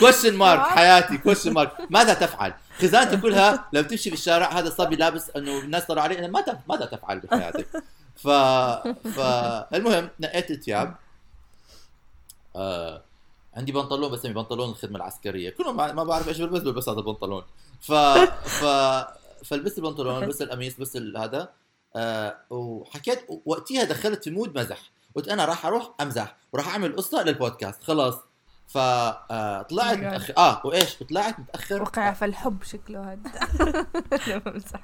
question 0.00 0.36
mark 0.36 0.60
حياتي. 0.60 1.18
question 1.18 1.52
mark 1.52 1.72
ماذا 1.90 2.14
تفعل؟ 2.14 2.52
خزانتي 2.82 3.16
كلها 3.16 3.64
لما 3.72 3.88
تمشي 3.88 4.10
في 4.10 4.16
الشارع 4.16 4.52
هذا 4.52 4.68
الصبي 4.68 4.96
لابس 4.96 5.30
إنه 5.36 5.58
الناس 5.58 5.84
طلعوا 5.84 6.04
عليه 6.04 6.26
ماذا 6.26 6.58
ماذا 6.68 6.84
تفعل 6.84 7.20
بحياتك؟ 7.20 7.66
ف 8.16 8.28
فالمهم 9.16 10.08
نقيت 10.20 10.50
الثياب. 10.50 10.94
آه... 12.58 13.02
عندي 13.56 13.72
بنطلون 13.72 14.10
بسميه 14.12 14.34
بنطلون 14.34 14.70
الخدمة 14.70 14.96
العسكرية. 14.96 15.50
كلهم 15.50 15.76
ما 15.76 15.92
ما 15.92 16.04
بعرف 16.04 16.28
إيش 16.28 16.40
بلبس 16.40 16.60
بلبس 16.60 16.88
هذا 16.88 16.98
البنطلون 16.98 17.42
ف 17.80 17.92
ف 17.92 18.64
فلبست 19.44 19.78
البنطلون 19.78 20.24
لبست 20.24 20.42
القميص 20.42 20.74
لبست 20.80 20.96
هذا. 21.16 21.48
آه 21.96 22.36
وحكيت 22.50 23.26
وقتها 23.44 23.84
دخلت 23.84 24.24
في 24.24 24.30
مود 24.30 24.58
مزح. 24.58 24.90
قلت 25.14 25.28
أنا 25.28 25.44
راح 25.44 25.66
أروح 25.66 25.90
أمزح 26.00 26.36
وراح 26.52 26.68
أعمل 26.68 26.96
قصة 26.96 27.22
للبودكاست. 27.22 27.82
خلاص. 27.82 28.14
فطلعت 28.66 29.96
Oh 29.96 29.98
my 29.98 30.00
God. 30.00 30.04
متاخر 30.04 30.34
آه 30.38 30.62
وإيش؟ 30.64 30.96
طلعت 31.10 31.40
متأخر. 31.40 31.82
وقع 31.82 32.12
في 32.12 32.24
الحب 32.24 32.62
شكله 32.62 33.12
هذا. 33.12 33.30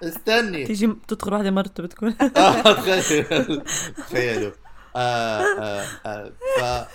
استني. 0.09 0.67
تيجي 0.67 0.97
تدخل 1.09 1.33
واحدة 1.33 1.51
مرته 1.51 1.83
بتكون. 1.83 2.17
آه 2.37 2.63
تخيل. 2.63 3.63
تخيلوا. 3.97 4.53
آه 4.97 5.43
آه 5.43 5.87
آه 6.07 6.33
ف 6.61 6.89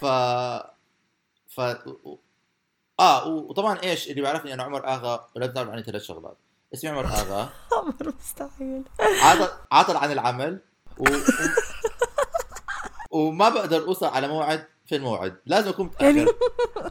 ف 0.00 0.04
ف 1.48 1.60
آه 3.00 3.26
وطبعا 3.28 3.78
إيش 3.82 4.10
اللي 4.10 4.20
بيعرفني 4.20 4.54
أنا 4.54 4.62
عمر 4.62 4.86
آغا 4.88 5.26
ولازم 5.36 5.52
تعرف 5.52 5.68
عني 5.70 5.82
ثلاث 5.82 6.02
شغلات. 6.02 6.36
اسمي 6.74 6.90
عمر 6.90 7.04
آغا. 7.06 7.48
عمر 7.78 8.14
مستحيل. 8.18 8.82
عاطل 9.22 9.48
عاطل 9.72 9.96
عن 9.96 10.12
العمل 10.12 10.60
و... 10.98 11.04
و... 11.04 11.08
وما 13.10 13.48
بقدر 13.48 13.82
أوصل 13.86 14.06
على 14.06 14.28
موعد 14.28 14.64
في 14.86 14.96
الموعد. 14.96 15.36
لازم 15.46 15.68
أكون 15.68 15.90
يعني 16.00 16.22
متاخر 16.22 16.38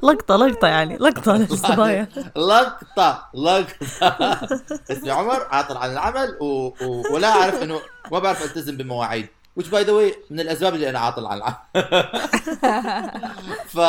لقطة 0.04 0.36
لقطة 0.36 0.68
يعني 0.68 0.98
لقطة 0.98 1.34
للصبايا. 1.38 2.08
لقطة 2.36 3.30
لقطة. 3.34 3.76
اسمي 4.92 5.12
عمر 5.12 5.48
عاطل 5.52 5.78
عن 5.78 5.92
العمل 5.92 6.38
و... 6.42 6.46
و... 6.46 7.14
ولا 7.14 7.28
أعرف 7.28 7.64
إنه 7.64 7.82
ما 8.12 8.20
بعرف 8.20 8.44
ألتزم 8.44 8.78
بمواعيد. 8.78 9.28
Which 9.60 9.66
by 9.66 9.84
the 9.84 9.92
way 9.92 10.16
من 10.30 10.40
الأسباب 10.40 10.76
اللي 10.76 10.90
أنا 10.90 11.00
عاطل 11.00 11.26
عن 11.26 11.38
العمل 11.38 11.56
ف 13.76 13.80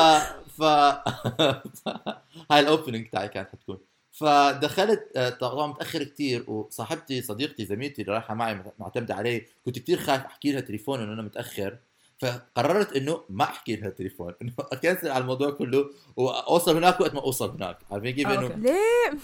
ف 0.59 0.63
هاي 2.51 2.61
الاوبننج 2.61 3.09
تاعي 3.11 3.29
كانت 3.29 3.49
حتكون. 3.49 3.79
فدخلت 4.13 5.09
آه، 5.17 5.31
طبعا 5.31 5.67
متأخر 5.67 6.03
كتير 6.05 6.51
وصاحبتي 6.51 7.23
صديقتي 7.23 7.65
زميلتي 7.65 8.03
اللي 8.03 8.13
رايحة 8.13 8.35
معي 8.35 8.63
معتمدة 8.79 9.15
علي 9.15 9.47
كنت 9.65 9.79
كتير 9.79 9.99
خايف 9.99 10.25
أحكي 10.25 10.53
لها 10.53 10.61
تليفون 10.61 11.01
إنه 11.01 11.13
أنا 11.13 11.23
متأخر. 11.23 11.79
فقررت 12.19 12.97
إنه 12.97 13.25
ما 13.29 13.45
أحكي 13.45 13.77
لها 13.77 13.91
تليفون 13.91 14.35
إنه 14.43 14.53
أكنسل 14.59 15.09
على 15.11 15.23
الموضوع 15.23 15.51
كله 15.51 15.91
وأوصل 16.17 16.77
هناك 16.77 17.01
وقت 17.01 17.15
ما 17.15 17.21
أوصل 17.21 17.51
هناك. 17.51 17.79
عارفين 17.91 18.15
كيف؟ 18.15 18.27
آه، 18.27 18.39
إنه. 18.39 18.55
ليه؟ 18.57 19.19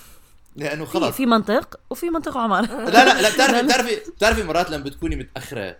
لأنه 0.56 0.84
خلص 0.84 1.16
في 1.16 1.26
منطق 1.26 1.80
وفي 1.90 2.10
منطق 2.10 2.38
عمر 2.38 2.60
لا 2.62 2.90
لا 2.90 3.22
لا 3.22 3.30
بتعرفي 3.34 3.62
بتعرفي 3.62 4.10
بتعرفي 4.10 4.42
مرات 4.42 4.70
لما 4.70 4.84
بتكوني 4.84 5.16
متأخرة 5.16 5.76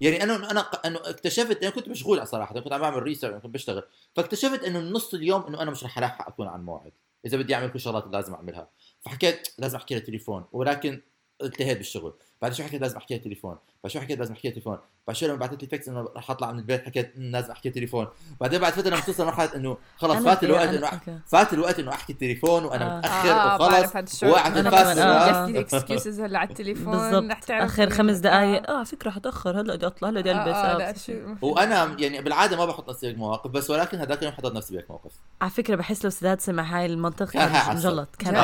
يعني 0.00 0.22
أنا 0.22 0.50
أنا 0.50 0.60
انه 0.60 0.98
اكتشفت 1.04 1.62
أنا 1.62 1.70
كنت 1.70 1.88
مشغول 1.88 2.26
صراحة 2.26 2.60
كنت 2.60 2.72
عم 2.72 2.80
بعمل 2.80 3.02
research 3.02 3.42
كنت 3.42 3.54
بشتغل 3.54 3.82
فاكتشفت 4.14 4.64
إنه 4.64 4.78
نص 4.78 5.14
اليوم 5.14 5.42
إنه 5.42 5.62
أنا 5.62 5.70
مش 5.70 5.84
رح 5.84 5.98
ألحق 5.98 6.28
أكون 6.28 6.46
عن 6.48 6.64
موعد 6.64 6.92
إذا 7.26 7.36
بدي 7.36 7.54
أعمل 7.54 7.68
كل 7.68 7.74
الشغلات 7.74 8.04
اللي 8.04 8.16
لازم 8.16 8.34
أعملها. 8.34 8.68
فحكيت 9.00 9.48
لازم 9.58 9.76
أحكي 9.76 9.94
لها 9.94 10.02
تليفون 10.02 10.44
ولكن 10.52 11.02
التهيت 11.42 11.76
بالشغل. 11.76 12.14
بعد 12.42 12.52
شوي 12.54 12.66
حكيت 12.66 12.80
لازم 12.80 12.96
أحكيها 12.96 13.18
تليفون 13.18 13.56
بعد 13.84 13.92
شوي 13.92 14.02
حكيت 14.02 14.18
لازم 14.18 14.32
أحكيها 14.32 14.50
تليفون 14.52 14.78
بعد 15.06 15.16
شوي 15.16 15.28
لما 15.28 15.38
بعثت 15.38 15.60
لي 15.62 15.66
text 15.68 15.88
إنه 15.88 16.08
رح 16.16 16.30
أطلع 16.30 16.52
من 16.52 16.58
البيت 16.58 16.84
حكيت 16.86 17.12
"مم، 17.16 17.32
لازم 17.32 17.50
أحكي 17.50 17.70
تليفون 17.70 18.06
بعدين 18.40 18.60
بعد 18.60 18.72
فترة 18.72 18.90
لما 18.90 19.00
توصل 19.00 19.26
مرحله 19.26 19.54
إنه 19.56 19.76
خلص 19.96 20.16
فات 20.24 20.44
الوقت 20.44 20.68
إنه. 20.68 21.20
فات 21.26 21.52
الوقت 21.52 21.78
إنه 21.78 21.90
أحكي 21.92 22.12
التليفون 22.12 22.64
وأنا 22.64 22.94
آه. 22.94 22.98
متأخر 22.98 23.30
آه، 23.30 23.54
وخلص 23.54 24.24
وقعد 24.24 24.56
أنا 24.58 24.68
الفاس 24.68 24.96
كمان، 24.96 24.98
آه. 24.98 26.26
هلأ 26.26 26.38
على 26.38 26.48
التليفون 26.48 26.94
رح 26.94 27.10
بالضبط 27.10 27.44
تعرف 27.44 27.64
آخر 27.64 27.90
خمس 27.90 28.16
دقائق 28.16 28.70
آه. 28.70 28.80
آه 28.80 28.84
فكرة 28.84 29.10
حتاخر 29.10 29.60
هلأ 29.60 29.76
بدي 29.76 29.86
أطلع 29.86 30.08
هلأ 30.08 30.20
بدي 30.20 30.32
ألبس 30.32 30.46
آه، 30.48 30.94
شو. 31.06 31.12
وأنا 31.42 31.96
يعني 31.98 32.22
بالعادة 32.22 32.56
ما 32.56 32.64
بحط 32.66 32.88
نفسي 32.90 33.06
بهيك 33.06 33.18
مواقف 33.18 33.50
بس 33.50 33.70
ولكن 33.70 33.98
هذاك 33.98 34.18
اليوم 34.18 34.32
حطيت 34.34 34.52
نفسي 34.52 34.74
بهيك 34.74 34.90
موقف 34.90 35.12
على 35.40 35.50
فكرة 35.50 35.76
بحس 35.76 36.04
لو 36.04 36.10
سداد 36.10 36.40
سمع 36.40 36.62
هاي 36.62 36.86
المنطقة 36.86 37.26
كان. 37.32 37.76
مجلط 37.76 38.16
كان؟ 38.16 38.34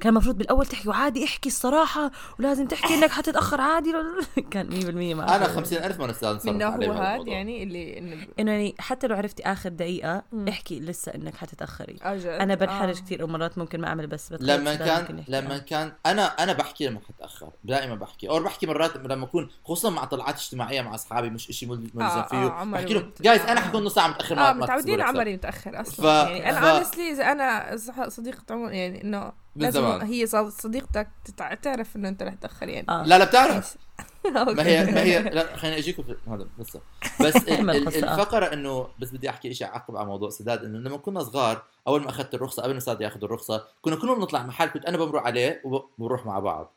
كان 0.00 0.10
المفروض 0.10 0.38
بالأول 0.38 0.66
تحكي 0.66 0.88
وعادي 0.88 1.24
احكي 1.24 1.48
الصراحة 1.48 2.10
ولازم 2.38 2.66
تحكي 2.66 2.77
إنك 2.90 3.10
حتتأخر 3.10 3.60
عادي 3.60 3.92
كان 4.50 4.70
100% 5.12 5.16
معك 5.16 5.30
أنا 5.30 5.44
50000 5.48 6.00
مره 6.00 6.10
أستاذ 6.10 6.50
من 6.52 6.62
هو 6.62 6.74
الموضوع. 6.74 7.34
يعني 7.34 7.62
اللي 7.62 7.98
إنه 7.98 8.26
إنه 8.40 8.50
يعني 8.50 8.74
حتى 8.78 9.06
لو 9.06 9.16
عرفتي 9.16 9.42
آخر 9.42 9.68
دقيقة 9.68 10.22
مم. 10.32 10.48
احكي 10.48 10.80
لسه 10.80 11.14
إنك 11.14 11.34
حتتأخري 11.36 11.96
آه، 12.04 12.16
جد؟ 12.16 12.26
أنا 12.26 12.54
بنحرج 12.54 12.96
آه. 12.98 13.00
كثير 13.00 13.24
ومرات 13.24 13.58
ممكن 13.58 13.80
ما 13.80 13.88
أعمل 13.88 14.06
بس 14.06 14.32
لما 14.40 14.74
كان. 14.74 15.24
لما 15.28 15.58
كان 15.58 15.92
أنا 16.06 16.22
أنا 16.26 16.52
بحكي 16.52 16.86
لما 16.86 17.00
حتأخر 17.08 17.50
دائما 17.64 17.94
بحكي 17.94 18.28
أو 18.28 18.40
بحكي 18.42 18.66
مرات 18.66 18.96
لما 18.96 19.24
اكون 19.24 19.48
خصوصا 19.64 19.90
مع 19.90 20.04
طلعات 20.04 20.34
اجتماعية 20.36 20.80
مع 20.82 20.94
أصحابي 20.94 21.30
مش 21.30 21.46
شيء 21.46 21.68
ملزم 21.68 22.00
آه، 22.02 22.22
فيه 22.22 22.36
آه، 22.36 22.64
بحكي 22.64 22.94
لهم 22.94 23.12
جايز 23.20 23.40
آه. 23.42 23.52
أنا 23.52 23.60
حكون 23.60 23.84
نص 23.84 23.94
ساعة 23.94 24.08
متأخر 24.08 24.34
آه 24.34 24.38
ما- 24.38 24.52
ما 24.52 24.62
متعودين 24.64 25.00
عمري 25.00 25.34
متأخر 25.34 25.80
أصلا 25.80 26.24
ف- 26.24 26.28
يعني 26.28 26.50
أنا 26.58 26.80
ف- 26.82 26.98
إذا 26.98 27.32
أنا 27.32 27.76
صديقه 28.08 28.42
عمر 28.50 28.72
يعني 28.72 29.04
إنه 29.04 29.32
لازم 29.64 29.80
زمان. 29.80 30.02
هي 30.02 30.26
صديقتك 30.50 31.08
تتع- 31.24 31.54
تعرف 31.54 31.96
إنه 31.96 32.08
أنت 32.08 32.22
رح 32.22 32.34
تأخر 32.34 32.68
يعني 32.68 32.86
آه. 32.88 33.02
لا 33.02 33.18
لا 33.18 33.24
بتعرف 33.24 33.76
ما. 34.34 34.66
هي 34.66 34.84
ما 34.84 35.02
هي 35.02 35.22
لا 35.22 35.56
خليني 35.56 35.78
أجيكم 35.78 36.02
في 36.02 36.16
هذا 36.28 36.46
لسه 36.58 36.80
بس 37.20 37.36
قصة، 37.36 37.52
آه. 37.58 37.72
الفقرة 38.12 38.52
إنه 38.52 38.88
بس 38.98 39.10
بدي 39.10 39.30
أحكي 39.30 39.54
شيء 39.54 39.66
اعقب 39.66 39.96
على 39.96 40.06
موضوع 40.06 40.30
سداد 40.30 40.64
إنه 40.64 40.78
لما 40.78 40.96
كنا 40.96 41.22
صغار 41.24 41.62
أول 41.88 42.02
ما 42.02 42.08
أخذت 42.10 42.34
الرخصة 42.34 42.62
قبل 42.62 42.74
ما 42.74 42.80
سداد 42.80 43.00
ياخذ 43.00 43.24
الرخصة 43.24 43.64
كنا 43.82 43.96
كلنا 43.96 44.14
بنطلع 44.14 44.42
محل 44.42 44.66
كنت 44.66 44.84
أنا 44.84 44.96
بمرق 44.96 45.22
عليه 45.22 45.62
وبنروح 45.64 46.26
مع 46.26 46.38
بعض 46.38 46.74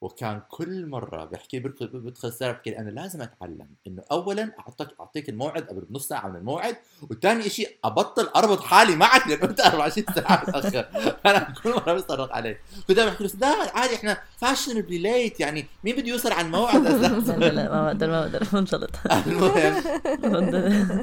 وكان 0.00 0.42
كل 0.48 0.86
مرة 0.86 1.24
بحكي 1.24 1.58
بدخل 1.58 2.28
السياره 2.28 2.52
بحكي 2.52 2.78
أنا 2.78 2.90
لازم 2.90 3.22
أتعلم 3.22 3.68
إنه 3.86 4.02
اولا 4.12 4.52
أعطيك 4.58 4.88
أعطيك 5.00 5.28
الموعد 5.28 5.62
قبل 5.62 5.80
بنص 5.80 6.08
ساعة 6.08 6.28
من 6.28 6.36
الموعد 6.36 6.76
وثاني 7.10 7.48
شيء 7.48 7.76
أبطل 7.84 8.28
أربط 8.36 8.60
حالي 8.60 8.96
معك 8.96 9.28
لأنه 9.28 9.44
أنت 9.44 9.60
24 9.60 10.06
ساعة 10.14 10.44
متاخر 10.48 10.86
أنا 11.26 11.54
كل 11.62 11.70
مرة 11.70 11.94
بصرخ 11.94 12.32
عليه 12.32 12.60
كنت 12.88 12.96
دائما 12.96 13.10
بحكي 13.10 13.24
له 13.24 13.30
سداد 13.30 13.68
عادي 13.74 13.94
إحنا 13.94 14.18
فاشنبلي 14.38 14.98
ليت 14.98 15.40
يعني 15.40 15.66
مين 15.84 15.96
بده 15.96 16.08
يوصل 16.08 16.32
على 16.32 16.46
الموعد؟ 16.46 16.82
لا؟ 16.86 17.08
لا 17.36 17.48
لا 17.48 17.72
ما 17.72 17.84
بقدر 17.84 18.10
ما 18.10 18.26
بقدر 18.26 18.46
منجلط 18.52 18.90
المهم. 19.10 19.82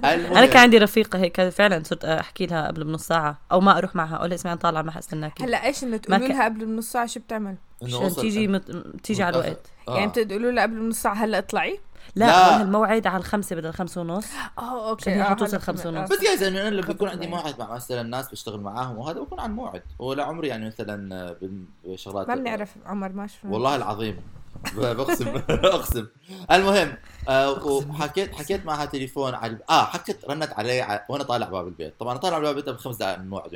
أنا 0.05 0.45
كان 0.45 0.57
عندي 0.57 0.77
رفيقة 0.77 1.19
هيك 1.19 1.49
فعلا 1.49 1.83
صرت 1.83 2.05
أحكي 2.05 2.45
لها 2.45 2.67
قبل 2.67 2.83
بنص 2.83 3.07
ساعة 3.07 3.41
أو 3.51 3.61
ما 3.61 3.77
أروح 3.77 3.95
معها 3.95 4.15
أقول 4.15 4.29
لها 4.29 4.35
اسمعي 4.35 4.53
أنا 4.53 4.61
طالعه 4.61 4.81
ما 4.81 4.91
حستناكي 4.91 5.43
هلأ 5.43 5.65
إيش 5.65 5.83
إنه 5.83 5.97
تقولوا 5.97 6.27
لها 6.27 6.45
قبل 6.45 6.75
نص 6.75 6.91
ساعة 6.91 7.05
شو 7.05 7.19
بتعمل؟ 7.19 7.55
عشان 7.83 8.15
تيجي 8.15 8.47
مت... 8.47 8.71
تيجي 9.03 9.23
على. 9.23 9.39
الوقت 9.39 9.67
آه. 9.87 9.97
يعني 9.97 10.11
بتقولوا 10.11 10.51
لها 10.51 10.63
قبل 10.63 10.89
نص 10.89 11.01
ساعه 11.01 11.13
هلأ 11.13 11.37
اطلعي؟ 11.37 11.79
لا, 12.15 12.25
لا. 12.25 12.61
الموعد 12.61 13.07
على 13.07 13.17
الخمسة 13.17 13.55
بدل 13.55 13.73
خمسة 13.73 14.01
ونص 14.01 14.25
آه 14.57 14.89
أوكي 14.89 15.09
عشان 15.09 15.21
هي 15.21 15.27
آه، 15.27 15.29
حتوصل 15.29 15.51
هلا 15.55 15.59
خمسة. 15.59 15.89
ونص. 15.89 16.09
بس 16.11 16.21
جايز 16.23 16.43
انه 16.43 16.61
أنا 16.61 16.69
لما 16.69 16.81
بيكون 16.87 17.07
خبط 17.09 17.17
عندي. 17.17 17.27
موعد 17.27 17.59
مع 17.59 17.75
مثلا 17.75 18.03
ناس 18.03 18.31
بشتغل 18.31 18.59
معاهم 18.61 18.97
وهذا 18.97 19.19
بكون 19.19 19.39
عن 19.39 19.51
موعد 19.51 19.81
ولا 19.99 20.23
عمري 20.23 20.47
يعني 20.47 20.67
مثلا 20.67 21.35
بشغلات 21.85 22.27
ما 22.27 22.35
بنعرف 22.35 22.75
عمر 22.85 23.11
ما 23.11 23.27
شفنا 23.27 23.51
والله 23.51 23.75
العظيم 23.75 24.19
بقسم 24.77 25.27
اقسم 25.49 26.07
المهم 26.51 26.93
آه 27.29 27.65
وحكيت 27.65 28.35
حكيت 28.35 28.65
معها 28.65 28.85
تليفون 28.85 29.33
على 29.33 29.57
آه 29.69 29.85
حكت 29.85 30.25
رنت 30.29 30.53
علي 30.53 31.05
وأنا 31.09 31.23
طالع 31.23 31.49
باب 31.49 31.67
البيت 31.67 31.93
طبعا 31.99 32.17
طالع 32.17 32.39
باب 32.39 32.57
البيت 32.57 32.69
بخمس 32.69 32.95
دقائق 32.95 33.17
من 33.17 33.23
الموعد. 33.23 33.53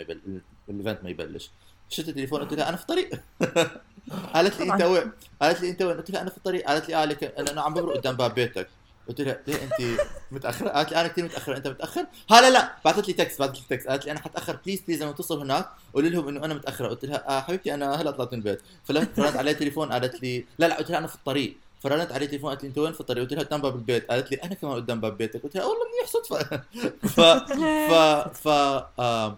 ال 0.70 0.75
event 0.75 1.04
ما 1.04 1.10
يبلش 1.10 1.52
شفت 1.92 2.10
التليفون 2.10 2.40
قلت 2.42 2.54
لها 2.54 2.70
أنا 2.70 2.78
في 2.78 2.84
الطريق. 2.84 3.10
قالت 4.34 4.60
لي 4.60 4.74
أنت 4.74 4.82
وين؟ 4.82 5.12
قالت 5.42 5.62
لي 5.62 5.70
أنت 5.70 5.82
وين؟ 5.82 5.98
قلت 5.98 6.12
لها 6.12 6.22
أنا 6.22 6.30
في 6.30 6.38
الطريق. 6.38 6.68
قالت 6.68 6.90
لي 6.90 6.96
آه 6.96 7.18
أنا 7.52 7.62
عم 7.62 7.74
بمرق 7.74 7.98
قدام 7.98 8.16
باب 8.16 8.34
بيتك. 8.34 8.68
قلت 9.10 9.22
لها 9.22 9.40
ليه 9.48 9.56
أنت 9.64 10.02
متأخرة؟ 10.32 10.70
قالت 10.70 10.92
لي 10.92 11.00
أنا 11.02 11.08
كثير 11.08 11.24
متأخرة. 11.26 11.58
أنت 11.58 11.68
متأخر؟ 11.68 12.06
ها 12.32 12.42
لا. 12.42 12.50
لا 12.50 12.72
بعثت 12.86 13.08
لي 13.08 13.14
text 13.14 13.40
بعثت 13.40 13.56
لي 13.56 13.62
text 13.70 13.88
قالت 13.88 14.06
لي 14.06 14.12
أنا 14.12 14.20
حتأخر. 14.20 14.58
please 14.66 14.82
please 14.82 15.04
لما 15.04 15.12
توصل 15.12 15.40
هناك 15.40 15.70
قولي 15.94 16.10
لهم 16.10 16.28
إنه 16.28 16.46
أنا 16.46 16.54
متأخرة. 16.54 16.88
قلت 16.88 17.06
لها 17.06 17.38
آه 17.38 17.42
حبيبتي 17.42 17.74
أنا 17.74 18.02
هلا 18.02 18.12
طلعت 18.12 18.34
من 18.34 18.40
البيت. 18.40 18.62
فلفت 18.86 19.16
فرنت 19.18 19.36
علي 19.36 19.54
تليفون 19.54 19.92
قالت 19.92 20.24
لي 20.24 20.46
لا 20.60 20.66
لا 20.68 20.76
قلت 20.78 20.90
لها 20.90 20.98
أنا 21.00 21.08
في 21.08 21.16
الطريق. 21.16 21.58
فرنت 21.84 22.12
علي 22.12 22.28
تليفون 22.28 22.50
قالت 22.50 22.64
لي 22.64 22.70
أنت 22.70 22.78
وين 22.78 22.94
في 22.94 23.00
الطريق؟ 23.02 23.24
قلت 23.24 23.34
لها 23.34 23.44
قدام 23.44 23.62
باب 23.62 23.76
البيت. 23.76 24.12
قالت 24.12 24.32
لي 24.32 24.38
أنا 24.38 24.54
كمان 24.54 24.74
قدام 24.76 25.02
باب 25.02 25.18
بيتك. 25.18 25.44
قلت 25.44 25.56
لها 25.56 25.66
والله 25.66 25.86
منيح 25.92 26.08
صدفة. 26.10 26.62
ف 27.16 27.20
ف 27.92 27.98
ف 28.38 28.48
آم، 29.00 29.38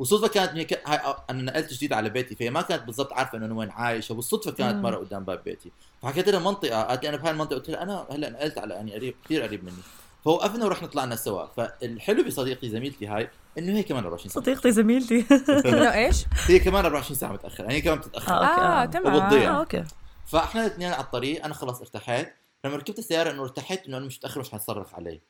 وصدفة 0.00 0.28
كانت 0.28 0.52
هي 0.52 0.64
ك... 0.64 0.88
هاي 0.88 1.14
أنا 1.30 1.42
نقلت 1.42 1.72
جديد 1.72 1.92
على 1.92 2.10
بيتي 2.10 2.34
فهي 2.34 2.50
ما 2.50 2.62
كانت 2.62 2.82
بالضبط 2.82 3.12
عارفة 3.12 3.38
إنه 3.38 3.46
أنا 3.46 3.54
وين 3.54 3.70
عايشة 3.70 4.12
وبالصدفه 4.12 4.50
كانت. 4.50 4.84
مرة 4.84 4.96
قدام 4.96 5.24
باب 5.24 5.44
بيتي. 5.44 5.70
فحكيت 6.02 6.28
لها 6.28 6.40
منطقة 6.40 6.82
قالت 6.82 7.02
لي 7.02 7.08
أنا 7.08 7.16
بهاي 7.16 7.30
المنطقة 7.30 7.54
قلت 7.56 7.70
لها 7.70 7.82
أنا 7.82 8.06
هلأ 8.10 8.30
نقلت 8.30 8.58
على 8.58 8.74
يعني 8.74 8.94
قريب 8.94 9.14
كثير 9.24 9.42
قريب 9.42 9.64
مني. 9.64 9.82
فوقفنا 10.24 10.64
ورحنا 10.64 10.88
طلعنا 10.88 11.16
سوا. 11.16 11.46
فالحلو 11.56 12.24
بصديقتي 12.24 12.68
زميلتي 12.68 13.06
هاي 13.06 13.28
إنه 13.58 13.72
هي 13.78 13.82
كمان 13.82 14.04
24 14.04 14.28
ساعة 14.30 14.44
صديقتي 14.44 14.72
زميلتي. 14.72 15.24
إنه 15.66 15.94
إيش؟ 15.94 16.24
هي 16.46 16.58
كمان 16.58 16.84
24 16.84 17.16
ساعة 17.16 17.32
متأخرة 17.32 17.64
يعني 17.64 17.74
هي 17.76 17.80
كمان 17.80 17.98
بتتأخر. 17.98 18.32
آه، 18.32 18.82
آه. 18.82 18.84
تمام. 18.84 19.14
وبتضيع. 19.14 19.56
آه 19.56 19.58
okay. 19.60 19.84
فإحنا 20.26 20.60
الاثنين 20.60 20.92
على 20.92 21.04
الطريق 21.04 21.44
أنا 21.44 21.54
خلص 21.54 21.80
ارتحيت 21.80 22.34
لما 22.64 22.76
ركبت 22.76 22.98
السيارة 22.98 23.30
إنه 23.30 23.42
ارتحيت 23.42 23.86
إنه 23.86 23.96
أنا 23.96 24.06
مش 24.06 24.18
متأخر 24.18 24.40
مش 24.40 24.50
حتصرف 24.50 24.94
علي. 24.94 25.20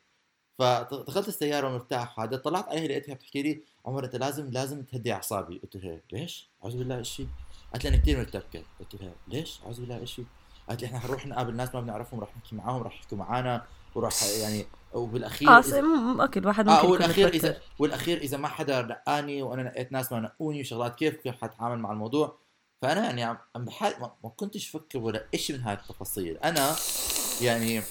فدخلت 0.60 1.28
السيارة 1.28 1.66
ومرتاح 1.68 2.20
هذا 2.20 2.36
طلعت 2.36 2.68
عليها 2.68 2.88
لقيتها 2.88 3.14
بتحكي 3.14 3.42
لي 3.42 3.60
عمر 3.86 4.04
أنت 4.04 4.16
لازم 4.16 4.50
لازم 4.50 4.82
تهدي 4.82 5.12
أعصابي 5.12 5.58
قلت 5.58 5.76
لها 5.76 5.98
ليش؟ 6.12 6.48
أعوذ 6.64 6.76
بالله 6.78 6.98
إيش 6.98 7.16
في؟ 7.16 7.26
قالت 7.72 7.84
لي 7.84 7.88
أنا 7.88 7.96
كثير 7.96 8.18
مرتبكه 8.18 8.62
قلت 8.80 9.02
لها 9.02 9.12
ليش؟ 9.28 9.60
أعوذ 9.64 9.80
بالله 9.80 9.98
إيش 9.98 10.12
في؟ 10.14 10.24
قالت 10.68 10.80
لي 10.80 10.86
إحنا 10.86 10.98
حنروح 10.98 11.26
نقابل 11.26 11.56
ناس 11.56 11.74
ما 11.74 11.80
بنعرفهم 11.80 12.20
راح 12.20 12.36
نحكي 12.36 12.56
معاهم 12.56 12.82
راح 12.82 12.94
يحكوا 12.94 13.18
معنا 13.18 13.64
وراح 13.94 14.22
يعني 14.22 14.66
وبالأخير 14.94 15.48
آه 15.48 15.62
إذا- 15.62 16.20
أوكي 16.20 16.38
الواحد 16.38 16.68
آه 16.68 16.72
ممكن 16.72 16.84
يكون 16.84 16.92
والأخير. 16.92 17.28
إذا 17.28 17.60
والأخير 17.78 18.18
إذا 18.18 18.36
ما 18.36 18.48
حدا 18.48 18.82
نقاني 18.82 19.42
وأنا 19.42 19.62
نقيت 19.62 19.92
ناس 19.92 20.12
ما 20.12 20.20
نقوني 20.20 20.60
وشغلات 20.60 20.94
كيف 20.94 21.14
كيف 21.14 21.34
حتعامل 21.44 21.78
مع 21.78 21.92
الموضوع 21.92 22.36
فأنا 22.82 23.04
يعني 23.06 23.38
عم 23.56 23.64
بحال 23.64 23.92
ما, 24.00 24.12
ما 24.24 24.30
كنتش 24.30 24.68
فكر 24.68 24.98
ولا 24.98 25.26
شيء 25.36 25.56
من 25.56 25.62
هاي 25.62 25.74
التفاصيل 25.74 26.36
أنا 26.36 26.76
يعني 27.40 27.82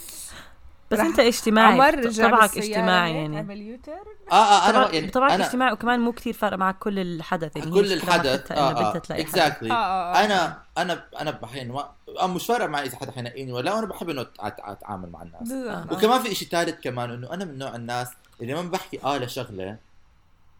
بس 0.91 0.99
انت 0.99 1.19
اجتماعي 1.19 1.73
عمر 1.73 2.11
طبعك 2.11 2.57
اجتماعي 2.57 3.15
يعني. 3.15 3.79
آه 4.31 4.35
آه 4.35 4.69
أنا 4.69 4.93
يعني 4.93 5.09
طبعا 5.09 5.35
أنا 5.35 5.45
اجتماعي 5.45 5.73
وكمان 5.73 5.99
مو 5.99 6.11
كثير 6.11 6.33
فارق 6.33 6.57
معك 6.57 6.77
كل 6.77 6.99
الحدث 6.99 7.57
يعني 7.57 7.71
كل 7.71 7.93
الحدث 7.93 8.51
آه 8.51 8.55
آه 8.55 8.97
اكزاكتلي 9.11 9.71
آه 9.71 9.75
آه 9.75 10.25
أنا 10.25 10.61
أنا 10.77 11.03
أنا 11.19 11.31
بحين 11.31 11.71
ما 11.71 11.91
آه 12.19 12.27
مش 12.27 12.45
فارق 12.45 12.65
معي 12.65 12.85
إذا 12.85 12.97
حدا 12.97 13.11
حينقيني 13.11 13.51
ولا 13.51 13.73
وأنا 13.73 13.85
بحب 13.85 14.09
إنه 14.09 14.25
أتعامل 14.39 15.09
مع 15.09 15.21
الناس. 15.21 15.49
بالضبط. 15.49 15.91
وكمان 15.91 16.21
في 16.21 16.35
شيء 16.35 16.47
ثالث 16.47 16.81
كمان 16.81 17.11
إنه 17.11 17.33
أنا 17.33 17.45
من 17.45 17.57
نوع 17.57 17.75
الناس 17.75 18.07
اللي 18.41 18.53
ما 18.53 18.61
بحكي 18.61 18.99
آه 19.03 19.17
لشغلة 19.17 19.77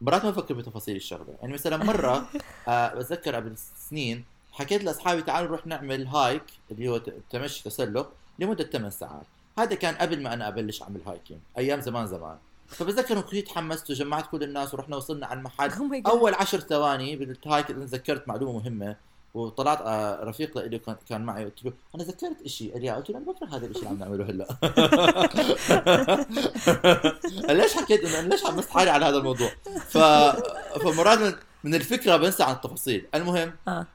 مرات 0.02 0.26
ما 0.26 0.32
بفكر 0.32 0.54
بتفاصيل 0.54 0.96
الشغلة. 0.96 1.36
يعني 1.42 1.54
مثلا 1.54 1.78
مرة 1.78 2.26
آه 2.68 2.94
بتذكر 2.94 3.36
قبل 3.36 3.54
سنين 3.90 4.26
حكيت 4.52 4.84
لأصحابي 4.84 5.22
تعالوا 5.22 5.48
نروح 5.48 5.68
نعمل 5.68 6.08
hike 6.08 6.44
اللي 6.72 6.88
هو 6.90 7.02
تمشي 7.30 7.64
تسلق 7.64 8.12
لمدة 8.40 8.64
8 8.64 8.90
ساعات. 8.90 9.26
هذا 9.64 9.76
كان 9.76 9.96
قبل 9.96 10.22
ما 10.22 10.34
أنا 10.34 10.48
أبلش 10.48 10.82
أعمل 10.82 11.02
hiking 11.08 11.40
أيام 11.58 11.82
زمان 11.82 12.08
زمان. 12.08 12.38
فبتذكر 12.68 13.14
إنه 13.14 13.22
كثير 13.22 13.46
تحمست 13.46 13.90
وجمعت 13.90 14.28
كل 14.32 14.44
الناس 14.44 14.74
ورحنا 14.74 14.96
وصلنا 14.96 15.28
على 15.28 15.38
المحل. 15.38 15.72
Oh. 15.72 16.10
أول 16.10 16.34
عشر 16.34 16.60
ثواني 16.60 17.16
بال 17.16 17.33
hike 17.33 17.68
تذكرت 17.68 18.28
معلومة 18.28 18.60
مهمة 18.60 18.96
وطلعت 19.34 19.82
آه، 19.82 20.24
رفيق 20.24 20.58
لي 20.58 20.82
كان 21.10 21.22
معي 21.22 21.46
قلت 21.46 21.66
له 21.66 21.74
أنا 21.96 22.04
ذكرت 22.04 22.48
شيء 22.48 22.74
قال 22.74 22.82
لي 22.82 22.90
قلت 22.90 23.10
له 23.10 23.18
أنا 23.18 23.26
بكره 23.26 23.48
هذا 23.48 23.66
الشيء 23.66 23.90
اللي 23.90 23.90
عم 23.90 24.00
نعمله 24.00 24.26
هلأ. 24.26 24.48
ليش 27.62 27.74
حكيت 27.74 28.06
انه 28.06 28.22
ليش 28.22 28.44
حمست 28.44 28.70
حالي 28.70 28.90
على 28.90 29.06
هذا 29.06 29.18
الموضوع؟ 29.18 29.52
ف 29.88 29.98
فمرات 30.84 31.36
من, 31.64 31.76
الفكرة 31.76 32.18
بنسى 32.18 32.44
عن 32.44 32.56
التفاصيل. 32.56 33.08
المهم 33.16 33.54
آه. 33.68 33.88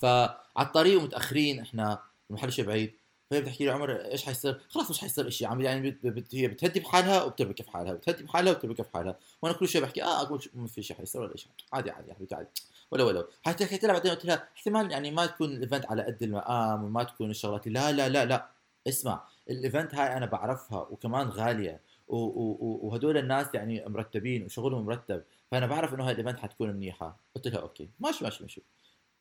فعلى 0.00 0.36
الطريق 0.60 1.00
ومتاخرين 1.00 1.60
إحنا 1.60 1.98
المحل 2.30 2.52
شيء 2.52 2.66
بعيد 2.66 2.92
فهي 3.30 3.40
بتحكي 3.40 3.64
لي 3.64 3.70
عمر 3.70 3.90
إيش 4.04 4.24
حيصير؟ 4.24 4.60
خلاص 4.68 4.90
مش 4.90 4.98
حيصير 4.98 5.30
شيء 5.30 5.48
عم 5.48 5.60
يعني 5.60 5.90
بت... 5.90 6.06
بت... 6.06 6.34
هي 6.34 6.48
بتهدي 6.48 6.80
بحالها 6.80 7.22
وبتربك 7.22 7.62
في 7.62 7.70
حالها 7.70 7.92
بتهدي 7.92 8.22
بحالها 8.22 8.52
وبتربك 8.52 8.82
في 8.82 8.92
حالها. 8.92 9.16
وأنا 9.42 9.54
كل 9.54 9.68
شيء 9.68 9.82
بحكي 9.82 10.02
آه 10.02 10.22
أقول 10.22 10.44
ما 10.54 10.66
في 10.66 10.82
شيء 10.82 10.96
حيصير 10.96 11.20
ولا 11.20 11.36
شيء 11.36 11.52
عادي 11.72 11.90
عادي 11.90 12.08
يا 12.08 12.14
حبيبتي 12.14 12.34
عادي 12.34 12.48
ولا 12.90 13.04
ولا 13.04 13.26
حتى 13.42 13.66
حكيت 13.66 13.84
لها 13.84 13.92
بعدين 13.92 14.10
قلت 14.12 14.24
لها 14.24 14.48
احتمال 14.56 14.90
يعني 14.90 15.10
ما 15.10 15.26
تكون 15.26 15.52
الايفنت 15.52 15.86
على 15.86 16.02
قد 16.02 16.22
المقام 16.22 16.84
وما 16.84 17.02
تكون 17.02 17.30
الشغلات. 17.30 17.68
لا 17.68 17.92
لا 17.92 18.08
لا 18.08 18.24
لا. 18.24 18.48
اسمع 18.88 19.24
ال 19.50 19.57
event 19.57 19.94
هاي 19.94 20.16
أنا 20.16 20.26
بعرفها 20.26 20.80
وكمان 20.90 21.28
غالية 21.28 21.80
وهدول 22.08 23.16
الناس 23.16 23.46
يعني 23.54 23.84
مرتبين 23.86 24.44
وشغلهم 24.44 24.86
مرتب 24.86 25.22
فأنا 25.50 25.66
بعرف 25.66 25.94
إنه 25.94 26.04
هاي 26.06 26.12
ال 26.12 26.16
event 26.16 26.38
حتكون 26.38 26.70
منيحة. 26.70 27.16
قلت 27.34 27.48
لها 27.48 27.60
okay. 27.60 27.88
ماشي 28.00 28.24
ماشي 28.24 28.42
ماشي. 28.42 28.62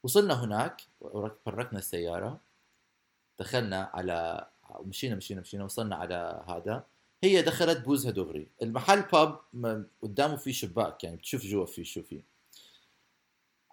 وصلنا 0.04 0.44
هناك 0.44 0.82
فركنا 1.46 1.80
السيارة. 1.80 2.40
دخلنا 3.40 3.90
على 3.94 4.48
مشينا 4.80 5.16
مشينا 5.16 5.42
مشينا 5.42 5.64
وصلنا 5.64 5.96
على 5.96 6.44
هذا. 6.48 6.86
هي 7.24 7.42
دخلت 7.42 7.78
بوزها 7.86 8.12
دغري 8.12 8.48
المحل 8.62 9.02
باب 9.02 9.40
قدامه 10.02 10.36
في 10.36 10.54
شباك 10.54 11.04
يعني 11.04 11.16
بتشوف 11.18 11.46
جوا 11.46 11.66
في 11.66 11.84
شو 11.84 12.04
في. 12.04 12.24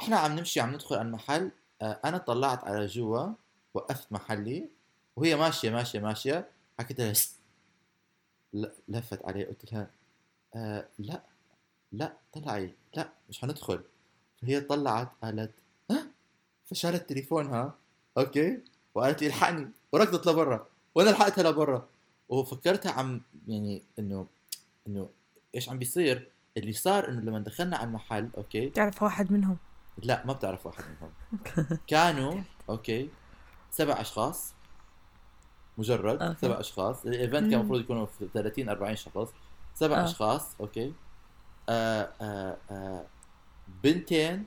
إحنا 0.00 0.16
عم 0.16 0.32
نمشي 0.38 0.60
عم 0.60 0.74
ندخل 0.74 0.96
على 0.96 1.08
المحل. 1.08 1.50
آه، 1.82 2.00
أنا 2.04 2.18
طلعت 2.18 2.64
على 2.64 2.86
جوا 2.86 3.32
وقفت 3.74 4.12
محلي 4.12 4.68
وهي 5.16 5.36
ماشية 5.36 5.70
ماشية 5.70 6.00
ماشية. 6.00 6.48
حكيت 6.78 7.00
لها 7.00 7.12
لفت 8.88 9.24
علي 9.24 9.44
قلت 9.44 9.72
لها 9.72 9.90
آه 10.54 10.88
لا 10.98 11.22
لا 11.92 12.12
طلعي 12.32 12.74
لا 12.96 13.08
مش 13.28 13.40
حندخل. 13.40 13.80
فهي 14.42 14.60
طلعت 14.60 15.08
قالت 15.22 15.52
ها 15.90 16.06
فشالت 16.66 17.08
تليفونها. 17.08 17.74
okay؟ 18.18 18.60
وقالت 18.96 19.22
لي 19.22 19.26
الحقني 19.26 19.68
وركضت 19.92 20.26
لبرا 20.26 20.66
وأنا 20.94 21.10
لحقتها 21.10 21.50
لبرا. 21.50 21.88
وفكرتها 22.28 22.92
عم 22.92 23.20
يعني 23.48 23.82
انه 23.98 24.26
إنه 24.86 25.08
إيش 25.54 25.68
عم 25.68 25.78
بيصير؟ 25.78 26.30
اللي 26.56 26.72
صار 26.72 27.08
إنه 27.08 27.20
لما 27.20 27.38
دخلنا 27.38 27.76
على 27.76 27.86
المحل 27.86 28.28
okay؟ 28.36 28.68
تعرف 28.68 29.02
واحد 29.02 29.32
منهم؟ 29.32 29.56
لا 30.02 30.26
ما 30.26 30.32
بتعرف 30.32 30.66
واحد 30.66 30.84
منهم. 30.84 31.10
كانوا 31.86 32.40
okay؟ 32.68 33.10
سبع 33.70 34.00
أشخاص. 34.00 34.54
مجرد 35.78 36.22
okay. 36.22 36.40
سبع 36.40 36.60
أشخاص. 36.60 37.06
ال 37.06 37.14
event 37.14 37.50
كان. 37.50 37.60
المفروض 37.60 37.80
يكونوا 37.80 38.06
في 38.06 38.28
30 38.34 38.68
40 38.68 38.96
شخص 38.96 39.28
سبع 39.74 40.00
آه. 40.00 40.04
أشخاص 40.04 40.56
okay؟ 40.60 40.92
آه 41.68 42.08
آه 42.20 42.56
آه 42.70 43.06
بنتين 43.82 44.34
آه، 44.34 44.44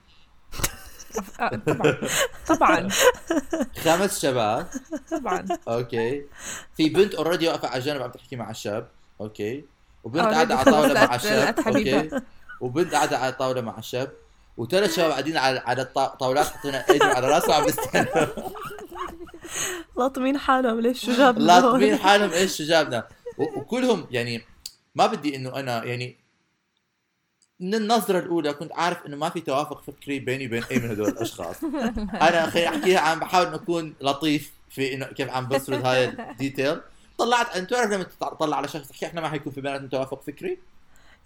طبعا. 1.38 1.98
طبعا 2.48 2.90
خمس 3.84 4.22
شباب. 4.22 4.68
طبعا. 5.12 5.46
okay. 5.68 6.24
في 6.78 6.90
بنت 6.90 7.16
already 7.16 7.48
واقفة 7.48 7.68
على 7.68 7.82
جنب 7.82 8.02
عم 8.02 8.12
تحكي 8.12 8.36
مع 8.36 8.50
الشاب. 8.50 8.88
okay. 9.22 9.66
وبنت 10.04 10.24
Already 10.24 10.34
قاعدة 10.34 10.56
على 10.56 10.72
طاولة 10.72 10.94
مع 10.94 11.16
الشاب. 11.16 11.60
okay. 11.68 12.10
وبنت 12.62 12.94
قاعدة 12.94 13.18
على 13.18 13.32
طاولة 13.32 13.62
مع 13.62 13.78
الشاب. 13.78 14.12
وثلاث 14.58 14.96
شباب 14.96 15.12
قاعدين 15.12 15.38
على 15.38 15.60
على 15.60 15.82
الطا- 15.86 16.16
طاولات 16.18 16.48
حاطين 16.48 16.76
ايدهم 16.76 17.10
على 17.10 17.28
راسهم 17.28 17.54
عم 17.54 17.66
لاطمين 19.98 20.38
حالهم 20.38 20.80
ليش 20.80 21.06
شو 21.06 21.12
جاب 21.12 21.38
لاطمين 21.40 21.98
حالهم 21.98 22.32
إيش 22.32 22.58
شو 22.58 22.64
جابنا. 22.64 23.08
وكلهم 23.38 24.08
يعني 24.12 24.42
ما 24.96 25.06
بدي 25.08 25.36
إنه 25.36 25.56
أنا 25.56 25.84
يعني 25.84 26.19
من 27.60 27.76
النظرة 27.76 28.20
الأولى 28.20 28.54
كنت 28.54 28.72
عارف 28.72 29.06
إنه 29.06 29.18
ما 29.18 29.30
في 29.30 29.42
توافق 29.42 29.82
فكري 29.82 30.20
بيني 30.20 30.46
وبين 30.46 30.64
أي 30.64 30.80
من 30.80 30.90
هدول 30.90 31.08
الأشخاص. 31.08 31.64
أنا 32.22 32.50
خليني 32.50 32.70
أحكيها 32.70 33.00
عم 33.00 33.20
بحاول 33.20 33.48
إنه 33.48 33.56
أكون 33.56 33.94
لطيف 34.02 34.52
في 34.70 34.94
إنه 34.94 35.06
كيف 35.06 35.30
عم 35.30 35.48
بسرد 35.48 35.86
هاي 35.86 36.06
الديتيل. 36.06 36.82
طلعت 37.18 37.56
أنت 37.56 37.70
تعرف 37.70 37.92
لما 37.92 38.04
تطلع 38.04 38.58
على 38.58 38.68
شخص 38.68 38.88
تحكي 38.88 39.06
إحنا 39.06 39.22
ما 39.22 39.30
حيكون 39.30 39.54
في 39.54 39.62
بيناتنا 39.62 39.88
توافق 39.88 40.22
فكري؟ 40.22 40.58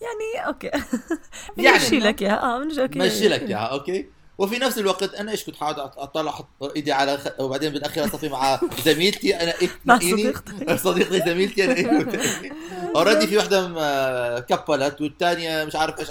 يعني 0.02 0.48
أوكي 0.48 0.68
يعني 0.68 1.78
بنمشي 1.78 2.00
لك 2.00 2.24
آه 2.24 2.60
بنمشي 2.60 2.82
أوكي 2.82 3.00
مشي 3.00 3.28
لك 3.28 3.42
إياها 3.42 3.66
أوكي 3.66 4.06
وفي 4.38 4.58
نفس 4.60 4.78
الوقت 4.78 5.14
أنا 5.14 5.32
إيش 5.32 5.44
كنت 5.44 5.56
حاول 5.56 5.76
أطلع 5.80 6.32
أحط 6.32 6.48
إيدي 6.76 6.92
على 6.92 7.18
خ... 7.18 7.28
وبعدين 7.40 7.74
بالأخير 7.74 8.06
اصفي 8.06 8.30
مع 8.30 8.60
زميلتي 8.86 9.36
أنا 9.36 9.54
إيه 9.62 9.70
مع 9.86 9.98
تنقيني؟ 9.98 10.22
صديقتك. 10.22 10.76
صديقتي 10.76 11.20
زميلتي 11.20 11.64
أنا 11.66 11.74
إيه 11.74 12.52
اوريدي 12.96 13.28
في 13.28 13.38
وحده 13.38 14.40
كبلت 14.40 15.02
والثانيه 15.02 15.64
مش 15.66 15.76
عارف 15.76 16.00
إيش 16.00 16.10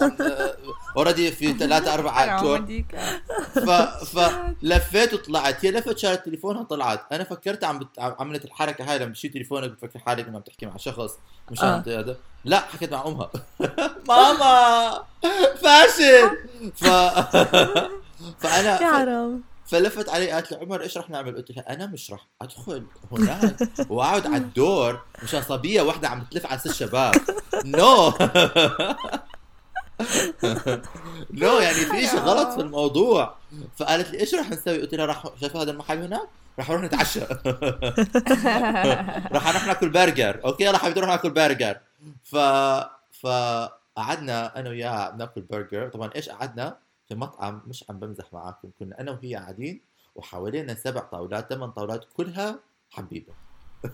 اوريدي 0.97 1.33
في 1.33 1.51
أنا 2.25 2.41
كور. 2.41 2.57
عموديك. 2.57 2.97
ف... 3.55 3.71
فلفيت 4.17 5.15
وطلعت. 5.15 5.65
هي 5.65 5.71
لفت 5.71 5.99
شالت 5.99 6.25
تليفونها 6.25 6.63
طلعت 6.63 7.13
أنا 7.13 7.25
فكرت 7.25 7.65
عم 7.65 7.79
بت... 7.79 7.99
عم- 7.99 8.17
عملت 8.19 8.45
الحركة 8.45 8.93
هاي 8.93 8.99
لما 8.99 9.13
تشيل 9.13 9.31
تليفونك 9.31 9.71
بتفكر 9.71 9.99
حالك 9.99 10.27
إنه 10.29 10.37
عم 10.37 10.43
تحكي 10.43 10.67
مع 10.67 10.77
شخص 10.77 11.11
مشان 11.51 11.69
آه. 11.69 11.83
هذا. 11.87 12.17
لا 12.45 12.61
حكيت 12.61 12.93
مع 12.93 13.07
أمها. 13.07 13.31
ماما! 14.09 14.91
فاشل! 15.63 16.31
ف 16.75 16.85
يا 18.45 18.77
حرام 18.93 19.43
فلفت 19.67 20.09
علي 20.09 20.31
قالت 20.31 20.53
لي 20.53 20.59
عمر 20.59 20.81
إيش 20.83 20.99
رح 20.99 21.11
نعمل؟ 21.11 21.37
قلت 21.37 21.51
لها 21.51 21.73
أنا 21.75 21.87
مش 21.87 22.11
رح 22.11 22.27
أدخل 22.43 22.83
هناك 23.13 23.57
وأقعد 23.91 24.27
على 24.27 24.37
الدور 24.37 25.01
مشان 25.23 25.43
صبية 25.43 25.83
واحدة 25.83 26.09
عم 26.09 26.21
بتلف 26.21 26.47
على 26.47 26.59
ست 26.59 26.73
شباب. 26.73 27.15
no 27.65 28.13
no 31.43 31.59
يعني 31.59 31.75
في 31.75 32.07
شيء 32.07 32.19
غلط 32.19 32.49
في 32.49 32.61
الموضوع. 32.61 33.35
فقالت 33.77 34.11
لي 34.11 34.21
إيش 34.21 34.35
رح 34.35 34.51
نسوي؟ 34.51 34.81
قلت 34.81 34.95
لها 34.95 35.07
رح 35.07 35.25
شايف 35.41 35.57
هذا 35.57 35.71
المحل 35.71 36.03
هناك؟ 36.03 36.29
رح 36.59 36.71
نروح 36.71 36.83
نتعشى. 36.83 37.21
رح 39.37 39.49
نروح 39.49 39.67
ناكل 39.67 39.89
برجر. 39.89 40.41
okay 40.45 40.65
يلا 40.65 40.79
حبيبي 40.79 41.01
نروح 41.01 41.11
ناكل 41.11 41.31
برجر. 41.31 41.77
ف 42.25 42.37
فقعدنا 43.21 44.59
أنا 44.59 44.71
وياها 44.71 45.11
بناكل 45.11 45.41
برجر. 45.41 45.89
طبعا 45.89 46.11
إيش 46.17 46.29
قعدنا؟ 46.29 46.77
في 47.09 47.15
مطعم 47.15 47.63
مش 47.67 47.85
عم 47.91 47.99
بمزح 47.99 48.25
معاكم. 48.33 48.71
كنا 48.79 49.01
أنا 49.01 49.11
وهي 49.11 49.35
قاعدين 49.35 49.81
وحوالينا 50.15 50.75
سبع 50.75 51.01
طاولات 51.01 51.53
ثمان 51.53 51.71
طاولات 51.71 52.05
كلها 52.17 52.59
حبيبة. 52.91 53.33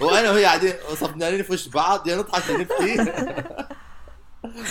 وأنا 0.00 0.30
وهي 0.30 0.44
قاعدين 0.44 0.72
صفنانين 0.94 1.42
في 1.42 1.52
وش 1.52 1.68
بعض 1.68 2.08
يا 2.08 2.16
نضحك 2.16 2.50
يا 2.50 2.56
نبكي. 2.58 3.12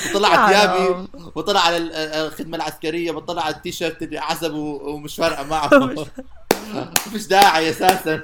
وطلع 0.10 0.52
يا 0.52 0.66
ثيابي. 0.68 1.08
وطلع 1.36 1.60
على 1.60 1.78
ال- 1.78 1.94
الخدمة 1.96 2.58
العسكرية 2.58 3.12
وطلع 3.12 3.42
على 3.44 3.56
التيشيرت 3.56 4.02
اللي 4.04 4.18
عزب 4.18 4.54
و- 4.54 4.90
ومش 4.94 5.16
فارقة 5.16 5.44
معه 5.44 5.70
مش 7.16 7.28
داعي 7.28 7.70
أساسا. 7.70 8.22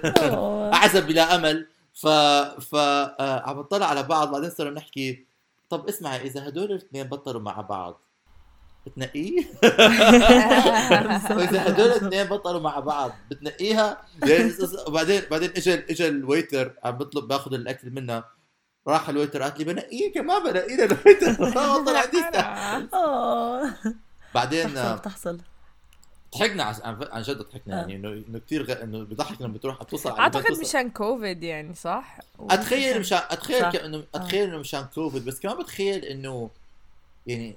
اعزب 0.73 1.07
بلا 1.07 1.35
أمل 1.35 1.67
ف 1.93 2.07
ف 2.07 2.75
آه، 2.75 3.43
عم 3.49 3.59
نطلع 3.59 3.85
على 3.85 4.03
بعض 4.03 4.31
بعدين 4.31 4.49
صرنا 4.49 4.71
نحكي 4.71 5.25
طب 5.69 5.87
اسمعي 5.87 6.21
إذا 6.21 6.47
هدول 6.47 6.63
الاثنين 6.71 7.03
بطلوا 7.03 7.41
مع 7.41 7.61
بعض 7.61 8.01
بتنقيه؟ 8.85 9.43
وإذا 11.37 11.67
هدول 11.67 11.85
الاثنين 11.87 12.23
بطلوا 12.25 12.61
مع 12.61 12.79
بعض 12.79 13.11
بتنقيها؟ 13.31 13.97
يعني 14.23 14.53
وبعدين 14.87 15.21
بعدين 15.31 15.49
اجى 15.57 15.73
اجى 15.73 16.07
الويتر 16.07 16.73
عم 16.83 16.91
بطلب 16.97 17.27
باخذ 17.27 17.53
الأكل 17.53 17.89
منها 17.89 18.23
راح 18.87 19.09
الويتر 19.09 19.41
قالت 19.41 19.59
لي 19.59 19.65
بنقيه 19.65 20.13
كمان 20.13 20.43
بنقيه 20.43 20.75
للويتر 20.75 21.41
والله 21.41 21.97
عندي 21.99 22.17
استحى. 22.19 22.87
آه 22.93 23.73
بعدين 24.35 24.77
آه، 24.77 24.95
بتحصل 24.95 24.97
بتحصل 24.97 25.39
ضحكنا 26.37 26.63
عن- 27.11 27.21
جد 27.21 27.37
ضحكنا 27.37 27.75
آه. 27.75 27.79
يعني 27.87 27.95
انه 27.95 28.39
كثير 28.39 28.63
غ... 28.63 28.71
إنه 28.83 29.03
بضحك 29.03 29.41
لما 29.41 29.53
بتروح 29.53 29.83
بتوصل 29.83 30.09
على 30.11 30.19
أعتقد 30.19 30.59
مشان 30.61 30.89
كوفيد 30.89 31.43
يعني 31.43 31.73
صح؟ 31.75 32.17
أتخيل 32.39 32.99
مشان 32.99 33.19
أتخيل 33.29 33.61
صح. 33.61 33.71
كانه 33.71 34.03
أتخيل 34.15 34.49
إنه 34.49 34.57
مشان 34.57 34.85
كوفيد 34.95 35.25
بس 35.25 35.39
كمان 35.39 35.57
بتخيل 35.57 36.05
إنه 36.05 36.49
يعني 37.27 37.55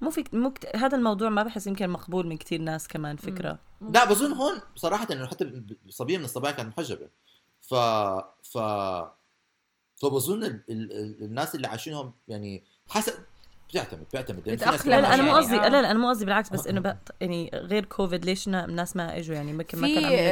مو 0.00 0.10
في 0.10 0.24
مو 0.32 0.50
كت... 0.52 0.76
هذا 0.76 0.96
الموضوع 0.96 1.28
ما 1.28 1.42
بحس 1.42 1.66
يمكن 1.66 1.90
مقبول 1.90 2.26
من 2.26 2.36
كتير 2.36 2.60
ناس 2.60 2.88
كمان 2.88 3.16
فكرة. 3.16 3.58
لا 3.80 4.04
بظن 4.04 4.32
هون 4.32 4.60
صراحة 4.76 5.06
إنه 5.12 5.26
حتى 5.26 5.62
صبيه 5.88 6.18
من 6.18 6.24
الصبايا 6.24 6.52
كانت 6.54 6.78
محجبة. 6.78 7.08
ف 7.62 7.74
ف 8.52 8.58
فبظن 10.00 10.44
ال... 10.44 10.60
ال... 10.70 10.92
ال- 10.92 11.22
الناس 11.24 11.54
اللي 11.54 11.66
عايشينهم 11.66 12.12
يعني 12.28 12.62
حسب 12.88 13.12
بيعتمد 13.72 14.04
بيعتمد 14.12 14.46
يعني 14.46 14.60
لا 14.86 15.00
لا 15.00 15.14
أنا 15.14 15.22
مو 15.22 15.28
يعني، 15.28 15.40
قصدي 15.40 15.56
آه. 15.56 15.68
لا 15.68 15.82
لا 15.82 15.90
أنا 15.90 15.98
مو 15.98 16.08
قصدي 16.08 16.24
بالعكس 16.24 16.50
بس 16.50 16.66
آه. 16.66 16.70
إنه 16.70 16.96
يعني 17.20 17.50
غير 17.54 17.84
كوفيد 17.84 18.24
ليش 18.24 18.48
نا- 18.48 18.64
الناس 18.64 18.96
ما 18.96 19.18
إجوا 19.18 19.34
يعني 19.34 19.52
ما 19.52 19.62
كان 19.62 19.80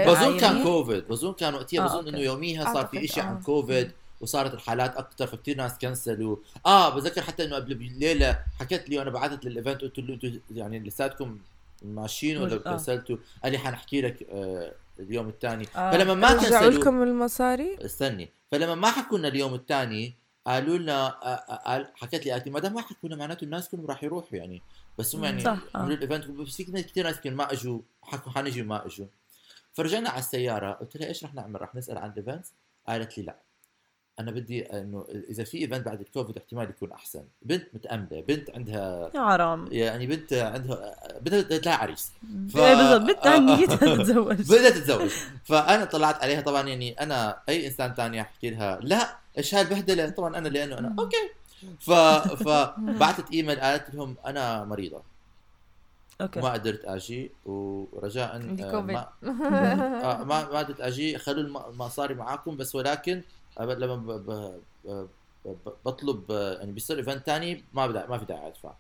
بظن 0.06 0.38
كان. 0.38 0.62
كوفيد 0.62 1.08
بظن 1.08 1.32
كان 1.32 1.54
وقتها 1.54 1.80
آه، 1.80 1.86
بظن. 2.00 2.08
إنه 2.08 2.18
يوميها 2.18 2.74
صار 2.74 2.86
في 2.86 3.06
شيء 3.08 3.22
عن 3.22 3.36
آه. 3.36 3.40
كوفيد 3.42 3.90
وصارت 4.20 4.54
الحالات 4.54 4.96
أكثر 4.96 5.26
فكتير 5.26 5.56
ناس 5.56 5.78
كنسلوا 5.78 6.36
آه 6.66 6.88
بذكر 6.94 7.22
حتى 7.22 7.44
إنه 7.44 7.56
قبل 7.56 7.74
بليلة 7.74 8.38
حكت 8.60 8.88
لي 8.88 8.98
وأنا 8.98 9.10
بعثت 9.10 9.44
لل 9.44 9.55
event 9.55 9.80
قلت 9.82 9.98
له 9.98 10.14
أنتم 10.14 10.40
يعني 10.54 10.78
لساتكم 10.78 11.38
ماشيين 11.82 12.36
ولا 12.38 12.54
مج- 12.54 12.62
آه. 12.66 12.72
cancel 12.72 13.05
توا 13.05 13.16
قال 13.42 13.52
لي 13.52 13.58
حنحكي 13.58 14.00
لك 14.00 14.26
آه 14.32 14.72
اليوم 14.98 15.28
الثاني 15.28 15.66
آه. 15.76 15.92
فلما 15.92 16.14
ما 16.14 16.32
رجعوا 16.32 16.70
لكم 16.70 17.02
المصاري؟ 17.02 17.78
استني 17.84 18.32
فلما 18.52 18.74
ما 18.74 18.90
حكوا 18.90 19.18
لنا 19.18 19.28
اليوم 19.28 19.54
الثاني 19.54 20.14
قالوا 20.46 20.78
لنا 20.78 21.06
آه، 21.06 21.26
آه، 21.26 21.56
قال 21.56 21.92
حكت 21.94 22.24
لي 22.26 22.30
قالت 22.30 22.46
لي 22.46 22.52
ما 22.52 22.60
دام 22.60 22.74
ما 22.74 22.80
حكوا 22.80 23.08
لنا 23.08 23.16
معناته 23.16 23.44
الناس 23.44 23.68
كلهم 23.68 23.86
راح 23.86 24.04
يروحوا 24.04 24.38
يعني 24.38 24.62
بس 24.98 25.14
هم 25.14 25.24
يعني 25.24 25.40
صح، 25.40 25.58
آه. 25.74 25.86
ال 25.86 25.93
event 25.93 26.26
بس 26.26 26.62
كثير 26.62 27.04
ناس 27.04 27.26
ما 27.26 27.52
إجوا 27.52 27.80
حكوا 28.02 28.32
حنجي 28.32 28.62
وما 28.62 28.86
إجوا 28.86 29.06
فرجعنا 29.72 30.10
على 30.10 30.18
السيارة 30.18 30.72
قلت 30.72 30.96
لها 30.96 31.08
إيش 31.08 31.24
رح 31.24 31.34
نعمل 31.34 31.62
رح 31.62 31.74
نسأل 31.74 31.98
عن 31.98 32.10
ال 32.10 32.16
event 32.16 32.46
قالت 32.88 33.18
لي 33.18 33.24
لا 33.24 33.36
أنا 34.18 34.30
بدي 34.30 34.62
إنه 34.62 35.06
إذا 35.30 35.44
في 35.44 35.58
event 35.58 35.86
بعد 35.86 36.00
الكوفيد 36.00 36.36
احتمال 36.36 36.70
يكون 36.70 36.92
أحسن. 36.92 37.24
بنت 37.42 37.64
متأملة 37.74 38.20
بنت 38.28 38.50
عندها 38.50 39.10
يا 39.14 39.20
حرام. 39.20 39.68
يعني 39.72 40.06
بنت 40.06 40.32
عندها 40.32 40.94
بدها 41.20 41.58
لها 41.58 41.74
عريس. 41.74 42.12
ف- 42.52 42.56
إيه 42.56 42.74
بالضبط 42.74 43.18
بدها 43.18 43.36
آه،. 43.36 43.38
نيتها 43.38 43.96
تتزوج. 43.96 44.36
بدها 44.52 44.70
تتزوج. 44.70 45.10
فأنا 45.44 45.84
طلعت 45.84 46.22
عليها 46.22 46.40
طبعا 46.40 46.68
يعني 46.68 46.92
أنا 46.92 47.38
أي 47.48 47.66
إنسان 47.66 47.94
ثاني 47.94 48.20
أحكي 48.20 48.50
لها 48.50 48.78
لا 48.82 49.16
إيش 49.38 49.54
هالبهدلة؟ 49.54 50.08
طبعا 50.08 50.38
أنا 50.38 50.48
لأنه 50.48 50.78
أنا 50.78 50.94
okay. 50.98 51.30
ف 51.80 51.90
فبعثت 52.48 53.30
إيميل 53.32 53.60
قالت 53.60 53.94
لهم 53.94 54.16
أنا 54.26 54.64
مريضة. 54.64 55.02
okay. 56.20 56.40
ما 56.40 56.52
قدرت 56.52 56.84
أجي 56.84 57.30
ورجاء 57.44 58.36
آه،. 58.36 58.80
ما 58.80 59.08
آه، 59.22 60.24
ما 60.24 60.24
ما 60.52 60.58
قدرت 60.58 60.80
أجي. 60.80 61.18
خلوا 61.18 61.42
الم- 61.42 61.56
المصاري 61.56 62.14
معاكم 62.14 62.56
بس 62.56 62.74
ولكن 62.74 63.22
لما 63.60 63.96
ب... 63.96 64.06
ب... 64.10 64.60
ب... 64.84 65.06
ب... 65.44 65.70
بطلب 65.86 66.32
آه، 66.32 66.58
يعني 66.58 66.72
بيصير 66.72 66.98
event 66.98 67.26
ثاني 67.26 67.64
ما 67.72 67.86
بدأ 67.86 68.06
ما 68.06 68.18
في 68.18 68.24
داعي 68.24 68.48
ادفع 68.48 68.72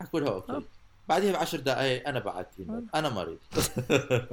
حكوا 0.00 0.20
لها 0.20 0.30
okay. 0.32 0.62
بعدها 1.08 1.32
بعشر 1.32 1.60
دقائق 1.60 2.08
أنا 2.08 2.18
بعت 2.18 2.48
ايميل 2.58 2.84
أنا 2.94 3.08
مريض. 3.08 3.38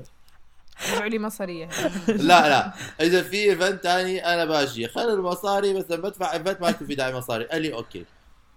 رجعوا 0.93 1.09
لي 1.09 1.19
مصاريي. 1.19 1.69
لا 2.07 2.49
لا. 2.49 2.73
إذا 3.01 3.23
في 3.23 3.49
event 3.49 3.83
ثاني 3.83 4.25
أنا 4.25 4.45
باجي. 4.45 4.87
خلوا 4.87 5.15
المصاري 5.15 5.73
بس 5.73 5.91
لما 5.91 6.01
بدفع 6.01 6.33
event 6.33 6.61
ما 6.61 6.69
يكون 6.69 6.87
في 6.87 6.95
داعي 6.95 7.13
مصاري. 7.13 7.45
قال 7.45 7.61
لي 7.61 7.73
okay. 7.73 8.05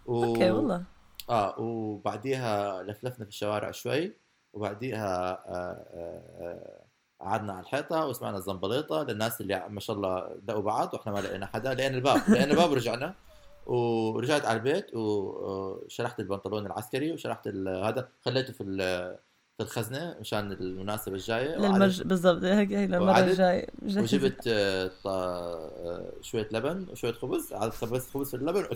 و... 0.07 0.25
okay 0.25 0.51
والله. 0.51 0.83
آه 1.31 1.61
وبعديها 1.61 2.83
لفلفنا 2.83 3.25
في 3.25 3.31
الشوارع 3.31 3.71
شوي 3.71 4.13
وبعديها 4.53 5.31
آه، 5.31 5.87
آه، 5.95 6.25
آه، 6.41 6.85
قعدنا 7.21 7.53
على 7.53 7.63
الحيطة 7.63 8.07
وسمعنا 8.07 8.37
الزنبليطة 8.39 9.03
للناس 9.03 9.41
اللي 9.41 9.67
ما 9.69 9.81
شاء 9.81 9.97
الله 9.97 10.37
لقوا 10.49 10.63
بعض 10.63 10.95
وإحنا 10.95 11.13
ما 11.13 11.19
لقينا 11.19 11.47
حدا 11.47 11.75
لقينا 11.75 11.97
الباب 11.97 12.17
لقينا 12.29 12.45
الباب 12.45 12.71
ورجعنا. 12.71 13.15
ورجعت 13.67 14.45
على 14.45 14.57
البيت 14.59 14.95
وشرحت 14.95 16.21
البنطلون 16.21 16.67
العسكري 16.67 17.13
وشرحت 17.13 17.49
هذا 17.49 18.09
خليته 18.25 18.53
في 18.53 18.63
في 19.59 19.63
الخزنة 19.65 20.17
مشان 20.21 20.53
المناسبة 20.53 21.15
الجاية 21.15 21.57
للمرج 21.57 22.03
بالضبط 22.03 22.45
هيك 22.45 22.73
هي 22.73 22.85
المره 22.85 23.03
وعدت- 23.03 23.29
الجاية. 23.31 23.67
وجبت 23.83 24.47
آه، 24.47 24.87
ط- 25.05 25.07
آه، 25.07 26.13
شوية 26.23 26.49
لبن 26.53 26.87
وشوية 26.91 27.13
خبز. 27.13 27.53
قعدت 27.53 27.75
خبزت 27.75 28.11
خبز 28.15 28.29
في 28.31 28.35
اللبن 28.37 28.67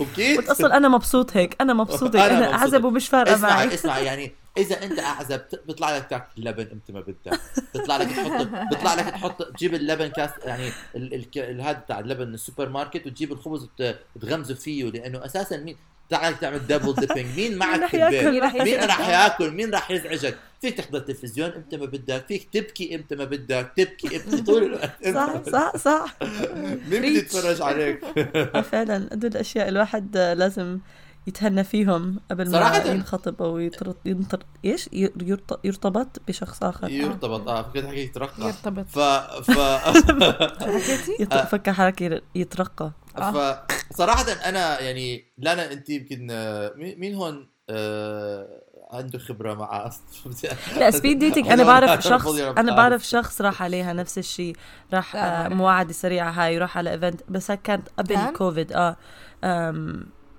وبكيت 0.00 0.48
أصلا 0.50 0.76
أنا 0.76 0.88
مبسوط 0.88 1.36
هيك 1.36 1.56
أنا 1.60 1.72
مبسوط 1.74 2.16
هيك. 2.16 2.32
أنا. 2.32 2.52
أعزب 2.54 2.84
ومش 2.84 3.08
فارقة 3.08 3.36
معي. 3.38 3.74
اسمع 3.74 3.98
يعني 3.98 4.32
إذا 4.56 4.82
أنت 4.82 4.98
اعزب 4.98 5.40
بيطلع 5.66 5.96
لك 5.96 6.06
تاكل 6.10 6.26
لبن 6.44 6.66
أنت 6.72 6.90
ما 6.90 7.00
بدك. 7.00 7.40
بيطلع 7.74 7.96
لك 7.96 8.06
تحط 8.08 8.46
بيطلع 8.70 8.94
لك 8.94 9.04
تحط 9.04 9.42
تجيب 9.42 9.74
اللبن 9.74 10.06
كاس 10.08 10.30
يعني 10.44 10.68
ال- 10.96 11.14
ال- 11.14 11.28
ال- 11.38 11.60
هذا 11.60 11.82
تاع 11.88 11.98
اللبن 12.00 12.34
السوبر 12.34 12.68
ماركت 12.68 13.06
وتجيب 13.06 13.32
الخبز 13.32 13.62
وت- 13.64 13.96
وتغمسه 14.16 14.54
فيه 14.54 14.84
لأنه 14.84 15.24
أساسا 15.24 15.56
مين 15.56 15.76
تعال 16.10 16.40
تعمل 16.40 16.66
double 16.66 16.94
dipping 16.94 17.36
مين 17.36 17.58
معك 17.58 17.86
في؟ 17.86 18.04
البيت؟ 18.06 18.24
مين 18.24 18.42
رح 18.42 18.54
مين 18.54 18.66
يزعجك؟ 18.66 18.88
راح 18.88 19.08
ياكل؟ 19.08 19.50
مين 19.50 19.70
راح 19.74 19.90
يزعجك؟ 19.90 20.38
فيك 20.60 20.74
تحضر 20.78 20.98
تلفزيون 20.98 21.50
إمتى 21.50 21.76
ما 21.76 21.86
بدك 21.86 22.24
فيك 22.28 22.48
تبكي 22.52 22.94
إمتى 22.94 23.16
ما 23.16 23.24
بدك 23.24 23.72
تبكي 23.76 24.16
إمتى 24.16 24.42
طول 24.52 24.62
الوقت 24.64 25.08
صح 25.14 25.42
صح 25.52 25.76
صح. 25.76 26.16
مين 26.90 27.02
بده 27.02 27.06
يتفرج 27.06 27.62
عليك؟ 27.62 28.00
آه، 28.34 28.60
فعلا. 28.60 28.96
هدول 29.12 29.30
الأشياء 29.30 29.68
الواحد 29.68 30.16
آه، 30.16 30.34
لازم 30.34 30.78
يتهنى 31.26 31.64
فيهم 31.64 32.20
قبل 32.30 32.44
ما 32.44 32.52
صراحة. 32.52 32.86
ينخطب 32.88 33.42
أو 33.42 33.58
يطرط 33.58 33.96
ينطر 34.04 34.42
إيش؟ 34.64 34.88
يرتبط 35.64 36.22
بشخص 36.28 36.62
آخر. 36.62 36.90
يرتبط 36.90 37.48
آه 37.48 37.62
فكرت 37.62 37.86
حكي 37.86 38.00
يترقى 38.04 38.46
يرتبط. 38.46 38.86
ف 38.88 38.98
ف 39.50 39.50
حكيتي؟ 40.62 41.16
يط- 41.24 41.34
فكر 41.46 41.72
حركة 41.72 42.20
يترقى. 42.34 42.90
فصراحة 43.16 44.32
أنا 44.32 44.80
يعني 44.80 45.32
لانا 45.38 45.72
أنت 45.72 45.90
يمكن 45.90 46.28
آه، 46.30 46.72
مين 46.76 47.14
هون 47.14 47.48
آه، 47.70 48.64
عنده 48.92 49.18
خبرة 49.18 49.54
مع 49.54 49.90
لا 50.76 50.90
speed 50.90 51.18
dating 51.18 51.46
أنا 51.46 51.54
أنا 51.54 51.64
بعرف 51.64 52.00
شخص 52.00 52.26
أنا. 52.38 52.76
بعرف 52.76 53.06
شخص 53.06 53.40
راح 53.40 53.62
عليها 53.62 53.92
نفس 53.92 54.18
الشيء 54.18 54.56
راح 54.92 55.16
آه. 55.16 55.48
مواعدة 55.48 55.92
سريعة 55.92 56.30
هاي 56.30 56.58
راح 56.58 56.78
على 56.78 56.90
event 56.90 57.20
بس 57.28 57.52
كانت 57.52 57.88
قبل؟ 57.98 58.36
كوفيد 58.36 58.72
آه 58.72 58.96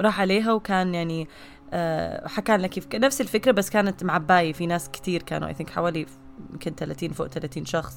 راح 0.01 0.21
عليها 0.21 0.53
وكان 0.53 0.95
يعني 0.95 1.27
آه 1.73 2.27
حكى 2.27 2.57
لنا 2.57 2.67
كيف 2.67 2.95
نفس 2.95 3.21
الفكرة 3.21 3.51
بس 3.51 3.69
كانت 3.69 4.03
معباية 4.03 4.53
في 4.53 4.67
ناس 4.67 4.89
كتير 4.89 5.21
كانوا 5.21 5.47
I 5.47 5.53
think 5.53 5.69
حوالي 5.69 6.05
يمكن 6.51 6.75
30 6.75 7.09
فوق 7.09 7.27
30 7.27 7.65
شخص 7.65 7.95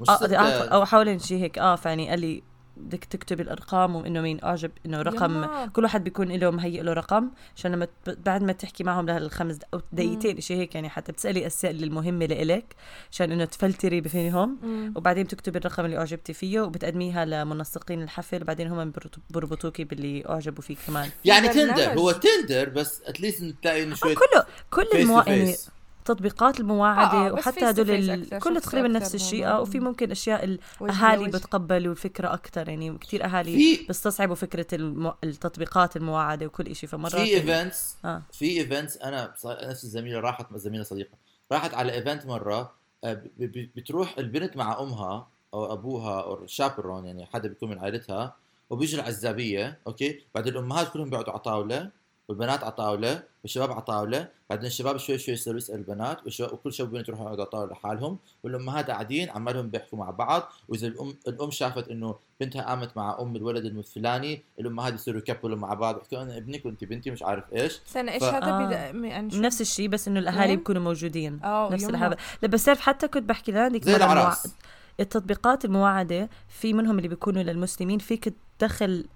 مش 0.00 0.08
آه. 0.08 0.26
آه، 0.26 0.68
أو 0.68 0.84
حوالي 0.84 1.18
شيء 1.18 1.42
هيك 1.42 1.58
آه 1.58 1.76
فيعني 1.76 2.10
قال 2.10 2.20
لي 2.20 2.42
بدك 2.76 3.04
تكتبي 3.04 3.42
الأرقام 3.42 3.96
وإنه 3.96 4.20
مين 4.20 4.44
أعجب 4.44 4.70
إنه 4.86 5.02
رقم. 5.02 5.46
كل 5.66 5.82
واحد 5.82 6.04
بيكون 6.04 6.32
له 6.32 6.50
مهيئ 6.50 6.82
له 6.82 6.92
رقم 6.92 7.30
عشان 7.56 7.72
لما 7.72 7.88
بعد 8.06 8.42
ما 8.42 8.52
تحكي 8.52 8.84
معهم 8.84 9.06
لهالخمس 9.06 9.58
أو 9.74 9.80
دقيقتين 9.92 10.40
شيء 10.40 10.56
هيك 10.56 10.74
يعني 10.74 10.88
حتى 10.88 11.12
بتسألي 11.12 11.40
الاسئله 11.40 11.84
المهمة 11.84 12.26
لإلك 12.26 12.74
عشان 13.12 13.32
إنه 13.32 13.44
تفلتري 13.44 14.00
بفيهم 14.00 14.58
مم. 14.62 14.92
وبعدين 14.96 15.24
بتكتبي 15.24 15.58
الرقم 15.58 15.84
اللي 15.84 15.98
أعجبتي 15.98 16.32
فيه 16.32 16.60
وبتقدميها 16.60 17.24
لمنسقين 17.24 18.02
الحفل 18.02 18.42
وبعدين 18.42 18.66
هم 18.68 18.92
بربطوكي 19.30 19.84
باللي 19.84 20.24
أعجبوا 20.28 20.62
فيه 20.62 20.76
كمان 20.86 21.10
يعني. 21.24 21.48
تندر 21.48 21.98
هو 21.98 22.12
تندر 22.12 22.68
بس 22.68 23.02
اتليست 23.06 23.54
تلاقي 23.62 23.82
إنه 23.82 23.92
آه 23.92 23.96
شوي 23.96 24.14
كله 24.14 24.44
كل 24.70 25.24
face 25.24 25.70
تطبيقات 26.04 26.60
المواعدة 26.60 27.12
آه، 27.26 27.30
بس 27.32 27.38
وحتى 27.38 27.70
هدول 27.70 28.26
كله 28.38 28.60
تقريبا 28.60 28.88
نفس 28.88 29.14
الشيء. 29.14 29.46
آه 29.46 29.60
وفي 29.60 29.80
ممكن 29.80 30.10
أشياء 30.10 30.44
الأهالي. 30.80 31.28
بتقبلوا 31.28 31.92
الفكرة 31.92 32.34
أكثر 32.34 32.68
يعني 32.68 32.98
كثير 32.98 33.24
أهالي 33.24 33.52
في 33.76 33.86
بيستصعبوا 33.86 34.34
فكرة 34.34 34.66
المو... 34.72 35.14
التطبيقات 35.24 35.96
المواعدة 35.96 36.46
وكل 36.46 36.76
شيء 36.76 36.88
فمرات 36.88 37.12
في 37.12 37.34
events 37.34 37.96
آه 38.04 38.22
في 38.32 38.60
events 38.60 38.96
أنا 38.96 39.34
نفس 39.44 39.84
الزميلة 39.84 40.20
راحت 40.20 40.56
زميلة 40.56 40.84
صديقة 40.84 41.10
راحت 41.52 41.74
على 41.74 41.92
event 41.94 42.26
مرة 42.26 42.72
آه، 43.04 43.12
ب- 43.14 43.28
ب- 43.38 43.70
بتروح 43.76 44.14
البنت 44.18 44.56
مع 44.56 44.80
أمها 44.80 45.26
أو 45.54 45.72
أبوها 45.72 46.20
أو 46.22 46.46
chaperone 46.46 47.06
يعني 47.06 47.26
حدا 47.26 47.48
بيكون 47.48 47.70
من 47.70 47.78
عائلتها 47.78 48.36
وبيجوا 48.70 49.00
العزابية 49.00 49.78
okay 49.86 50.20
بعدين 50.34 50.52
الأمهات 50.52 50.92
كلهم 50.92 51.10
بيقعدوا 51.10 51.32
على 51.32 51.40
طاولة 51.40 51.90
والبنات 52.28 52.62
على 52.64 52.72
طاولة 52.72 53.22
والشباب 53.42 53.72
على 53.72 53.80
طاولة 53.82 54.28
بعدين 54.50 54.66
الشباب 54.66 54.96
شوي 54.96 55.18
شوي 55.18 55.34
يصيروا 55.34 55.58
يسالوا 55.58 55.78
البنات 55.80 56.24
والشباب 56.24 56.52
وكل 56.52 56.72
شاب 56.72 56.88
وبنت 56.88 57.08
يروحوا 57.08 57.24
يقعدوا 57.26 57.42
على 57.42 57.50
طاولة 57.50 57.72
لحالهم 57.72 58.18
والامهات 58.42 58.90
قاعدين 58.90 59.30
عمالهم 59.30 59.68
بيحكوا 59.70 59.98
مع 59.98 60.10
بعض 60.10 60.48
وإذا 60.68 60.86
الام 60.86 61.14
الأم 61.28 61.50
شافت 61.50 61.88
إنه 61.88 62.14
بنتها 62.40 62.62
قامت 62.62 62.96
مع 62.96 63.16
أم 63.20 63.36
الولد 63.36 63.64
الفلاني 63.64 64.42
الامهات 64.60 64.94
يصيروا 64.94 65.18
يكبلوا 65.20 65.56
مع 65.58 65.74
بعض 65.74 65.96
يحكوا 66.00 66.22
أنا 66.22 66.36
ابنك 66.36 66.66
وأنت 66.66 66.84
بنتي 66.84 67.10
مش 67.10 67.22
عارف 67.22 67.44
إيش 67.52 67.80
استنى 67.86 68.12
إيش 68.12 68.22
ف- 68.22 68.26
هذا 68.26 68.46
آه. 68.46 68.66
بدا 68.66 69.06
يعني 69.08 69.38
نفس 69.38 69.60
الشيء 69.60 69.88
بس 69.88 70.08
إنه 70.08 70.20
الأهالي 70.20 70.48
وين؟ 70.50 70.56
بيكونوا 70.58 70.82
موجودين 70.82 71.40
نفس. 71.44 71.84
هذا 71.84 72.16
لا 72.42 72.48
بس 72.48 72.64
تعرف 72.64 72.80
حتى 72.80 73.08
كنت 73.08 73.28
بحكي 73.28 73.52
لهذيك 73.52 73.84
زي 73.84 73.96
العراس 73.96 74.54
التطبيقات 75.00 75.64
المواعدة 75.64 76.28
في 76.48 76.72
منهم 76.72 76.96
اللي 76.98 77.08
بيكونوا 77.08 77.42
للمسلمين 77.42 77.98
فيك 77.98 78.34
تدخل 78.58 79.06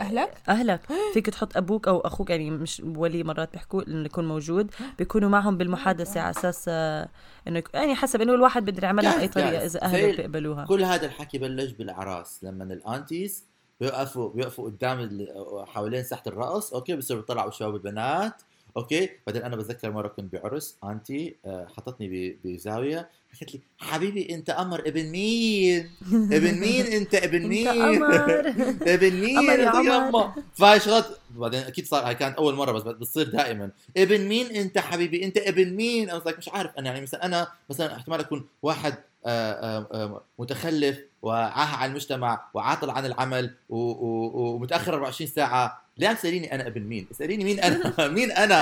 أهلك؟ 0.00 0.42
أهلك. 0.48 0.80
فيك 1.14 1.30
تحط 1.30 1.56
أبوك 1.56 1.88
أو 1.88 2.00
أخوك 2.00 2.30
يعني 2.30 2.50
مش 2.50 2.82
ولي 2.96 3.22
مرات 3.24 3.52
بيحكوا 3.52 3.82
إنه 3.88 4.04
يكون 4.06 4.28
موجود 4.28 4.70
بيكونوا 4.98 5.28
معهم 5.28 5.56
بالمحادثة 5.56 6.20
على 6.20 6.30
أساس 6.30 6.64
آه، 6.68 7.08
إنه 7.48 7.62
يعني 7.74 7.94
حسب 7.94 8.20
إنه 8.20 8.34
الواحد 8.34 8.64
بده 8.64 8.82
يعملها 8.86 9.16
بأي 9.16 9.28
طريقة. 9.28 9.64
إذا 9.64 9.82
أهله 9.82 10.16
بيقبلوها. 10.16 10.64
كل 10.64 10.82
هذا 10.82 11.06
الحكي 11.06 11.38
بلش 11.38 11.72
بالأعراس 11.72 12.44
لما 12.44 12.64
ال 12.64 12.74
aunties 12.74 13.44
بيوقفوا 13.80 14.28
بيوقفوا 14.30 14.64
قدام 14.64 15.00
ال- 15.00 15.28
حوالين 15.66 16.02
ساحة 16.04 16.22
الرقص 16.26 16.74
okay 16.74 16.96
بصيروا 16.96 17.22
يطلعوا 17.22 17.48
الشباب 17.48 17.72
والبنات 17.72 18.42
okay؟ 18.76 19.10
بعدين 19.26 19.42
أنا 19.42 19.56
بتذكر 19.56 19.90
مرة 19.90 20.08
كنت 20.08 20.32
بعرس 20.32 20.76
auntie 20.84 21.36
آه، 21.46 21.66
حطتني 21.76 22.36
بزاوية 22.44 23.08
حكت 23.32 23.54
لي 23.54 23.60
حبيبي 23.78 24.34
أنت 24.34 24.50
قمر 24.50 24.80
ابن 24.80 25.06
مين؟ 25.06 25.90
ابن 26.12 26.60
مين 26.60 26.86
أنت؟ 26.98 27.14
ابن 27.14 27.46
مين؟ 27.46 27.68
انت 27.68 28.88
ابن 28.96 29.14
مين؟ 29.20 29.38
عمر. 29.68 29.84
يما. 29.84 30.34
فهاي 30.54 30.80
شغلات 30.80 31.06
بعدين 31.30 31.60
أكيد 31.60 31.86
صار 31.86 32.06
هاي 32.08 32.14
كانت 32.14 32.36
أول 32.36 32.54
مرة 32.54 32.72
بس 32.72 32.82
بتصير 32.82 33.28
دائما. 33.28 33.70
ابن 33.96 34.20
مين 34.28 34.46
أنت 34.46 34.78
حبيبي؟ 34.78 35.24
أنت 35.24 35.36
ابن 35.38 35.70
مين؟ 35.70 36.10
أنا 36.10 36.22
مش 36.38 36.48
عارف. 36.48 36.70
أنا 36.78 36.86
يعني 36.86 37.00
مثلا 37.00 37.24
أنا 37.24 37.48
مثلا 37.70 37.96
احتمال 37.96 38.20
أكون 38.20 38.46
واحد 38.62 38.94
آه، 39.26 39.86
آه، 39.92 40.22
متخلف 40.38 40.98
وعاهة 41.22 41.76
على 41.76 41.90
المجتمع 41.90 42.44
وعاطل 42.54 42.90
عن 42.90 43.06
العمل 43.06 43.54
ومتأخر 43.68 44.94
24 44.94 45.30
ساعة 45.30 45.81
ليه 45.98 46.08
عم 46.08 46.14
تسأليني 46.14 46.54
أنا 46.54 46.66
ابن 46.66 46.82
مين؟ 46.82 47.06
اسأليني 47.10 47.44
مين 47.44 47.60
أنا؟ 47.60 48.08
مين 48.16 48.30
أنا؟ 48.32 48.56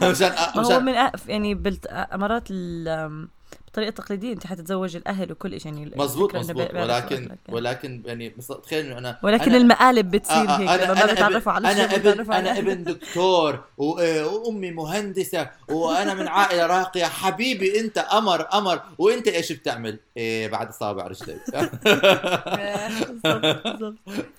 مشان 0.10 0.28
ما 0.30 0.56
هو 0.56 0.60
مشان 0.60 0.84
من 0.84 0.94
أ- 1.08 1.10
يعني 1.28 1.54
بالامارات 1.54 2.44
ال- 2.50 3.28
بالطريقة 3.68 3.88
التقليديه 3.88 4.32
أنت 4.32 4.46
حتتزوج 4.46 4.96
الأهل 4.96 5.32
وكل 5.32 5.60
شيء 5.60 5.74
يعني 5.74 5.92
مزبوط 5.96 6.36
مزبوط 6.36 6.74
ولكن 6.74 7.22
يعني. 7.22 7.38
ولكن 7.48 8.02
يعني 8.06 8.30
تخيل 8.62 8.86
إنه 8.86 8.98
أنا 8.98 9.18
ولكن 9.22 9.50
أنا- 9.50 9.54
المقالب 9.54 10.10
بتصير 10.10 10.36
آه، 10.36 10.50
آه، 10.50 10.58
هيك 10.58 10.68
أنا 10.68 10.82
لما 10.84 10.94
ما 10.94 11.04
أنا 11.04 11.12
بتعرفوا 11.12 11.56
ابن 11.56 11.66
على 11.66 11.84
أنا 11.84 11.94
ابن 11.94 12.32
أنا. 12.32 12.58
أبن 12.58 12.84
دكتور 12.84 13.64
و- 13.78 13.98
آه، 13.98 14.26
وأمي 14.26 14.70
مهندسة 14.70 15.50
وأنا 15.68 16.14
من 16.14 16.28
عائلة 16.28 16.66
راقية 16.66 17.04
حبيبي 17.04 17.80
أنت 17.80 17.98
قمر 17.98 18.42
قمر 18.42 18.80
وأنت 18.98 19.28
إيش 19.28 19.52
بتعمل؟ 19.52 19.98
إيه 20.16 20.48
بعد 20.48 20.72
صابع 20.72 21.06
رجليك. 21.06 21.40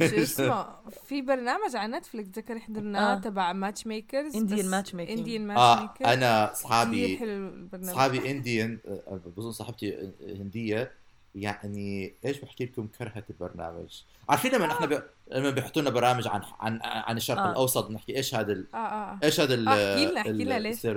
شو 0.09 0.15
اسمه 0.23 0.65
في 1.07 1.21
برنامج 1.21 1.75
على 1.75 1.97
نتفلكس 1.97 2.27
ذكر 2.37 2.59
حضرناه 2.59 3.13
آه. 3.13 3.19
تبع 3.19 3.53
ماتش 3.53 3.87
ميكرز 3.87 4.33
Indian 4.37 4.65
matchmaking. 4.73 5.09
انديان 5.09 5.47
ماتش 5.47 5.59
آه 5.61 5.81
ميكرز 5.81 6.07
أنا 6.07 6.51
اصحابي 6.51 7.17
حلو 7.17 7.29
البرنامج 7.47 7.89
اصحابي 7.89 8.31
Indian 8.31 8.77
بظن 9.37 9.51
صاحبتي 9.51 10.09
هندية 10.21 10.91
يعني 11.35 12.13
إيش 12.25 12.39
بحكي 12.39 12.65
لكم 12.65 12.87
كرهت 12.99 13.23
البرنامج 13.29 14.01
عارفين 14.29 14.51
لما 14.55 14.71
إحنا 14.71 14.85
ب... 14.87 15.03
لما 15.31 15.49
بيحطوا 15.49 15.81
لنا 15.81 15.89
برامج 15.91 16.27
عن 16.27 16.41
عن 16.59 16.79
عن 16.83 17.17
الشرق 17.17 17.37
آه. 17.39 17.47
آه. 17.47 17.51
الأوسط 17.51 17.87
بنحكي 17.87 18.15
إيش 18.17 18.35
هذا 18.35 18.51
ال... 18.51 18.65
آه 18.73 18.77
آه 18.77 19.19
إيش 19.23 19.39
هذا 19.39 19.53
ال... 19.53 19.67
آه، 19.67 19.93
احكي 19.95 20.05
لنا- 20.11 20.17
احكي 20.19 20.29
ال- 20.31 20.37
لنا 20.37 20.59
ليش. 20.59 20.87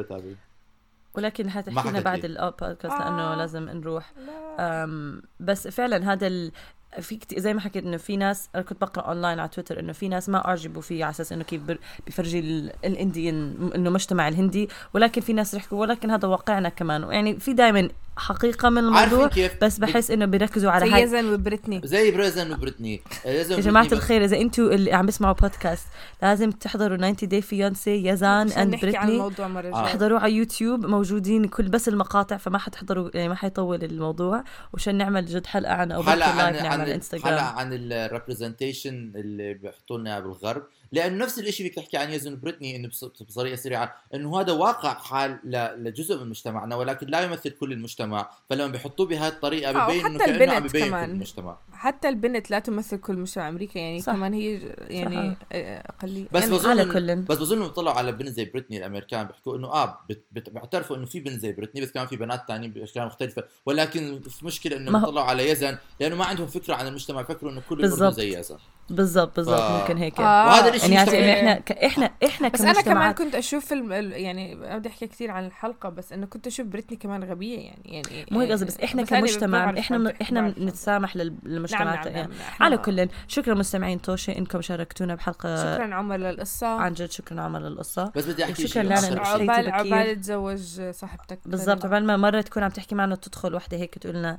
ولكن 1.14 1.50
حتحكي 1.50 1.88
لنا 1.88 2.00
بعد. 2.00 2.24
البودكاست 2.24 2.94
آه. 2.94 2.98
لأنه 2.98 3.34
لازم 3.34 3.68
نروح. 3.68 4.12
أم 4.60 5.22
بس 5.40 5.68
فعلا 5.68 6.12
هذا 6.12 6.26
ال... 6.26 6.52
في 7.00 7.16
كتير 7.16 7.38
زي 7.38 7.54
ما 7.54 7.60
حكيت 7.60 7.84
إنه 7.84 7.96
في 7.96 8.16
ناس 8.16 8.48
أنا 8.54 8.62
كنت 8.62 8.80
بقرأ 8.80 9.02
اونلاين 9.08 9.38
على 9.38 9.48
تويتر 9.48 9.80
إنه 9.80 9.92
في 9.92 10.08
ناس 10.08 10.28
ما 10.28 10.48
أعجبوا 10.48 10.82
فيه 10.82 11.04
على 11.04 11.10
أساس 11.10 11.32
إنه 11.32 11.44
كيف 11.44 11.62
بر- 11.62 11.78
بيفرجي 12.06 12.38
ال- 12.38 12.72
ال 12.84 12.97
Indian 12.97 13.70
إنه 13.74 13.90
مجتمع 13.90 14.28
الهندي 14.28 14.68
ولكن 14.94 15.20
في 15.20 15.32
ناس 15.32 15.54
رح 15.54 15.62
يحكوا 15.62 15.80
ولكن 15.80 16.10
هذا 16.10 16.28
واقعنا 16.28 16.68
كمان 16.68 17.02
يعني 17.02 17.38
في 17.40 17.52
دائما 17.52 17.88
حقيقة 18.16 18.68
من 18.68 18.78
الموضوع 18.78 19.28
كيف؟ 19.28 19.64
بس 19.64 19.78
بحس 19.78 20.10
إنه 20.10 20.24
بيركزوا 20.24 20.70
على 20.70 20.86
زي 20.86 20.92
هاي. 20.92 21.02
يزن 21.02 21.34
وبريتني. 21.34 21.80
زي 21.84 22.10
بريزن 22.10 22.52
وبريتني. 22.52 23.02
يا 23.24 23.30
يا 23.32 23.42
جماعة 23.42 23.88
الخير 23.92 24.24
إذا 24.24 24.36
أنتوا 24.36 24.72
اللي 24.72 24.92
عم 24.92 25.06
بيسمعوا 25.06 25.34
بودكاست 25.34 25.86
لازم 26.22 26.50
تحضروا 26.50 26.96
90 26.96 27.14
داي 27.22 27.42
فيونسي 27.42 28.06
يزان 28.08 28.52
أند 28.52 28.74
نحكي 28.74 28.86
عن 28.86 29.06
بريتني. 29.06 29.12
الموضوع 29.16 29.46
آه. 29.46 29.60
جاية 29.62 29.74
احضروه 29.74 30.20
على 30.20 30.32
يوتيوب 30.32 30.86
موجودين 30.86 31.44
كل 31.44 31.68
بس 31.68 31.88
المقاطع 31.88 32.36
فما 32.36 32.58
حتحضروا 32.58 33.10
يعني 33.14 33.28
ما 33.28 33.34
حيطول 33.34 33.84
الموضوع. 33.84 34.44
وعشان 34.72 34.94
نعمل 34.94 35.26
جد 35.26 35.46
حلقة 35.46 35.72
عن 35.74 35.92
أو 35.92 36.02
حلقة 36.02 36.30
عن 36.30 36.36
لايف 36.36 36.56
نعمل 36.56 36.56
عن 36.56 36.64
على 36.66 36.70
حلقة 36.70 36.84
الانستغرام 36.84 37.44
عن 37.44 37.68
الريبرزنتيشن 37.72 39.12
اللي 39.16 39.54
بيحطوا 39.54 39.98
لنا 39.98 40.20
بالغرب. 40.20 40.62
لأنه 40.92 41.24
نفس 41.24 41.38
الشيء 41.38 41.66
اللي 41.66 41.70
بتحكي 41.80 41.96
عن 41.96 42.10
يزن 42.10 42.40
بريتني 42.40 42.76
إنه 42.76 42.90
بطريقة 43.20 43.56
سريعة 43.56 43.94
إنه 44.14 44.40
هذا 44.40 44.52
واقع 44.52 44.94
حال 44.94 45.38
ل- 45.44 45.84
لجزء 45.84 46.18
من 46.24 46.28
مجتمعنا 46.30 46.76
ولكن 46.76 47.06
لا 47.06 47.20
يمثل 47.20 47.50
كل 47.50 47.72
المجتمع. 47.72 48.30
فلما 48.50 48.66
بيحطوه 48.66 49.06
بهذه 49.06 49.32
الطريقة 49.32 49.72
ببين 49.86 50.06
إنه 50.06 50.18
كانه 50.18 50.52
عم 50.52 50.62
ببين 50.66 50.82
كل 50.82 50.88
كمان. 50.88 51.10
المجتمع. 51.10 51.56
حتى 51.72 52.08
البنت 52.08 52.50
لا 52.50 52.58
تمثل 52.58 52.96
كل 52.96 53.16
مجتمع 53.16 53.48
أمريكا 53.48 53.78
يعني 53.78 54.00
صح. 54.00 54.12
كمان 54.12 54.32
هي 54.34 54.60
يعني 54.88 55.36
اقليه 55.52 56.26
بس 56.32 56.42
يعني 56.42 56.54
بظن 56.54 56.70
على 56.70 56.84
كل. 56.84 57.16
بس 57.16 57.38
بظن 57.38 57.62
بيطلعوا 57.62 57.96
على 57.98 58.12
بنت 58.12 58.28
زي 58.28 58.44
بريتني 58.44 58.78
الأمريكان 58.78 59.26
بيحكوا 59.26 59.56
إنه 59.56 59.68
آه 59.68 59.98
بيعترفوا 60.32 60.96
إنه 60.96 61.06
في 61.06 61.20
بنت 61.20 61.40
زي 61.40 61.52
بريتني 61.52 61.80
بس 61.80 61.90
كمان 61.92 62.06
في 62.06 62.16
بنات 62.16 62.44
ثانيين 62.48 62.72
بأشكال 62.72 63.06
مختلفة. 63.06 63.44
ولكن 63.66 64.20
في 64.20 64.46
مشكلة 64.46 64.76
إنه 64.76 64.98
بيطلعوا 65.00 65.26
على 65.26 65.50
يزن 65.50 65.78
لأنه 66.00 66.16
ما 66.16 66.24
عندهم 66.24 66.46
فكرة 66.46 66.74
عن 66.74 66.86
المجتمع 66.86 67.22
فكروا 67.22 67.52
إنه 67.52 67.62
كل. 67.68 67.88
زي 68.12 68.38
يزن. 68.38 68.56
بالضبط 68.90 69.36
بالضبط 69.36 69.60
آه. 69.60 69.80
ممكن 69.80 69.96
هيك 69.96 70.20
آه. 70.20 70.46
وهذا 70.46 70.74
الشيء 70.74 70.90
يعني. 70.92 71.10
يعني 71.12 71.32
إحنا 71.40 71.54
ك- 71.60 71.72
إحنا 71.72 72.10
إحنا 72.24 72.48
بس 72.48 72.60
أنا 72.60 72.80
كمان 72.80 73.12
كنت 73.12 73.34
أشوف 73.34 73.72
الم... 73.72 73.92
ال- 73.92 74.12
يعني 74.12 74.54
بدي 74.54 74.88
أحكي 74.88 75.06
كثير 75.06 75.30
عن 75.30 75.46
الحلقة 75.46 75.88
بس 75.88 76.12
إنه 76.12 76.26
كنت 76.26 76.46
أشوف 76.46 76.66
بريتني 76.66 76.96
كمان 76.96 77.24
غبية 77.24 77.58
يعني 77.58 77.82
يعني 77.84 78.26
مو 78.30 78.40
هيك 78.40 78.50
قصدي 78.52 78.64
بس 78.64 78.80
إحنا 78.80 79.02
أنا 79.02 79.10
كمجتمع 79.10 79.78
إحنا 79.78 79.98
من 79.98 80.12
إحنا 80.22 80.40
بعرف. 80.40 80.58
نتسامح 80.58 81.16
لل- 81.16 81.26
نعم 81.32 81.38
للمجتمعات 81.52 82.06
نعم, 82.06 82.16
يعني. 82.16 82.28
نعم. 82.28 82.38
إحنا- 82.58 82.62
على 82.62 82.76
كل 82.78 83.08
شكرا 83.28 83.54
مستمعين 83.54 84.02
توشي 84.02 84.38
إنكم 84.38 84.60
شاركتونا 84.60 85.14
بحلقة 85.14 85.56
شكرا 85.74 85.94
عمر 85.94 86.16
للقصة 86.16 86.66
عن 86.66 86.92
جد 86.94 87.10
شكرا 87.10 87.40
عمر 87.40 87.58
للقصة 87.60 88.12
بس 88.16 88.24
بدي 88.26 88.44
أحكي 88.44 88.68
شكراً 88.68 88.82
لنا. 88.82 89.24
حكيتي 89.24 89.50
عقبال 89.70 90.20
تزوج 90.20 90.90
صاحبتك 90.90 91.38
بالضبط 91.46 91.84
عبال 91.84 92.04
ما 92.06 92.16
مرة 92.16 92.40
تكون 92.40 92.62
عم 92.62 92.70
تحكي 92.70 92.94
معنا 92.94 93.14
تدخل 93.14 93.54
وحدة 93.54 93.76
هيك 93.76 93.98
تقول 93.98 94.14
لنا 94.16 94.38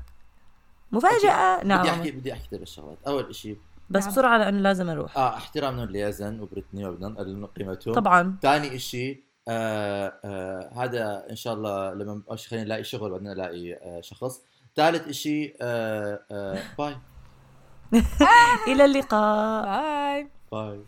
مفاجأة 0.91 1.57
بدي 1.57 1.67
نعم 1.67 1.87
احكي 1.87 2.11
بدي 2.11 2.33
أحكي 2.33 2.47
ثلاث 2.51 2.67
شغلات 2.67 2.97
أول 3.07 3.35
شيء 3.35 3.57
بس 3.89 4.03
نعم. 4.03 4.11
بسرعة 4.11 4.37
لأنه 4.37 4.59
لازم 4.59 4.89
أروح. 4.89 5.17
آه 5.17 5.35
احترامنا 5.37 5.81
ليزن 5.85 6.39
وبريتني 6.39 6.85
وبدنا 6.87 7.47
قيمتهم 7.57 7.93
طبعا. 7.93 8.37
ثاني 8.41 8.79
شيء 8.79 9.23
آه 9.47 10.13
آه 10.25 10.71
هذا 10.83 11.25
إن 11.29 11.35
شاء 11.35 11.53
الله 11.53 11.93
لما 11.93 12.21
أش- 12.31 12.47
خلينا 12.49 12.65
نلاقي 12.65 12.83
شغل 12.83 13.11
بعدين 13.11 13.27
نلاقي 13.27 13.73
آه 13.73 14.01
شخص. 14.01 14.41
ثالث 14.75 15.11
شيء 15.11 15.55
آه 15.61 16.19
آه 16.31 16.59
bye. 16.77 16.95
إلى 18.67 18.85
اللقاء. 18.85 19.65
bye. 19.65 20.29
bye. 20.51 20.79